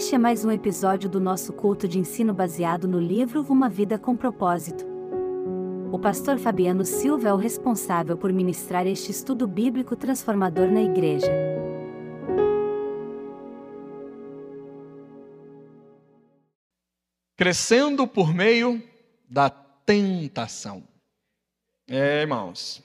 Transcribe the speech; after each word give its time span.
Este 0.00 0.14
é 0.14 0.18
mais 0.18 0.46
um 0.46 0.50
episódio 0.50 1.10
do 1.10 1.20
nosso 1.20 1.52
culto 1.52 1.86
de 1.86 1.98
ensino 1.98 2.32
baseado 2.32 2.88
no 2.88 2.98
livro 2.98 3.42
Uma 3.42 3.68
Vida 3.68 3.98
com 3.98 4.16
Propósito. 4.16 4.86
O 5.92 5.98
pastor 5.98 6.38
Fabiano 6.38 6.86
Silva 6.86 7.28
é 7.28 7.32
o 7.34 7.36
responsável 7.36 8.16
por 8.16 8.32
ministrar 8.32 8.86
este 8.86 9.10
estudo 9.10 9.46
bíblico 9.46 9.94
transformador 9.94 10.72
na 10.72 10.80
igreja. 10.80 11.30
Crescendo 17.36 18.08
por 18.08 18.32
meio 18.32 18.82
da 19.28 19.50
tentação. 19.50 20.82
É, 21.86 22.22
irmãos. 22.22 22.82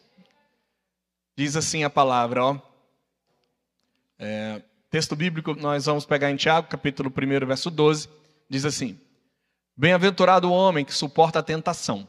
Diz 1.34 1.56
assim 1.56 1.86
a 1.86 1.90
palavra, 1.90 2.44
ó. 2.44 2.60
É, 4.20 4.62
Texto 4.96 5.14
bíblico 5.14 5.54
nós 5.56 5.88
vamos 5.88 6.06
pegar 6.06 6.32
em 6.32 6.38
Tiago, 6.38 6.70
capítulo 6.70 7.12
1, 7.12 7.46
verso 7.46 7.70
12, 7.70 8.08
diz 8.50 8.64
assim: 8.64 8.98
Bem-aventurado 9.76 10.50
o 10.50 10.54
homem 10.54 10.86
que 10.86 10.94
suporta 10.94 11.40
a 11.40 11.44
tentação, 11.44 12.08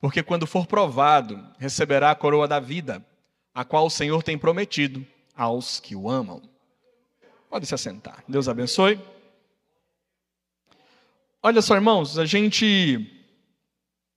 porque 0.00 0.20
quando 0.20 0.48
for 0.48 0.66
provado, 0.66 1.48
receberá 1.60 2.10
a 2.10 2.14
coroa 2.16 2.48
da 2.48 2.58
vida, 2.58 3.06
a 3.54 3.64
qual 3.64 3.86
o 3.86 3.90
Senhor 3.90 4.20
tem 4.24 4.36
prometido 4.36 5.06
aos 5.32 5.78
que 5.78 5.94
o 5.94 6.10
amam. 6.10 6.42
Pode 7.48 7.66
se 7.66 7.74
assentar. 7.76 8.24
Deus 8.26 8.48
abençoe. 8.48 9.00
Olha 11.40 11.62
só, 11.62 11.76
irmãos, 11.76 12.18
a 12.18 12.24
gente 12.24 13.24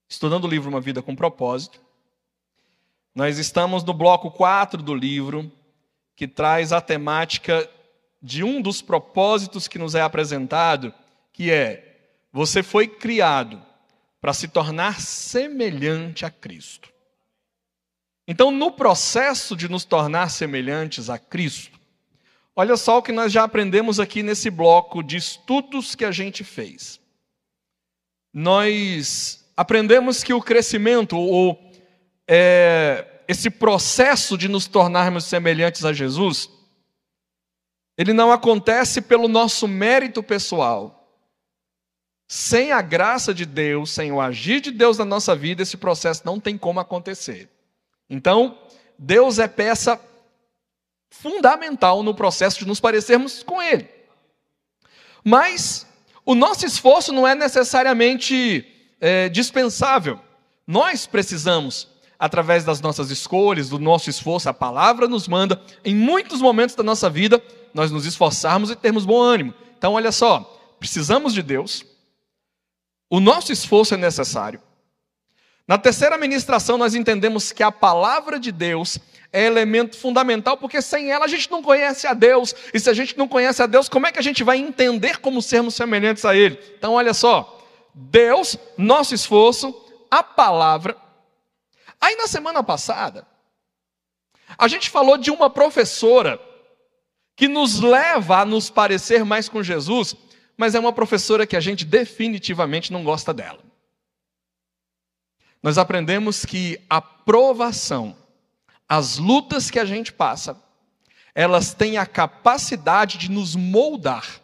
estudando 0.10 0.46
o 0.46 0.50
livro 0.50 0.72
Uma 0.72 0.82
Vida 0.82 1.04
com 1.04 1.16
Propósito. 1.16 1.80
Nós 3.14 3.38
estamos 3.38 3.84
no 3.84 3.94
bloco 3.94 4.32
4 4.32 4.82
do 4.82 4.96
livro, 4.96 5.52
que 6.20 6.28
traz 6.28 6.74
a 6.74 6.82
temática 6.82 7.66
de 8.22 8.44
um 8.44 8.62
dos 8.62 8.82
propósitos 8.82 9.70
que 9.70 9.80
nos 9.80 9.96
é 9.96 10.02
apresentado, 10.02 10.94
que 11.32 11.50
é: 11.50 12.12
você 12.30 12.62
foi 12.62 12.90
criado 12.90 13.64
para 14.20 14.34
se 14.34 14.50
tornar 14.50 15.00
semelhante 15.00 16.26
a 16.26 16.30
Cristo. 16.30 16.92
Então, 18.28 18.52
no 18.52 18.70
processo 18.70 19.56
de 19.56 19.70
nos 19.70 19.86
tornar 19.86 20.30
semelhantes 20.30 21.10
a 21.10 21.18
Cristo, 21.18 21.80
olha 22.54 22.76
só 22.76 22.98
o 22.98 23.02
que 23.02 23.14
nós 23.14 23.32
já 23.32 23.46
aprendemos 23.46 23.98
aqui 23.98 24.22
nesse 24.22 24.50
bloco 24.50 25.02
de 25.02 25.16
estudos 25.16 25.96
que 25.96 26.04
a 26.04 26.12
gente 26.12 26.44
fez. 26.44 27.00
Nós 28.34 29.50
aprendemos 29.56 30.22
que 30.22 30.34
o 30.34 30.42
crescimento, 30.42 31.18
ou 31.18 31.58
é, 32.28 33.08
esse 33.30 33.52
processo 33.52 34.36
de 34.36 34.48
nos 34.48 34.66
tornarmos 34.66 35.26
semelhantes 35.26 35.86
a 35.86 35.94
Jesus, 35.94 36.50
ele 37.96 38.12
não 38.12 38.32
acontece 38.32 39.04
pelo 39.04 39.28
nosso 39.28 39.68
mérito 39.68 40.24
pessoal. 40.24 41.16
Sem 42.28 42.72
a 42.72 42.82
graça 42.82 43.32
de 43.32 43.46
Deus, 43.46 43.92
sem 43.92 44.12
o 44.12 44.20
agir 44.20 44.60
de 44.62 44.72
Deus 44.72 44.98
na 44.98 45.06
nossa 45.06 45.36
vida, 45.36 45.62
esse 45.62 45.78
processo 45.78 46.24
não 46.26 46.40
tem 46.40 46.58
como 46.58 46.80
acontecer. 46.80 47.48
Então, 48.10 48.58
Deus 48.98 49.38
é 49.38 49.48
peça 49.48 50.02
fundamental 51.12 52.02
no 52.02 52.16
processo 52.16 52.58
de 52.58 52.68
nos 52.68 52.80
parecermos 52.80 53.44
com 53.44 53.62
Ele. 53.62 53.88
Mas 55.24 55.86
o 56.26 56.34
nosso 56.34 56.66
esforço 56.66 57.14
não 57.14 57.28
é 57.28 57.36
necessariamente 57.36 58.66
é, 59.00 59.30
dispensável. 59.30 60.20
Nós 60.66 61.06
precisamos 61.06 61.99
através 62.20 62.66
das 62.66 62.82
nossas 62.82 63.10
escolhas, 63.10 63.70
do 63.70 63.80
nosso 63.80 64.10
esforço, 64.10 64.50
a 64.50 64.54
palavra 64.54 65.08
nos 65.08 65.28
manda, 65.28 65.62
em 65.86 65.96
muitos 65.96 66.42
momentos 66.42 66.76
da 66.76 66.84
nossa 66.84 67.10
vida, 67.10 67.42
nós 67.74 67.90
nos 67.90 68.06
esforçarmos 68.06 68.70
e 68.70 68.76
termos 68.76 69.06
bom 69.06 69.22
ânimo. 69.22 69.54
Então, 69.78 69.94
olha 69.94 70.12
só, 70.12 70.42
precisamos 70.78 71.34
de 71.34 71.42
Deus, 71.42 71.86
o 73.10 73.22
nosso 73.22 73.54
esforço 73.54 73.94
é 73.94 73.98
necessário. 73.98 74.62
Na 75.66 75.78
terceira 75.78 76.18
ministração, 76.18 76.78
nós 76.78 76.94
entendemos 76.94 77.52
que 77.52 77.64
a 77.64 77.72
palavra 77.72 78.40
de 78.40 78.52
Deus 78.52 79.00
é 79.32 79.46
elemento 79.46 79.96
fundamental, 79.98 80.58
porque 80.58 80.82
sem 80.82 81.12
ela 81.12 81.26
a 81.26 81.28
gente 81.28 81.50
não 81.50 81.62
conhece 81.62 82.06
a 82.06 82.14
Deus, 82.14 82.54
e 82.74 82.80
se 82.80 82.90
a 82.90 82.94
gente 82.94 83.18
não 83.18 83.28
conhece 83.28 83.62
a 83.62 83.68
Deus, 83.68 83.88
como 83.88 84.08
é 84.08 84.12
que 84.12 84.20
a 84.20 84.24
gente 84.24 84.44
vai 84.44 84.58
entender 84.58 85.20
como 85.20 85.42
sermos 85.42 85.76
semelhantes 85.76 86.26
a 86.26 86.36
Ele? 86.36 86.60
Então, 86.78 86.94
olha 86.94 87.14
só, 87.14 87.64
Deus, 87.94 88.58
nosso 88.78 89.14
esforço, 89.14 89.74
a 90.10 90.24
palavra, 90.24 90.98
Aí 92.02 92.16
na 92.16 92.28
semana 92.28 92.64
passada, 92.64 93.28
a 94.58 94.68
gente 94.68 94.90
falou 94.90 95.18
de 95.18 95.32
uma 95.32 95.50
professora 95.50 96.40
que 97.36 97.48
nos 97.48 97.80
leva 97.80 98.40
a 98.40 98.46
nos 98.46 98.70
parecer 98.70 99.24
mais 99.24 99.48
com 99.48 99.64
Jesus, 99.64 100.16
mas 100.58 100.76
é 100.76 100.80
uma 100.80 100.92
professora 100.92 101.48
que 101.48 101.56
a 101.56 101.60
gente 101.62 101.86
definitivamente 101.86 102.92
não 102.92 103.04
gosta 103.04 103.34
dela. 103.34 103.60
Nós 105.62 105.78
aprendemos 105.78 106.46
que 106.46 106.80
a 106.90 107.02
provação, 107.02 108.16
as 108.88 109.18
lutas 109.18 109.70
que 109.70 109.80
a 109.80 109.86
gente 109.86 110.12
passa, 110.12 110.62
elas 111.36 111.74
têm 111.74 111.98
a 111.98 112.06
capacidade 112.06 113.18
de 113.18 113.30
nos 113.30 113.56
moldar 113.56 114.42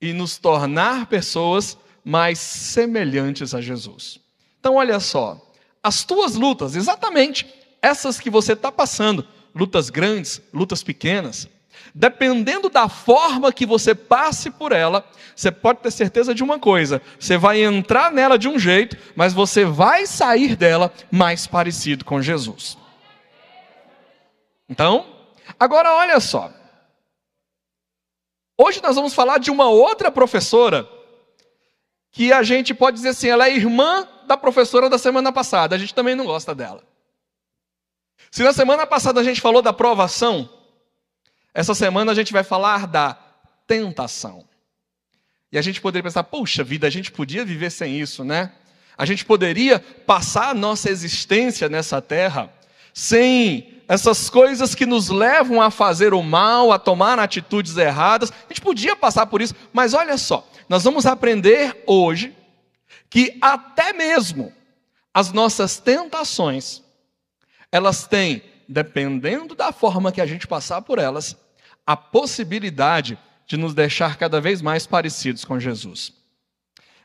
e 0.00 0.12
nos 0.12 0.36
tornar 0.36 1.06
pessoas 1.06 1.78
mais 2.04 2.38
semelhantes 2.38 3.54
a 3.54 3.60
Jesus. 3.60 4.20
Então, 4.60 4.76
olha 4.76 5.00
só, 5.00 5.40
as 5.84 6.02
tuas 6.02 6.34
lutas, 6.34 6.74
exatamente 6.74 7.46
essas 7.82 8.18
que 8.18 8.30
você 8.30 8.54
está 8.54 8.72
passando, 8.72 9.28
lutas 9.54 9.90
grandes, 9.90 10.40
lutas 10.50 10.82
pequenas, 10.82 11.46
dependendo 11.94 12.70
da 12.70 12.88
forma 12.88 13.52
que 13.52 13.66
você 13.66 13.94
passe 13.94 14.50
por 14.50 14.72
ela, 14.72 15.06
você 15.36 15.52
pode 15.52 15.80
ter 15.80 15.90
certeza 15.90 16.34
de 16.34 16.42
uma 16.42 16.58
coisa: 16.58 17.02
você 17.20 17.36
vai 17.36 17.62
entrar 17.62 18.10
nela 18.10 18.38
de 18.38 18.48
um 18.48 18.58
jeito, 18.58 18.96
mas 19.14 19.34
você 19.34 19.66
vai 19.66 20.06
sair 20.06 20.56
dela 20.56 20.90
mais 21.10 21.46
parecido 21.46 22.06
com 22.06 22.22
Jesus. 22.22 22.78
Então, 24.66 25.04
agora 25.60 25.92
olha 25.92 26.18
só. 26.20 26.50
Hoje 28.56 28.80
nós 28.82 28.96
vamos 28.96 29.12
falar 29.12 29.38
de 29.38 29.50
uma 29.50 29.68
outra 29.68 30.10
professora 30.10 30.88
que 32.10 32.32
a 32.32 32.42
gente 32.42 32.72
pode 32.72 32.96
dizer 32.96 33.10
assim, 33.10 33.28
ela 33.28 33.48
é 33.48 33.54
irmã 33.54 34.08
da 34.26 34.36
professora 34.36 34.88
da 34.88 34.98
semana 34.98 35.32
passada, 35.32 35.74
a 35.74 35.78
gente 35.78 35.94
também 35.94 36.14
não 36.14 36.24
gosta 36.24 36.54
dela. 36.54 36.82
Se 38.30 38.42
na 38.42 38.52
semana 38.52 38.86
passada 38.86 39.20
a 39.20 39.24
gente 39.24 39.40
falou 39.40 39.62
da 39.62 39.72
provação, 39.72 40.48
essa 41.52 41.74
semana 41.74 42.12
a 42.12 42.14
gente 42.14 42.32
vai 42.32 42.42
falar 42.42 42.86
da 42.86 43.16
tentação. 43.66 44.44
E 45.52 45.58
a 45.58 45.62
gente 45.62 45.80
poderia 45.80 46.02
pensar, 46.02 46.24
puxa 46.24 46.64
vida, 46.64 46.86
a 46.86 46.90
gente 46.90 47.12
podia 47.12 47.44
viver 47.44 47.70
sem 47.70 48.00
isso, 48.00 48.24
né? 48.24 48.52
A 48.98 49.06
gente 49.06 49.24
poderia 49.24 49.78
passar 49.78 50.50
a 50.50 50.54
nossa 50.54 50.90
existência 50.90 51.68
nessa 51.68 52.02
terra 52.02 52.52
sem 52.92 53.82
essas 53.86 54.30
coisas 54.30 54.74
que 54.74 54.86
nos 54.86 55.10
levam 55.10 55.60
a 55.60 55.70
fazer 55.70 56.14
o 56.14 56.22
mal, 56.22 56.72
a 56.72 56.78
tomar 56.78 57.18
atitudes 57.18 57.76
erradas. 57.76 58.32
A 58.32 58.48
gente 58.48 58.60
podia 58.60 58.96
passar 58.96 59.26
por 59.26 59.42
isso, 59.42 59.54
mas 59.72 59.94
olha 59.94 60.16
só, 60.16 60.48
nós 60.68 60.82
vamos 60.84 61.06
aprender 61.06 61.84
hoje 61.86 62.34
que 63.14 63.38
até 63.40 63.92
mesmo 63.92 64.52
as 65.14 65.30
nossas 65.30 65.78
tentações, 65.78 66.82
elas 67.70 68.08
têm, 68.08 68.42
dependendo 68.68 69.54
da 69.54 69.70
forma 69.70 70.10
que 70.10 70.20
a 70.20 70.26
gente 70.26 70.48
passar 70.48 70.82
por 70.82 70.98
elas, 70.98 71.36
a 71.86 71.96
possibilidade 71.96 73.16
de 73.46 73.56
nos 73.56 73.72
deixar 73.72 74.16
cada 74.16 74.40
vez 74.40 74.60
mais 74.60 74.84
parecidos 74.84 75.44
com 75.44 75.60
Jesus. 75.60 76.12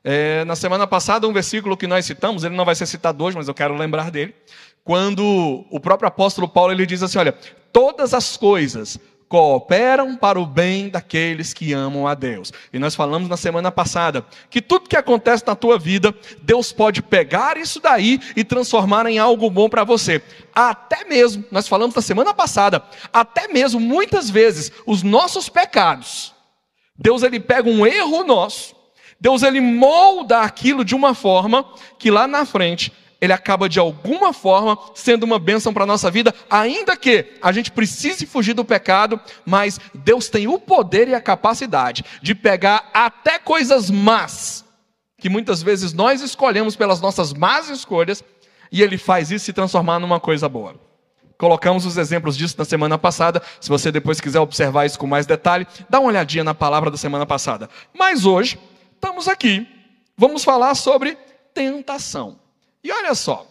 É, 0.03 0.43
na 0.45 0.55
semana 0.55 0.87
passada, 0.87 1.27
um 1.27 1.31
versículo 1.31 1.77
que 1.77 1.85
nós 1.85 2.07
citamos, 2.07 2.43
ele 2.43 2.55
não 2.55 2.65
vai 2.65 2.73
ser 2.73 2.87
citado 2.87 3.23
hoje, 3.23 3.37
mas 3.37 3.47
eu 3.47 3.53
quero 3.53 3.75
lembrar 3.75 4.09
dele, 4.09 4.33
quando 4.83 5.63
o 5.69 5.79
próprio 5.79 6.07
apóstolo 6.07 6.49
Paulo 6.49 6.71
ele 6.73 6.87
diz 6.87 7.03
assim: 7.03 7.19
olha, 7.19 7.33
todas 7.71 8.15
as 8.15 8.35
coisas 8.35 8.97
cooperam 9.29 10.15
para 10.15 10.39
o 10.39 10.45
bem 10.45 10.89
daqueles 10.89 11.53
que 11.53 11.71
amam 11.71 12.07
a 12.07 12.15
Deus. 12.15 12.51
E 12.74 12.80
nós 12.80 12.95
falamos 12.95 13.30
na 13.30 13.38
semana 13.38 13.71
passada 13.71 14.25
que 14.50 14.59
tudo 14.59 14.89
que 14.89 14.98
acontece 14.98 15.45
na 15.45 15.56
tua 15.56 15.77
vida, 15.77 16.13
Deus 16.42 16.74
pode 16.74 17.03
pegar 17.03 17.56
isso 17.56 17.80
daí 17.80 18.19
e 18.36 18.44
transformar 18.44 19.06
em 19.06 19.19
algo 19.19 19.48
bom 19.51 19.69
para 19.69 19.83
você. 19.83 20.19
Até 20.53 21.06
mesmo, 21.06 21.45
nós 21.51 21.68
falamos 21.68 21.95
na 21.95 22.01
semana 22.01 22.33
passada, 22.33 22.83
até 23.13 23.48
mesmo 23.48 23.80
muitas 23.80 24.31
vezes 24.31 24.71
os 24.86 25.03
nossos 25.03 25.48
pecados, 25.48 26.33
Deus 26.98 27.21
ele 27.21 27.39
pega 27.39 27.69
um 27.69 27.86
erro 27.86 28.24
nosso, 28.24 28.75
Deus 29.21 29.44
ele 29.44 29.62
molda 29.62 30.39
aquilo 30.39 30.83
de 30.83 30.95
uma 30.95 31.13
forma 31.13 31.63
que 32.00 32.09
lá 32.09 32.27
na 32.27 32.45
frente 32.45 32.92
ele 33.21 33.33
acaba 33.33 33.68
de 33.68 33.80
alguma 33.80 34.33
forma 34.33 34.77
sendo 34.95 35.24
uma 35.24 35.38
bênção 35.38 35.74
para 35.74 35.83
a 35.83 35.88
nossa 35.88 36.10
vida, 36.10 36.33
ainda 36.50 36.95
que 36.95 37.33
a 37.42 37.51
gente 37.51 37.71
precise 37.71 38.25
fugir 38.25 38.54
do 38.54 38.63
pecado, 38.63 39.19
mas 39.45 39.80
Deus 39.94 40.30
tem 40.30 40.48
o 40.48 40.60
poder 40.60 41.07
e 41.07 41.16
a 41.16 41.21
capacidade 41.21 42.04
de 42.21 42.33
pegar 42.33 42.89
até 42.94 43.38
coisas 43.38 43.89
más, 43.89 44.66
que 45.18 45.30
muitas 45.30 45.62
vezes 45.62 45.92
nós 45.92 46.21
escolhemos 46.21 46.75
pelas 46.75 47.01
nossas 47.01 47.33
más 47.33 47.69
escolhas, 47.69 48.24
e 48.71 48.81
Ele 48.81 48.98
faz 48.98 49.31
isso 49.31 49.45
se 49.45 49.54
transformar 49.54 50.00
numa 50.00 50.19
coisa 50.19 50.48
boa. 50.48 50.75
colocamos 51.39 51.86
os 51.86 51.98
exemplos 51.98 52.38
disso 52.38 52.56
na 52.57 52.65
semana 52.65 52.98
passada. 52.98 53.42
Se 53.60 53.69
você 53.69 53.92
depois 53.92 54.19
quiser 54.19 54.42
observar 54.42 54.86
isso 54.86 55.00
com 55.00 55.07
mais 55.07 55.25
detalhe, 55.25 55.65
dá 55.89 56.00
uma 56.00 56.10
olhadinha 56.10 56.44
na 56.44 56.54
palavra 56.54 56.92
da 56.92 56.98
semana 56.98 57.25
passada. 57.25 57.69
Mas 57.98 58.25
hoje, 58.25 58.60
estamos 58.94 59.27
aqui. 59.27 59.65
Vamos 60.18 60.44
falar 60.44 60.75
sobre 60.75 61.18
tentação. 61.54 62.38
E 62.83 62.91
olha 62.91 63.13
só. 63.15 63.47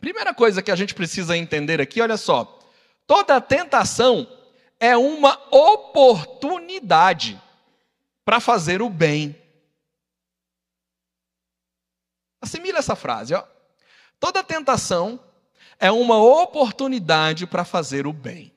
Primeira 0.00 0.32
coisa 0.32 0.62
que 0.62 0.70
a 0.70 0.76
gente 0.76 0.94
precisa 0.94 1.36
entender 1.36 1.80
aqui, 1.80 2.00
olha 2.00 2.16
só. 2.16 2.58
Toda 3.06 3.40
tentação 3.40 4.26
é 4.78 4.96
uma 4.96 5.38
oportunidade 5.50 7.40
para 8.24 8.40
fazer 8.40 8.80
o 8.80 8.88
bem. 8.88 9.36
Assimila 12.40 12.78
essa 12.78 12.94
frase, 12.94 13.34
ó. 13.34 13.44
Toda 14.20 14.44
tentação 14.44 15.18
é 15.78 15.90
uma 15.90 16.22
oportunidade 16.22 17.46
para 17.46 17.64
fazer 17.64 18.06
o 18.06 18.12
bem. 18.12 18.52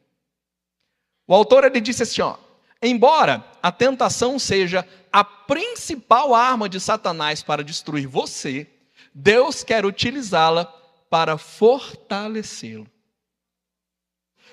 O 1.27 1.33
autor 1.33 1.63
ele 1.63 1.79
disse 1.79 2.03
assim, 2.03 2.21
ó: 2.21 2.37
Embora 2.81 3.45
a 3.61 3.71
tentação 3.71 4.39
seja 4.39 4.87
a 5.11 5.23
principal 5.23 6.33
arma 6.33 6.67
de 6.67 6.79
Satanás 6.79 7.43
para 7.43 7.63
destruir 7.63 8.07
você, 8.07 8.67
Deus 9.13 9.63
quer 9.63 9.85
utilizá-la 9.85 10.65
para 11.09 11.37
fortalecê-lo. 11.37 12.89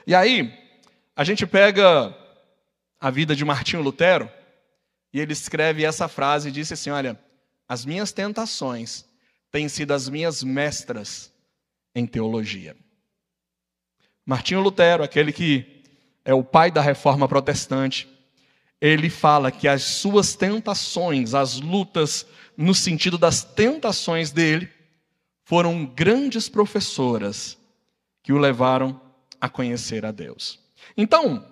E 0.06 0.14
aí, 0.14 0.52
a 1.14 1.22
gente 1.22 1.46
pega 1.46 2.16
a 3.00 3.10
vida 3.10 3.36
de 3.36 3.44
Martinho 3.44 3.82
Lutero 3.82 4.30
e 5.12 5.20
ele 5.20 5.32
escreve 5.32 5.84
essa 5.84 6.08
frase 6.08 6.48
e 6.48 6.52
disse 6.52 6.74
assim: 6.74 6.90
Olha, 6.90 7.18
as 7.68 7.84
minhas 7.84 8.12
tentações 8.12 9.04
têm 9.50 9.68
sido 9.68 9.92
as 9.92 10.08
minhas 10.08 10.42
mestras 10.42 11.32
em 11.94 12.06
teologia. 12.06 12.76
Martinho 14.24 14.60
Lutero, 14.60 15.02
aquele 15.02 15.32
que 15.32 15.82
é 16.24 16.34
o 16.34 16.44
pai 16.44 16.70
da 16.70 16.80
reforma 16.80 17.26
protestante, 17.26 18.08
ele 18.80 19.10
fala 19.10 19.50
que 19.50 19.66
as 19.66 19.82
suas 19.82 20.34
tentações, 20.34 21.34
as 21.34 21.60
lutas 21.60 22.26
no 22.56 22.74
sentido 22.74 23.18
das 23.18 23.42
tentações 23.42 24.30
dele, 24.30 24.68
foram 25.44 25.86
grandes 25.86 26.48
professoras 26.48 27.56
que 28.22 28.32
o 28.32 28.38
levaram 28.38 29.00
a 29.40 29.48
conhecer 29.48 30.04
a 30.04 30.10
Deus. 30.10 30.58
Então, 30.96 31.46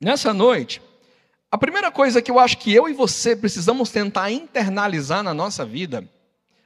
nessa 0.00 0.32
noite, 0.32 0.80
a 1.50 1.58
primeira 1.58 1.90
coisa 1.90 2.22
que 2.22 2.30
eu 2.30 2.38
acho 2.38 2.58
que 2.58 2.72
eu 2.72 2.88
e 2.88 2.92
você 2.92 3.34
precisamos 3.34 3.90
tentar 3.90 4.30
internalizar 4.30 5.22
na 5.22 5.34
nossa 5.34 5.64
vida 5.64 6.08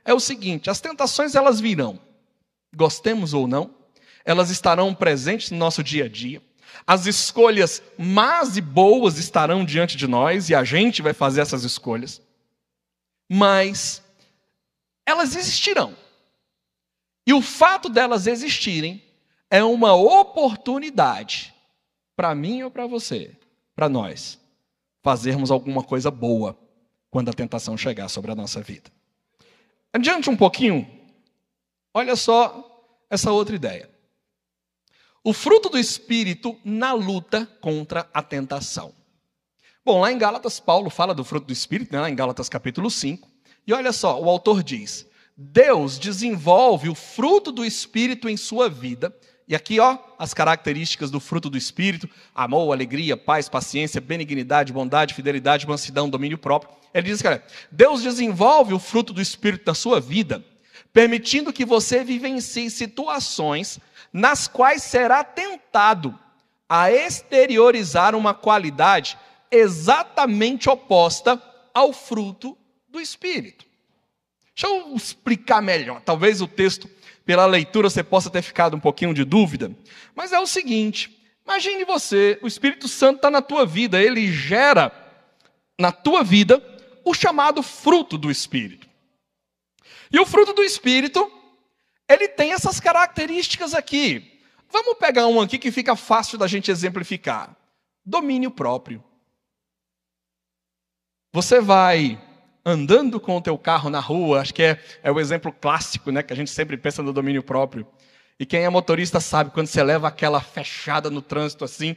é 0.04 0.12
o 0.12 0.20
seguinte: 0.20 0.70
as 0.70 0.80
tentações 0.80 1.34
elas 1.34 1.58
virão, 1.58 1.98
gostemos 2.74 3.32
ou 3.32 3.46
não, 3.46 3.74
elas 4.24 4.50
estarão 4.50 4.94
presentes 4.94 5.50
no 5.50 5.58
nosso 5.58 5.82
dia 5.82 6.04
a 6.04 6.08
dia. 6.08 6.42
As 6.86 7.06
escolhas 7.06 7.82
más 7.96 8.56
e 8.56 8.60
boas 8.60 9.18
estarão 9.18 9.64
diante 9.64 9.96
de 9.96 10.06
nós 10.06 10.48
e 10.48 10.54
a 10.54 10.64
gente 10.64 11.02
vai 11.02 11.12
fazer 11.12 11.40
essas 11.40 11.64
escolhas. 11.64 12.20
Mas 13.28 14.02
elas 15.06 15.34
existirão. 15.34 15.96
E 17.26 17.32
o 17.32 17.40
fato 17.40 17.88
delas 17.88 18.26
existirem 18.26 19.02
é 19.50 19.62
uma 19.62 19.94
oportunidade 19.94 21.54
para 22.16 22.34
mim 22.34 22.62
ou 22.62 22.70
para 22.70 22.86
você, 22.86 23.36
para 23.74 23.88
nós, 23.88 24.38
fazermos 25.02 25.50
alguma 25.50 25.82
coisa 25.82 26.10
boa 26.10 26.58
quando 27.10 27.28
a 27.28 27.34
tentação 27.34 27.76
chegar 27.76 28.08
sobre 28.08 28.32
a 28.32 28.34
nossa 28.34 28.60
vida. 28.60 28.90
Adiante 29.92 30.28
um 30.28 30.36
pouquinho, 30.36 30.88
olha 31.92 32.16
só 32.16 32.70
essa 33.08 33.30
outra 33.30 33.54
ideia. 33.54 33.93
O 35.26 35.32
fruto 35.32 35.70
do 35.70 35.78
Espírito 35.78 36.54
na 36.62 36.92
luta 36.92 37.48
contra 37.62 38.06
a 38.12 38.22
tentação. 38.22 38.92
Bom, 39.82 40.02
lá 40.02 40.12
em 40.12 40.18
Gálatas, 40.18 40.60
Paulo 40.60 40.90
fala 40.90 41.14
do 41.14 41.24
fruto 41.24 41.46
do 41.46 41.52
Espírito, 41.52 41.90
né, 41.94 41.98
lá 41.98 42.10
em 42.10 42.14
Gálatas 42.14 42.46
capítulo 42.46 42.90
5. 42.90 43.26
E 43.66 43.72
olha 43.72 43.90
só, 43.90 44.20
o 44.20 44.28
autor 44.28 44.62
diz: 44.62 45.06
Deus 45.34 45.98
desenvolve 45.98 46.90
o 46.90 46.94
fruto 46.94 47.50
do 47.50 47.64
Espírito 47.64 48.28
em 48.28 48.36
sua 48.36 48.68
vida. 48.68 49.16
E 49.48 49.54
aqui, 49.54 49.80
ó, 49.80 49.96
as 50.18 50.34
características 50.34 51.10
do 51.10 51.18
fruto 51.18 51.48
do 51.48 51.56
Espírito: 51.56 52.06
amor, 52.34 52.70
alegria, 52.70 53.16
paz, 53.16 53.48
paciência, 53.48 54.02
benignidade, 54.02 54.74
bondade, 54.74 55.14
fidelidade, 55.14 55.66
mansidão, 55.66 56.10
domínio 56.10 56.36
próprio. 56.36 56.70
Ele 56.92 57.06
diz, 57.08 57.22
cara, 57.22 57.42
Deus 57.72 58.02
desenvolve 58.02 58.74
o 58.74 58.78
fruto 58.78 59.14
do 59.14 59.22
Espírito 59.22 59.64
na 59.66 59.74
sua 59.74 60.02
vida, 60.02 60.44
permitindo 60.94 61.52
que 61.52 61.64
você 61.64 62.04
vivencie 62.04 62.70
situações 62.70 63.80
nas 64.12 64.46
quais 64.46 64.84
será 64.84 65.24
tentado 65.24 66.16
a 66.68 66.90
exteriorizar 66.90 68.14
uma 68.14 68.32
qualidade 68.32 69.18
exatamente 69.50 70.70
oposta 70.70 71.42
ao 71.74 71.92
fruto 71.92 72.56
do 72.88 73.00
Espírito. 73.00 73.66
Deixa 74.54 74.68
eu 74.68 74.94
explicar 74.94 75.60
melhor. 75.60 76.00
Talvez 76.00 76.40
o 76.40 76.46
texto, 76.46 76.88
pela 77.26 77.44
leitura, 77.44 77.90
você 77.90 78.04
possa 78.04 78.30
ter 78.30 78.42
ficado 78.42 78.76
um 78.76 78.80
pouquinho 78.80 79.12
de 79.12 79.24
dúvida. 79.24 79.72
Mas 80.14 80.32
é 80.32 80.38
o 80.38 80.46
seguinte: 80.46 81.20
imagine 81.44 81.84
você, 81.84 82.38
o 82.40 82.46
Espírito 82.46 82.86
Santo 82.86 83.16
está 83.16 83.32
na 83.32 83.42
tua 83.42 83.66
vida, 83.66 84.00
ele 84.00 84.30
gera 84.30 84.92
na 85.76 85.90
tua 85.90 86.22
vida 86.22 86.62
o 87.04 87.12
chamado 87.12 87.64
fruto 87.64 88.16
do 88.16 88.30
Espírito. 88.30 88.93
E 90.12 90.18
o 90.18 90.26
fruto 90.26 90.52
do 90.52 90.62
Espírito 90.62 91.30
ele 92.08 92.28
tem 92.28 92.52
essas 92.52 92.80
características 92.80 93.74
aqui. 93.74 94.40
Vamos 94.70 94.98
pegar 94.98 95.26
um 95.26 95.40
aqui 95.40 95.58
que 95.58 95.70
fica 95.70 95.96
fácil 95.96 96.36
da 96.36 96.46
gente 96.46 96.70
exemplificar: 96.70 97.56
domínio 98.04 98.50
próprio. 98.50 99.02
Você 101.32 101.60
vai 101.60 102.20
andando 102.64 103.20
com 103.20 103.36
o 103.36 103.40
teu 103.40 103.58
carro 103.58 103.90
na 103.90 104.00
rua, 104.00 104.40
acho 104.40 104.54
que 104.54 104.62
é, 104.62 104.82
é 105.02 105.12
o 105.12 105.20
exemplo 105.20 105.52
clássico, 105.52 106.10
né, 106.10 106.22
que 106.22 106.32
a 106.32 106.36
gente 106.36 106.50
sempre 106.50 106.76
pensa 106.76 107.02
no 107.02 107.12
domínio 107.12 107.42
próprio. 107.42 107.86
E 108.38 108.46
quem 108.46 108.64
é 108.64 108.68
motorista 108.68 109.20
sabe, 109.20 109.50
quando 109.50 109.66
você 109.66 109.82
leva 109.82 110.08
aquela 110.08 110.40
fechada 110.40 111.10
no 111.10 111.20
trânsito 111.20 111.64
assim, 111.64 111.96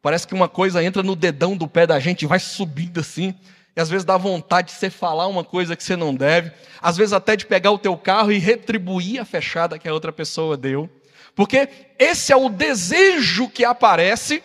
parece 0.00 0.26
que 0.26 0.34
uma 0.34 0.48
coisa 0.48 0.82
entra 0.82 1.02
no 1.02 1.14
dedão 1.14 1.56
do 1.56 1.68
pé 1.68 1.86
da 1.86 2.00
gente 2.00 2.22
e 2.22 2.26
vai 2.26 2.38
subindo 2.38 3.00
assim. 3.00 3.34
E 3.76 3.80
às 3.80 3.90
vezes 3.90 4.06
dá 4.06 4.16
vontade 4.16 4.68
de 4.68 4.74
você 4.74 4.88
falar 4.88 5.26
uma 5.26 5.44
coisa 5.44 5.76
que 5.76 5.84
você 5.84 5.94
não 5.94 6.14
deve. 6.14 6.50
Às 6.80 6.96
vezes 6.96 7.12
até 7.12 7.36
de 7.36 7.44
pegar 7.44 7.70
o 7.70 7.78
teu 7.78 7.94
carro 7.94 8.32
e 8.32 8.38
retribuir 8.38 9.20
a 9.20 9.24
fechada 9.24 9.78
que 9.78 9.86
a 9.86 9.92
outra 9.92 10.10
pessoa 10.10 10.56
deu. 10.56 10.88
Porque 11.34 11.68
esse 11.98 12.32
é 12.32 12.36
o 12.36 12.48
desejo 12.48 13.50
que 13.50 13.66
aparece 13.66 14.42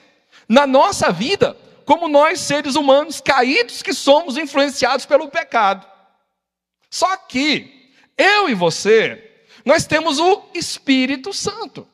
na 0.50 0.68
nossa 0.68 1.10
vida, 1.14 1.56
como 1.86 2.10
nós 2.10 2.42
seres 2.42 2.76
humanos 2.76 3.22
caídos 3.22 3.82
que 3.82 3.94
somos 3.94 4.38
influenciados 4.38 5.06
pelo 5.06 5.30
pecado. 5.30 5.88
Só 6.90 7.16
que 7.16 7.94
eu 8.18 8.50
e 8.50 8.54
você, 8.54 9.32
nós 9.64 9.86
temos 9.86 10.20
o 10.20 10.44
Espírito 10.54 11.32
Santo. 11.32 11.88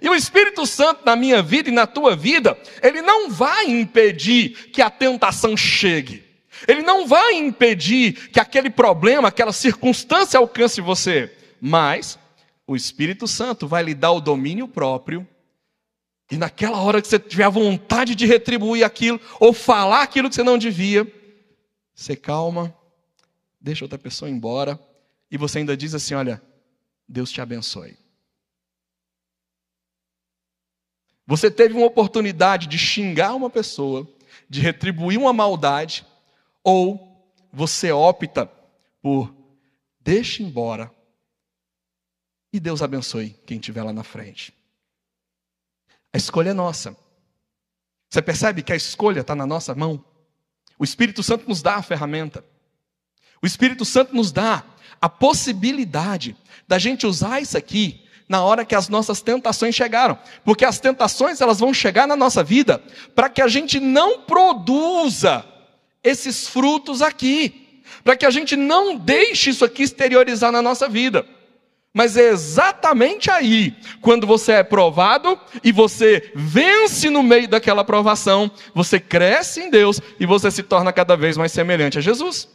E 0.00 0.08
o 0.08 0.14
Espírito 0.14 0.66
Santo 0.66 1.04
na 1.04 1.16
minha 1.16 1.42
vida 1.42 1.68
e 1.68 1.72
na 1.72 1.86
tua 1.86 2.14
vida, 2.14 2.56
ele 2.82 3.02
não 3.02 3.30
vai 3.30 3.66
impedir 3.66 4.70
que 4.70 4.82
a 4.82 4.90
tentação 4.90 5.56
chegue. 5.56 6.24
Ele 6.68 6.82
não 6.82 7.06
vai 7.06 7.34
impedir 7.34 8.30
que 8.30 8.38
aquele 8.38 8.70
problema, 8.70 9.28
aquela 9.28 9.52
circunstância 9.52 10.38
alcance 10.38 10.80
você. 10.80 11.34
Mas 11.60 12.18
o 12.66 12.76
Espírito 12.76 13.26
Santo 13.26 13.66
vai 13.66 13.82
lhe 13.82 13.94
dar 13.94 14.12
o 14.12 14.20
domínio 14.20 14.68
próprio. 14.68 15.26
E 16.30 16.36
naquela 16.36 16.80
hora 16.80 17.02
que 17.02 17.08
você 17.08 17.18
tiver 17.18 17.48
vontade 17.50 18.14
de 18.14 18.26
retribuir 18.26 18.84
aquilo, 18.84 19.20
ou 19.40 19.52
falar 19.52 20.02
aquilo 20.02 20.28
que 20.28 20.36
você 20.36 20.44
não 20.44 20.56
devia, 20.56 21.04
você 21.92 22.14
calma, 22.14 22.72
deixa 23.60 23.84
outra 23.84 23.98
pessoa 23.98 24.30
embora, 24.30 24.78
e 25.30 25.36
você 25.36 25.58
ainda 25.58 25.76
diz 25.76 25.92
assim: 25.94 26.14
Olha, 26.14 26.40
Deus 27.08 27.32
te 27.32 27.40
abençoe. 27.40 27.96
Você 31.30 31.48
teve 31.48 31.74
uma 31.74 31.86
oportunidade 31.86 32.66
de 32.66 32.76
xingar 32.76 33.36
uma 33.36 33.48
pessoa, 33.48 34.04
de 34.48 34.60
retribuir 34.60 35.16
uma 35.16 35.32
maldade, 35.32 36.04
ou 36.60 37.24
você 37.52 37.92
opta 37.92 38.50
por 39.00 39.32
deixa 40.00 40.42
embora 40.42 40.92
e 42.52 42.58
Deus 42.58 42.82
abençoe 42.82 43.30
quem 43.46 43.58
estiver 43.58 43.84
lá 43.84 43.92
na 43.92 44.02
frente. 44.02 44.52
A 46.12 46.18
escolha 46.18 46.50
é 46.50 46.52
nossa. 46.52 46.96
Você 48.08 48.20
percebe 48.20 48.60
que 48.60 48.72
a 48.72 48.76
escolha 48.76 49.20
está 49.20 49.36
na 49.36 49.46
nossa 49.46 49.72
mão? 49.72 50.04
O 50.80 50.82
Espírito 50.82 51.22
Santo 51.22 51.48
nos 51.48 51.62
dá 51.62 51.76
a 51.76 51.82
ferramenta. 51.82 52.44
O 53.40 53.46
Espírito 53.46 53.84
Santo 53.84 54.16
nos 54.16 54.32
dá 54.32 54.64
a 55.00 55.08
possibilidade 55.08 56.36
da 56.66 56.76
gente 56.76 57.06
usar 57.06 57.40
isso 57.40 57.56
aqui 57.56 58.04
na 58.30 58.44
hora 58.44 58.64
que 58.64 58.76
as 58.76 58.88
nossas 58.88 59.20
tentações 59.20 59.74
chegaram. 59.74 60.16
Porque 60.44 60.64
as 60.64 60.78
tentações 60.78 61.40
elas 61.40 61.58
vão 61.58 61.74
chegar 61.74 62.06
na 62.06 62.14
nossa 62.14 62.44
vida 62.44 62.80
para 63.12 63.28
que 63.28 63.42
a 63.42 63.48
gente 63.48 63.80
não 63.80 64.20
produza 64.20 65.44
esses 66.00 66.46
frutos 66.46 67.02
aqui, 67.02 67.82
para 68.04 68.16
que 68.16 68.24
a 68.24 68.30
gente 68.30 68.54
não 68.54 68.94
deixe 68.94 69.50
isso 69.50 69.64
aqui 69.64 69.82
exteriorizar 69.82 70.52
na 70.52 70.62
nossa 70.62 70.88
vida. 70.88 71.26
Mas 71.92 72.16
é 72.16 72.28
exatamente 72.28 73.32
aí, 73.32 73.74
quando 74.00 74.28
você 74.28 74.52
é 74.52 74.62
provado 74.62 75.36
e 75.64 75.72
você 75.72 76.30
vence 76.32 77.10
no 77.10 77.24
meio 77.24 77.48
daquela 77.48 77.82
provação, 77.82 78.48
você 78.72 79.00
cresce 79.00 79.60
em 79.60 79.70
Deus 79.70 80.00
e 80.20 80.24
você 80.24 80.52
se 80.52 80.62
torna 80.62 80.92
cada 80.92 81.16
vez 81.16 81.36
mais 81.36 81.50
semelhante 81.50 81.98
a 81.98 82.00
Jesus. 82.00 82.48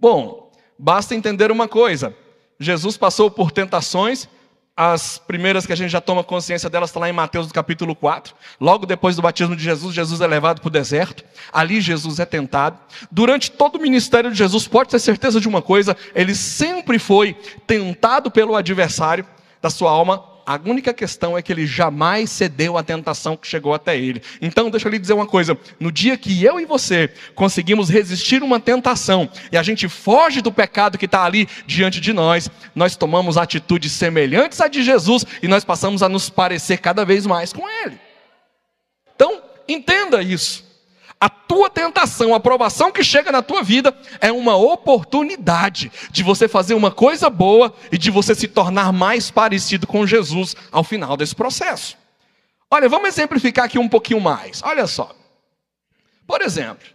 Bom, 0.00 0.50
basta 0.78 1.14
entender 1.14 1.52
uma 1.52 1.68
coisa: 1.68 2.16
Jesus 2.58 2.96
passou 2.96 3.30
por 3.30 3.52
tentações 3.52 4.26
as 4.80 5.18
primeiras 5.18 5.66
que 5.66 5.72
a 5.72 5.76
gente 5.76 5.90
já 5.90 6.00
toma 6.00 6.22
consciência 6.22 6.70
delas 6.70 6.90
está 6.90 7.00
lá 7.00 7.08
em 7.08 7.12
Mateus 7.12 7.50
capítulo 7.50 7.96
4. 7.96 8.32
Logo 8.60 8.86
depois 8.86 9.16
do 9.16 9.22
batismo 9.22 9.56
de 9.56 9.64
Jesus, 9.64 9.92
Jesus 9.92 10.20
é 10.20 10.26
levado 10.28 10.60
para 10.60 10.68
o 10.68 10.70
deserto. 10.70 11.24
Ali 11.52 11.80
Jesus 11.80 12.20
é 12.20 12.24
tentado. 12.24 12.78
Durante 13.10 13.50
todo 13.50 13.74
o 13.74 13.82
ministério 13.82 14.30
de 14.30 14.38
Jesus, 14.38 14.68
pode 14.68 14.90
ter 14.90 15.00
certeza 15.00 15.40
de 15.40 15.48
uma 15.48 15.60
coisa: 15.60 15.96
ele 16.14 16.32
sempre 16.32 16.96
foi 16.96 17.36
tentado 17.66 18.30
pelo 18.30 18.54
adversário 18.54 19.26
da 19.60 19.68
sua 19.68 19.90
alma 19.90 20.22
a 20.48 20.58
única 20.64 20.94
questão 20.94 21.36
é 21.36 21.42
que 21.42 21.52
ele 21.52 21.66
jamais 21.66 22.30
cedeu 22.30 22.78
à 22.78 22.82
tentação 22.82 23.36
que 23.36 23.46
chegou 23.46 23.74
até 23.74 23.98
ele. 23.98 24.22
Então, 24.40 24.70
deixa 24.70 24.88
eu 24.88 24.92
lhe 24.92 24.98
dizer 24.98 25.12
uma 25.12 25.26
coisa: 25.26 25.58
no 25.78 25.92
dia 25.92 26.16
que 26.16 26.42
eu 26.42 26.58
e 26.58 26.64
você 26.64 27.12
conseguimos 27.34 27.90
resistir 27.90 28.42
uma 28.42 28.58
tentação 28.58 29.28
e 29.52 29.58
a 29.58 29.62
gente 29.62 29.86
foge 29.90 30.40
do 30.40 30.50
pecado 30.50 30.96
que 30.96 31.04
está 31.04 31.22
ali 31.22 31.46
diante 31.66 32.00
de 32.00 32.14
nós, 32.14 32.50
nós 32.74 32.96
tomamos 32.96 33.36
atitudes 33.36 33.92
semelhantes 33.92 34.58
à 34.62 34.68
de 34.68 34.82
Jesus 34.82 35.26
e 35.42 35.46
nós 35.46 35.64
passamos 35.64 36.02
a 36.02 36.08
nos 36.08 36.30
parecer 36.30 36.78
cada 36.78 37.04
vez 37.04 37.26
mais 37.26 37.52
com 37.52 37.68
Ele. 37.68 38.00
Então, 39.14 39.42
entenda 39.68 40.22
isso. 40.22 40.67
A 41.20 41.28
tua 41.28 41.68
tentação, 41.68 42.32
a 42.32 42.38
provação 42.38 42.92
que 42.92 43.02
chega 43.02 43.32
na 43.32 43.42
tua 43.42 43.60
vida 43.62 43.96
é 44.20 44.30
uma 44.30 44.56
oportunidade 44.56 45.90
de 46.12 46.22
você 46.22 46.46
fazer 46.46 46.74
uma 46.74 46.92
coisa 46.92 47.28
boa 47.28 47.74
e 47.90 47.98
de 47.98 48.08
você 48.08 48.36
se 48.36 48.46
tornar 48.46 48.92
mais 48.92 49.28
parecido 49.28 49.84
com 49.84 50.06
Jesus 50.06 50.54
ao 50.70 50.84
final 50.84 51.16
desse 51.16 51.34
processo. 51.34 51.98
Olha, 52.70 52.88
vamos 52.88 53.08
exemplificar 53.08 53.64
aqui 53.64 53.78
um 53.78 53.88
pouquinho 53.88 54.20
mais. 54.20 54.62
Olha 54.62 54.86
só. 54.86 55.12
Por 56.24 56.40
exemplo, 56.40 56.86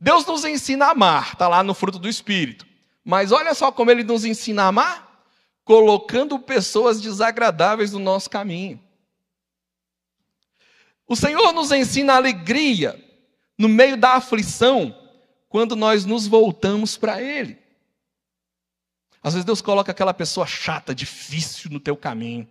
Deus 0.00 0.26
nos 0.26 0.44
ensina 0.44 0.86
a 0.86 0.90
amar, 0.90 1.34
está 1.34 1.46
lá 1.46 1.62
no 1.62 1.74
fruto 1.74 2.00
do 2.00 2.08
Espírito. 2.08 2.66
Mas 3.04 3.30
olha 3.30 3.54
só 3.54 3.70
como 3.70 3.92
ele 3.92 4.02
nos 4.02 4.24
ensina 4.24 4.64
a 4.64 4.68
amar: 4.68 5.22
colocando 5.64 6.36
pessoas 6.40 7.00
desagradáveis 7.00 7.92
no 7.92 8.00
nosso 8.00 8.28
caminho. 8.28 8.80
O 11.06 11.14
Senhor 11.14 11.52
nos 11.52 11.70
ensina 11.70 12.14
alegria 12.14 13.05
no 13.58 13.68
meio 13.68 13.96
da 13.96 14.14
aflição, 14.14 14.94
quando 15.48 15.74
nós 15.74 16.04
nos 16.04 16.26
voltamos 16.26 16.96
para 16.96 17.22
Ele. 17.22 17.58
Às 19.22 19.34
vezes 19.34 19.44
Deus 19.44 19.60
coloca 19.60 19.90
aquela 19.90 20.14
pessoa 20.14 20.46
chata, 20.46 20.94
difícil 20.94 21.70
no 21.70 21.80
teu 21.80 21.96
caminho. 21.96 22.46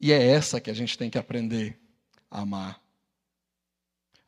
E 0.00 0.12
é 0.12 0.24
essa 0.30 0.60
que 0.60 0.70
a 0.70 0.74
gente 0.74 0.96
tem 0.96 1.10
que 1.10 1.18
aprender 1.18 1.76
a 2.30 2.42
amar. 2.42 2.80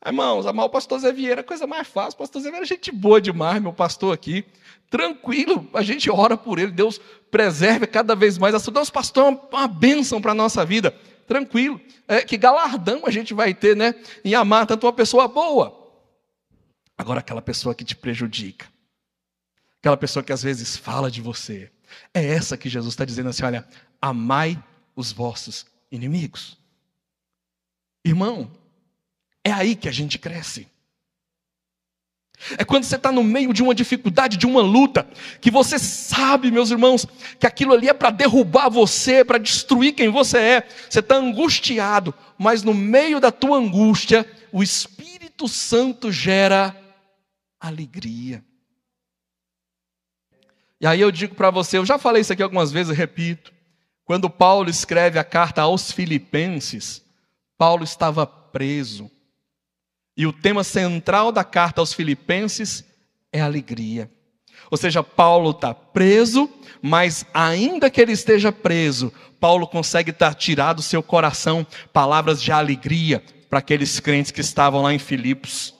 Irmãos, 0.04 0.46
amar 0.46 0.66
o 0.66 0.70
pastor 0.70 0.98
Zé 0.98 1.12
Vieira 1.12 1.40
é 1.40 1.44
coisa 1.44 1.66
mais 1.66 1.86
fácil. 1.86 2.16
O 2.16 2.18
pastor 2.18 2.42
Zé 2.42 2.50
Vieira 2.50 2.64
é 2.64 2.68
gente 2.68 2.90
boa 2.90 3.20
demais, 3.20 3.62
meu 3.62 3.72
pastor 3.72 4.12
aqui. 4.12 4.44
Tranquilo, 4.90 5.68
a 5.72 5.82
gente 5.82 6.10
ora 6.10 6.36
por 6.36 6.58
ele. 6.58 6.72
Deus 6.72 7.00
preserve 7.30 7.86
cada 7.86 8.16
vez 8.16 8.36
mais. 8.36 8.60
Deus, 8.66 8.90
pastor, 8.90 9.32
é 9.32 9.56
uma 9.56 9.68
bênção 9.68 10.20
para 10.20 10.32
a 10.32 10.34
nossa 10.34 10.64
vida. 10.64 10.90
Tranquilo. 11.28 11.80
É, 12.08 12.22
que 12.22 12.36
galardão 12.36 13.02
a 13.06 13.10
gente 13.10 13.32
vai 13.32 13.54
ter, 13.54 13.76
né? 13.76 13.94
Em 14.24 14.34
amar 14.34 14.66
tanto 14.66 14.84
uma 14.86 14.92
pessoa 14.92 15.28
boa. 15.28 15.81
Agora, 16.96 17.20
aquela 17.20 17.42
pessoa 17.42 17.74
que 17.74 17.84
te 17.84 17.96
prejudica, 17.96 18.66
aquela 19.78 19.96
pessoa 19.96 20.22
que 20.22 20.32
às 20.32 20.42
vezes 20.42 20.76
fala 20.76 21.10
de 21.10 21.20
você, 21.20 21.70
é 22.14 22.24
essa 22.24 22.56
que 22.56 22.68
Jesus 22.68 22.92
está 22.92 23.04
dizendo 23.04 23.28
assim: 23.28 23.44
olha, 23.44 23.66
amai 24.00 24.62
os 24.94 25.12
vossos 25.12 25.66
inimigos. 25.90 26.58
Irmão, 28.04 28.50
é 29.44 29.52
aí 29.52 29.74
que 29.74 29.88
a 29.88 29.92
gente 29.92 30.18
cresce. 30.18 30.68
É 32.58 32.64
quando 32.64 32.82
você 32.82 32.96
está 32.96 33.12
no 33.12 33.22
meio 33.22 33.52
de 33.52 33.62
uma 33.62 33.74
dificuldade, 33.74 34.36
de 34.36 34.46
uma 34.46 34.60
luta, 34.60 35.06
que 35.40 35.50
você 35.50 35.78
sabe, 35.78 36.50
meus 36.50 36.70
irmãos, 36.70 37.06
que 37.38 37.46
aquilo 37.46 37.72
ali 37.72 37.88
é 37.88 37.94
para 37.94 38.10
derrubar 38.10 38.68
você, 38.68 39.24
para 39.24 39.38
destruir 39.38 39.94
quem 39.94 40.08
você 40.08 40.38
é. 40.38 40.68
Você 40.90 40.98
está 40.98 41.16
angustiado, 41.16 42.12
mas 42.36 42.64
no 42.64 42.74
meio 42.74 43.20
da 43.20 43.30
tua 43.30 43.58
angústia, 43.58 44.28
o 44.50 44.60
Espírito 44.60 45.46
Santo 45.46 46.10
gera 46.10 46.76
alegria. 47.62 48.44
E 50.80 50.86
aí 50.86 51.00
eu 51.00 51.12
digo 51.12 51.36
para 51.36 51.50
você, 51.50 51.78
eu 51.78 51.86
já 51.86 51.96
falei 51.96 52.22
isso 52.22 52.32
aqui 52.32 52.42
algumas 52.42 52.72
vezes, 52.72 52.96
repito. 52.96 53.52
Quando 54.04 54.28
Paulo 54.28 54.68
escreve 54.68 55.16
a 55.18 55.24
carta 55.24 55.62
aos 55.62 55.92
Filipenses, 55.92 57.04
Paulo 57.56 57.84
estava 57.84 58.26
preso. 58.26 59.08
E 60.16 60.26
o 60.26 60.32
tema 60.32 60.64
central 60.64 61.30
da 61.30 61.44
carta 61.44 61.80
aos 61.80 61.94
Filipenses 61.94 62.84
é 63.32 63.40
alegria. 63.40 64.10
Ou 64.70 64.76
seja, 64.76 65.02
Paulo 65.02 65.50
está 65.50 65.72
preso, 65.72 66.50
mas 66.82 67.24
ainda 67.32 67.88
que 67.88 68.00
ele 68.00 68.12
esteja 68.12 68.50
preso, 68.50 69.12
Paulo 69.38 69.68
consegue 69.68 70.10
estar 70.10 70.34
tirado 70.34 70.76
do 70.76 70.82
seu 70.82 71.02
coração 71.02 71.64
palavras 71.92 72.42
de 72.42 72.50
alegria 72.50 73.22
para 73.48 73.60
aqueles 73.60 74.00
crentes 74.00 74.32
que 74.32 74.40
estavam 74.40 74.82
lá 74.82 74.92
em 74.92 74.98
Filipos. 74.98 75.74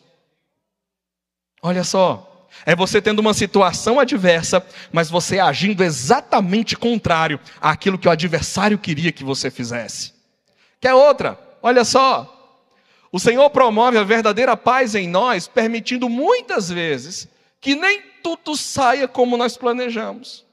Olha 1.62 1.84
só, 1.84 2.48
é 2.66 2.74
você 2.74 3.00
tendo 3.00 3.20
uma 3.20 3.32
situação 3.32 4.00
adversa, 4.00 4.64
mas 4.90 5.08
você 5.08 5.38
agindo 5.38 5.84
exatamente 5.84 6.76
contrário 6.76 7.38
àquilo 7.60 7.96
que 7.96 8.08
o 8.08 8.10
adversário 8.10 8.76
queria 8.76 9.12
que 9.12 9.22
você 9.22 9.50
fizesse. 9.50 10.12
Quer 10.80 10.94
outra? 10.94 11.38
Olha 11.62 11.84
só. 11.84 12.28
O 13.12 13.20
Senhor 13.20 13.48
promove 13.50 13.96
a 13.96 14.02
verdadeira 14.04 14.56
paz 14.56 14.94
em 14.94 15.06
nós, 15.06 15.46
permitindo 15.46 16.08
muitas 16.08 16.68
vezes 16.68 17.28
que 17.60 17.76
nem 17.76 18.02
tudo 18.22 18.56
saia 18.56 19.06
como 19.06 19.36
nós 19.36 19.56
planejamos. 19.56 20.44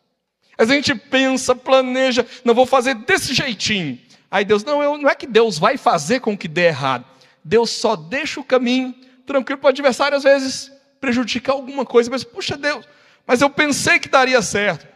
A 0.58 0.66
gente 0.66 0.94
pensa, 0.94 1.56
planeja, 1.56 2.26
não 2.44 2.54
vou 2.54 2.66
fazer 2.66 2.94
desse 2.94 3.34
jeitinho. 3.34 3.98
Aí 4.30 4.46
Deus, 4.46 4.64
não, 4.64 4.84
eu, 4.84 4.98
não 4.98 5.10
é 5.10 5.16
que 5.16 5.26
Deus 5.26 5.58
vai 5.58 5.78
fazer 5.78 6.20
com 6.20 6.38
que 6.38 6.48
dê 6.48 6.68
errado. 6.68 7.06
Deus 7.44 7.72
só 7.72 7.96
deixa 7.96 8.40
o 8.40 8.44
caminho 8.44 8.94
tranquilo 9.26 9.60
para 9.60 9.68
o 9.68 9.70
adversário 9.70 10.18
às 10.18 10.24
vezes 10.24 10.79
prejudicar 11.00 11.54
alguma 11.54 11.86
coisa, 11.86 12.10
mas 12.10 12.24
puxa 12.24 12.58
Deus, 12.58 12.88
mas 13.26 13.42
eu 13.42 13.50
pensei 13.50 14.00
que 14.00 14.10
daria 14.10 14.42
certo. 14.42 14.88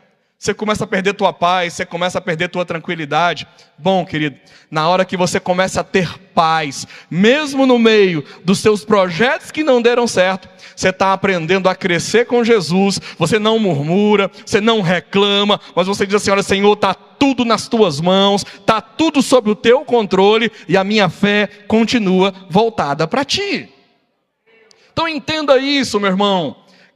Você 0.43 0.53
começa 0.53 0.83
a 0.83 0.87
perder 0.87 1.13
tua 1.13 1.31
paz, 1.31 1.71
você 1.71 1.85
começa 1.85 2.17
a 2.17 2.21
perder 2.21 2.49
tua 2.49 2.65
tranquilidade. 2.65 3.47
Bom, 3.77 4.05
querido, 4.05 4.35
na 4.69 4.89
hora 4.89 5.05
que 5.05 5.15
você 5.15 5.39
começa 5.39 5.79
a 5.79 5.85
ter 5.85 6.19
paz, 6.35 6.85
mesmo 7.09 7.65
no 7.65 7.79
meio 7.79 8.25
dos 8.43 8.59
seus 8.59 8.83
projetos 8.83 9.51
que 9.51 9.63
não 9.63 9.81
deram 9.81 10.05
certo, 10.05 10.49
você 10.75 10.89
está 10.89 11.13
aprendendo 11.13 11.69
a 11.69 11.75
crescer 11.75 12.25
com 12.25 12.43
Jesus. 12.43 12.99
Você 13.17 13.39
não 13.39 13.57
murmura, 13.57 14.29
você 14.45 14.59
não 14.59 14.81
reclama, 14.81 15.61
mas 15.73 15.87
você 15.87 16.05
diz 16.05 16.15
assim: 16.15 16.31
Olha, 16.31 16.43
Senhor, 16.43 16.73
está 16.73 16.93
tudo 16.93 17.45
nas 17.45 17.69
tuas 17.69 18.01
mãos, 18.01 18.43
está 18.43 18.81
tudo 18.81 19.21
sob 19.21 19.49
o 19.49 19.55
teu 19.55 19.85
controle 19.85 20.51
e 20.67 20.75
a 20.75 20.83
minha 20.83 21.07
fé 21.07 21.47
continua 21.69 22.33
voltada 22.49 23.07
para 23.07 23.23
ti. 23.23 23.69
Então 24.93 25.07
entenda 25.07 25.57
isso, 25.57 25.99
meu 25.99 26.09
irmão. 26.09 26.55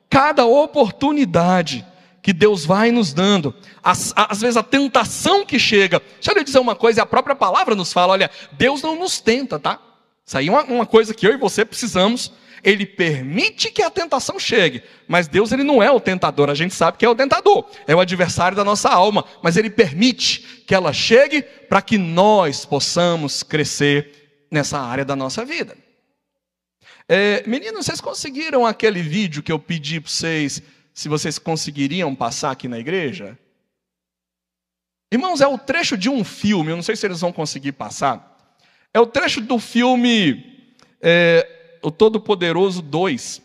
Cada 0.10 0.46
oportunidade 0.46 1.86
que 2.22 2.32
Deus 2.32 2.66
vai 2.66 2.92
nos 2.92 3.14
dando, 3.14 3.54
às, 3.84 4.14
às, 4.16 4.42
vezes 4.42 4.58
a 4.58 4.64
tentação 4.64 5.46
que 5.46 5.58
chega. 5.58 6.02
Deixa 6.16 6.32
eu 6.32 6.36
lhe 6.36 6.44
dizer 6.44 6.60
uma 6.60 6.76
coisa, 6.76 7.02
a 7.02 7.06
própria 7.06 7.36
palavra 7.36 7.74
nos 7.76 7.92
fala: 7.92 8.14
olha, 8.14 8.32
Deus 8.52 8.82
não 8.82 8.98
nos 8.98 9.20
tenta, 9.20 9.58
tá? 9.58 9.80
Isso 10.26 10.38
aí 10.38 10.48
é 10.48 10.52
uma, 10.52 10.64
uma 10.64 10.86
coisa 10.86 11.14
que 11.14 11.26
eu 11.26 11.34
e 11.34 11.38
você 11.38 11.66
precisamos. 11.66 12.32
Ele 12.64 12.86
permite 12.86 13.72
que 13.72 13.82
a 13.82 13.90
tentação 13.90 14.38
chegue, 14.40 14.84
mas 15.08 15.28
Deus 15.28 15.52
ele 15.52 15.64
não 15.64 15.82
é 15.82 15.90
o 15.92 16.00
tentador, 16.00 16.50
a 16.50 16.56
gente 16.56 16.74
sabe 16.74 16.98
que 16.98 17.06
é 17.06 17.10
o 17.10 17.16
tentador, 17.16 17.66
é 17.86 17.96
o 17.96 18.00
adversário 18.00 18.58
da 18.58 18.64
nossa 18.64 18.90
alma, 18.90 19.24
mas 19.44 19.56
ele 19.56 19.70
permite 19.70 20.64
que 20.66 20.74
ela 20.74 20.92
chegue 20.92 21.44
para 21.44 21.82
que 21.82 21.98
nós 21.98 22.66
possamos 22.66 23.44
crescer 23.44 24.46
nessa 24.52 24.80
área 24.80 25.06
da 25.06 25.16
nossa 25.16 25.46
vida. 25.46 25.78
É, 27.10 27.48
meninos, 27.48 27.86
vocês 27.86 28.02
conseguiram 28.02 28.66
aquele 28.66 29.02
vídeo 29.02 29.42
que 29.42 29.52
eu 29.52 29.58
pedi 29.58 30.02
para 30.02 30.12
vocês, 30.12 30.62
se 30.94 31.08
vocês 31.08 31.40
conseguiriam 31.40 32.14
passar 32.14 32.52
aqui 32.52 32.68
na 32.68 32.78
igreja? 32.78 33.40
Irmãos, 35.12 35.40
é 35.40 35.48
o 35.48 35.58
trecho 35.58 35.98
de 35.98 36.10
um 36.10 36.22
filme, 36.24 36.72
eu 36.72 36.76
não 36.76 36.84
sei 36.84 36.98
se 36.98 37.06
eles 37.06 37.22
vão 37.22 37.32
conseguir 37.32 37.72
passar. 37.72 38.58
É 38.94 39.00
o 39.00 39.08
trecho 39.08 39.40
do 39.40 39.58
filme 39.58 40.68
é, 41.00 41.80
O 41.82 41.90
Todo-Poderoso 41.90 42.82
2. 42.82 43.42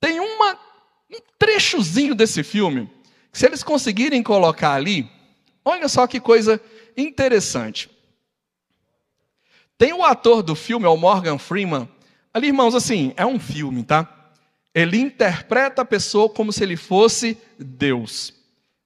Tem 0.00 0.20
uma, 0.20 0.58
um 1.10 1.18
trechozinho 1.38 2.14
desse 2.14 2.42
filme, 2.42 2.90
que 3.30 3.38
se 3.38 3.44
eles 3.44 3.62
conseguirem 3.62 4.22
colocar 4.22 4.72
ali, 4.72 5.10
olha 5.62 5.86
só 5.88 6.06
que 6.06 6.18
coisa 6.18 6.58
interessante. 6.96 7.93
Tem 9.76 9.92
o 9.92 10.04
ator 10.04 10.42
do 10.42 10.54
filme, 10.54 10.86
é 10.86 10.88
o 10.88 10.96
Morgan 10.96 11.38
Freeman. 11.38 11.88
Ali, 12.32 12.48
irmãos, 12.48 12.74
assim, 12.74 13.12
é 13.16 13.26
um 13.26 13.38
filme, 13.38 13.82
tá? 13.82 14.08
Ele 14.74 14.98
interpreta 14.98 15.82
a 15.82 15.84
pessoa 15.84 16.28
como 16.28 16.52
se 16.52 16.62
ele 16.62 16.76
fosse 16.76 17.38
Deus. 17.58 18.34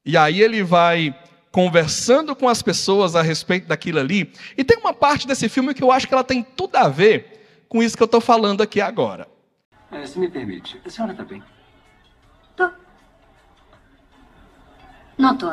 E 0.05 0.17
aí 0.17 0.43
ele 0.43 0.63
vai 0.63 1.15
conversando 1.51 2.37
com 2.37 2.49
as 2.49 2.63
pessoas 2.63 3.17
a 3.17 3.23
respeito 3.23 3.67
daquilo 3.67 3.99
ali. 3.99 4.33
E 4.57 4.65
tem 4.65 4.79
uma 4.79 4.93
parte 4.93 5.27
desse 5.27 5.49
filme 5.49 5.75
que 5.75 5.83
eu 5.83 5.91
acho 5.91 6.07
que 6.07 6.15
ela 6.15 6.25
tem 6.25 6.43
tudo 6.43 6.77
a 6.77 6.89
ver 6.89 7.65
com 7.69 7.83
isso 7.83 7.97
que 7.97 8.03
eu 8.03 8.07
estou 8.07 8.21
falando 8.21 8.63
aqui 8.63 8.81
agora. 8.81 9.27
É, 9.91 10.05
se 10.07 10.19
me 10.19 10.29
permite, 10.29 10.81
a 10.85 10.91
senhora 10.91 11.13
está 11.13 11.25
bem? 11.25 11.43
Tô. 12.55 12.71
Não 15.17 15.37
tô. 15.37 15.51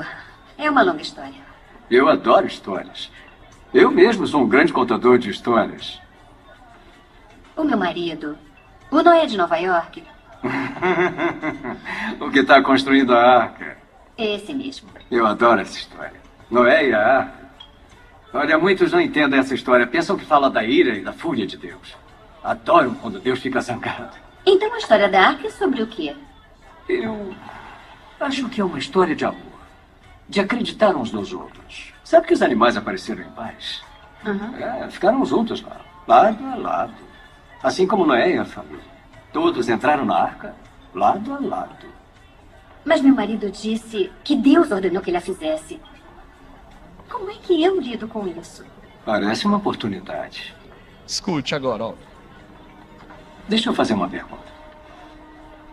É 0.57 0.69
uma 0.69 0.81
longa 0.83 1.01
história. 1.01 1.45
Eu 1.89 2.09
adoro 2.09 2.45
histórias. 2.45 3.09
Eu 3.75 3.91
mesmo 3.91 4.25
sou 4.25 4.41
um 4.41 4.47
grande 4.47 4.71
contador 4.71 5.17
de 5.17 5.29
histórias. 5.29 5.99
O 7.57 7.63
meu 7.65 7.77
marido, 7.77 8.37
o 8.89 9.03
Noé 9.03 9.25
de 9.25 9.35
Nova 9.35 9.57
York. 9.57 10.01
o 12.21 12.31
que 12.31 12.39
está 12.39 12.61
construindo 12.63 13.13
a 13.13 13.41
arca. 13.41 13.77
Esse 14.17 14.53
mesmo. 14.53 14.87
Eu 15.11 15.27
adoro 15.27 15.59
essa 15.59 15.77
história. 15.77 16.21
Noé 16.49 16.87
e 16.87 16.93
a 16.93 17.17
arca. 17.17 17.49
Olha, 18.33 18.57
muitos 18.57 18.93
não 18.93 19.01
entendem 19.01 19.41
essa 19.41 19.53
história. 19.53 19.85
Pensam 19.85 20.15
que 20.15 20.23
fala 20.23 20.49
da 20.49 20.63
ira 20.63 20.95
e 20.95 21.03
da 21.03 21.11
fúria 21.11 21.45
de 21.45 21.57
Deus. 21.57 21.97
Adoram 22.41 22.95
quando 22.95 23.19
Deus 23.19 23.39
fica 23.39 23.59
zangado. 23.59 24.15
Então 24.45 24.73
a 24.73 24.77
história 24.77 25.09
da 25.09 25.19
arca 25.19 25.47
é 25.47 25.51
sobre 25.51 25.83
o 25.83 25.87
quê? 25.87 26.15
Eu 26.87 27.35
acho 28.21 28.47
que 28.47 28.61
é 28.61 28.63
uma 28.63 28.79
história 28.79 29.13
de 29.13 29.25
amor. 29.25 29.59
De 30.29 30.39
acreditar 30.39 30.95
uns 30.95 31.11
nos 31.11 31.33
outros. 31.33 31.94
Sabe 32.05 32.27
que 32.27 32.33
os 32.35 32.43
animais 32.43 32.77
apareceram 32.77 33.23
em 33.23 33.29
paz? 33.31 33.83
Uhum. 34.23 34.55
É, 34.57 34.87
ficaram 34.91 35.25
juntos 35.25 35.63
lá, 35.63 35.81
lado 36.07 36.45
a 36.45 36.55
lado. 36.55 36.93
Assim 37.63 37.87
como 37.87 38.05
Noé 38.05 38.35
e 38.35 38.37
a 38.37 38.45
família. 38.45 38.85
Todos 39.33 39.67
entraram 39.67 40.05
na 40.05 40.15
arca, 40.15 40.55
lado 40.93 41.33
a 41.33 41.39
lado. 41.39 41.87
Mas 42.85 43.01
meu 43.01 43.15
marido 43.15 43.49
disse 43.49 44.11
que 44.23 44.35
Deus 44.35 44.69
ordenou 44.69 45.01
que 45.01 45.09
ele 45.09 45.17
a 45.17 45.21
fizesse. 45.21 45.81
Como 47.09 47.31
é 47.31 47.33
que 47.33 47.63
eu 47.63 47.81
lido 47.81 48.07
com 48.07 48.27
isso? 48.27 48.63
Parece 49.03 49.47
uma 49.47 49.57
oportunidade. 49.57 50.55
Escute 51.07 51.55
agora, 51.55 51.85
ó. 51.85 51.93
Deixa 53.49 53.71
eu 53.71 53.73
fazer 53.73 53.95
uma 53.95 54.07
pergunta. 54.07 54.53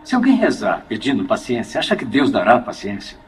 Se 0.03 0.15
alguém 0.15 0.35
rezar 0.35 0.83
pedindo 0.87 1.25
paciência, 1.25 1.79
acha 1.79 1.95
que 1.95 2.05
Deus 2.05 2.31
dará 2.31 2.57
paciência? 2.57 3.22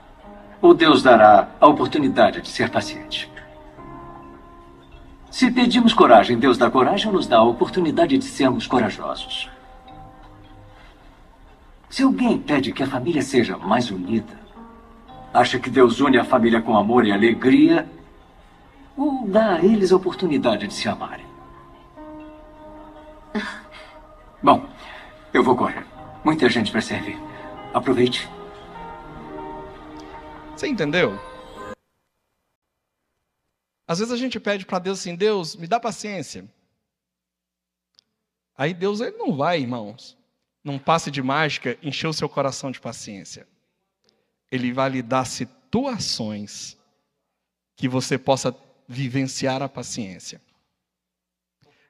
Ou 0.66 0.74
Deus 0.74 1.04
dará 1.04 1.50
a 1.62 1.68
oportunidade 1.68 2.42
de 2.42 2.48
ser 2.48 2.72
paciente? 2.72 3.32
Se 5.30 5.52
pedimos 5.52 5.94
coragem, 5.94 6.40
Deus 6.40 6.58
dá 6.58 6.72
coragem 6.72 7.06
ou 7.06 7.14
nos 7.14 7.28
dá 7.28 7.38
a 7.38 7.44
oportunidade 7.44 8.18
de 8.18 8.26
sermos 8.26 8.66
corajosos? 8.66 9.48
Se 11.88 12.02
alguém 12.02 12.40
pede 12.40 12.72
que 12.72 12.82
a 12.82 12.88
família 12.88 13.22
seja 13.22 13.56
mais 13.60 13.92
unida, 13.92 14.40
acha 15.32 15.60
que 15.60 15.70
Deus 15.70 16.00
une 16.00 16.18
a 16.18 16.26
família 16.26 16.60
com 16.60 16.76
amor 16.76 17.06
e 17.06 17.12
alegria, 17.12 17.88
ou 18.98 19.28
dá 19.28 19.58
a 19.58 19.64
eles 19.64 19.92
a 19.92 19.96
oportunidade 19.96 20.66
de 20.66 20.74
se 20.74 20.90
amarem? 20.90 21.28
Bom, 24.42 24.66
eu 25.32 25.44
vou 25.44 25.56
correr. 25.56 25.86
Muita 26.24 26.50
gente 26.50 26.72
para 26.72 26.82
servir. 26.82 27.20
Aproveite. 27.72 28.28
Você 30.56 30.68
entendeu? 30.68 31.20
Às 33.86 34.00
vezes 34.00 34.14
a 34.14 34.18
gente 34.18 34.40
pede 34.40 34.66
para 34.66 34.80
Deus 34.80 35.00
assim: 35.00 35.14
Deus, 35.14 35.56
me 35.56 35.68
dá 35.68 35.80
paciência. 35.80 36.50
Aí 38.58 38.74
Deus 38.74 39.02
ele 39.02 39.18
não 39.18 39.36
vai, 39.36 39.60
irmãos, 39.60 40.18
num 40.64 40.80
passe 40.80 41.12
de 41.12 41.22
mágica, 41.22 41.78
encher 41.84 42.08
o 42.08 42.14
seu 42.14 42.30
coração 42.30 42.72
de 42.72 42.80
paciência. 42.80 43.46
Ele 44.50 44.72
vai 44.72 44.90
lhe 44.90 45.02
dar 45.02 45.26
situações 45.26 46.78
que 47.76 47.90
você 47.90 48.18
possa 48.18 48.56
vivenciar 48.88 49.62
a 49.62 49.68
paciência. 49.68 50.42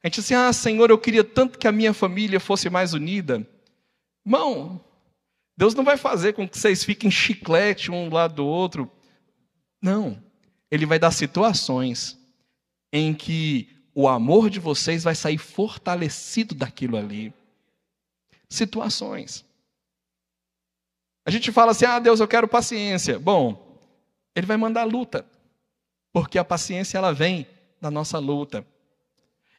A 0.01 0.07
gente 0.07 0.15
diz 0.15 0.25
assim: 0.25 0.33
Ah, 0.33 0.51
Senhor, 0.51 0.89
eu 0.89 0.97
queria 0.97 1.23
tanto 1.23 1.59
que 1.59 1.67
a 1.67 1.71
minha 1.71 1.93
família 1.93 2.39
fosse 2.39 2.67
mais 2.67 2.93
unida. 2.95 3.47
Irmão, 4.25 4.83
Deus 5.57 5.73
não 5.73 5.83
vai 5.83 5.97
fazer 5.97 6.33
com 6.33 6.47
que 6.47 6.57
vocês 6.57 6.83
fiquem 6.83 7.09
chiclete 7.09 7.91
um 7.91 8.09
lado 8.09 8.35
do 8.35 8.45
outro. 8.45 8.91
Não. 9.81 10.21
Ele 10.69 10.85
vai 10.85 10.99
dar 10.99 11.11
situações 11.11 12.19
em 12.91 13.13
que 13.13 13.69
o 13.93 14.07
amor 14.07 14.49
de 14.49 14.59
vocês 14.59 15.03
vai 15.03 15.15
sair 15.15 15.37
fortalecido 15.37 16.53
daquilo 16.53 16.97
ali. 16.97 17.33
Situações. 18.49 19.45
A 21.25 21.31
gente 21.31 21.51
fala 21.51 21.71
assim: 21.71 21.85
ah, 21.85 21.99
Deus, 21.99 22.19
eu 22.19 22.27
quero 22.27 22.47
paciência. 22.47 23.17
Bom, 23.17 23.79
Ele 24.35 24.45
vai 24.45 24.57
mandar 24.57 24.83
luta, 24.83 25.25
porque 26.11 26.37
a 26.37 26.43
paciência 26.43 26.97
ela 26.97 27.13
vem 27.13 27.47
da 27.79 27.89
nossa 27.89 28.19
luta. 28.19 28.65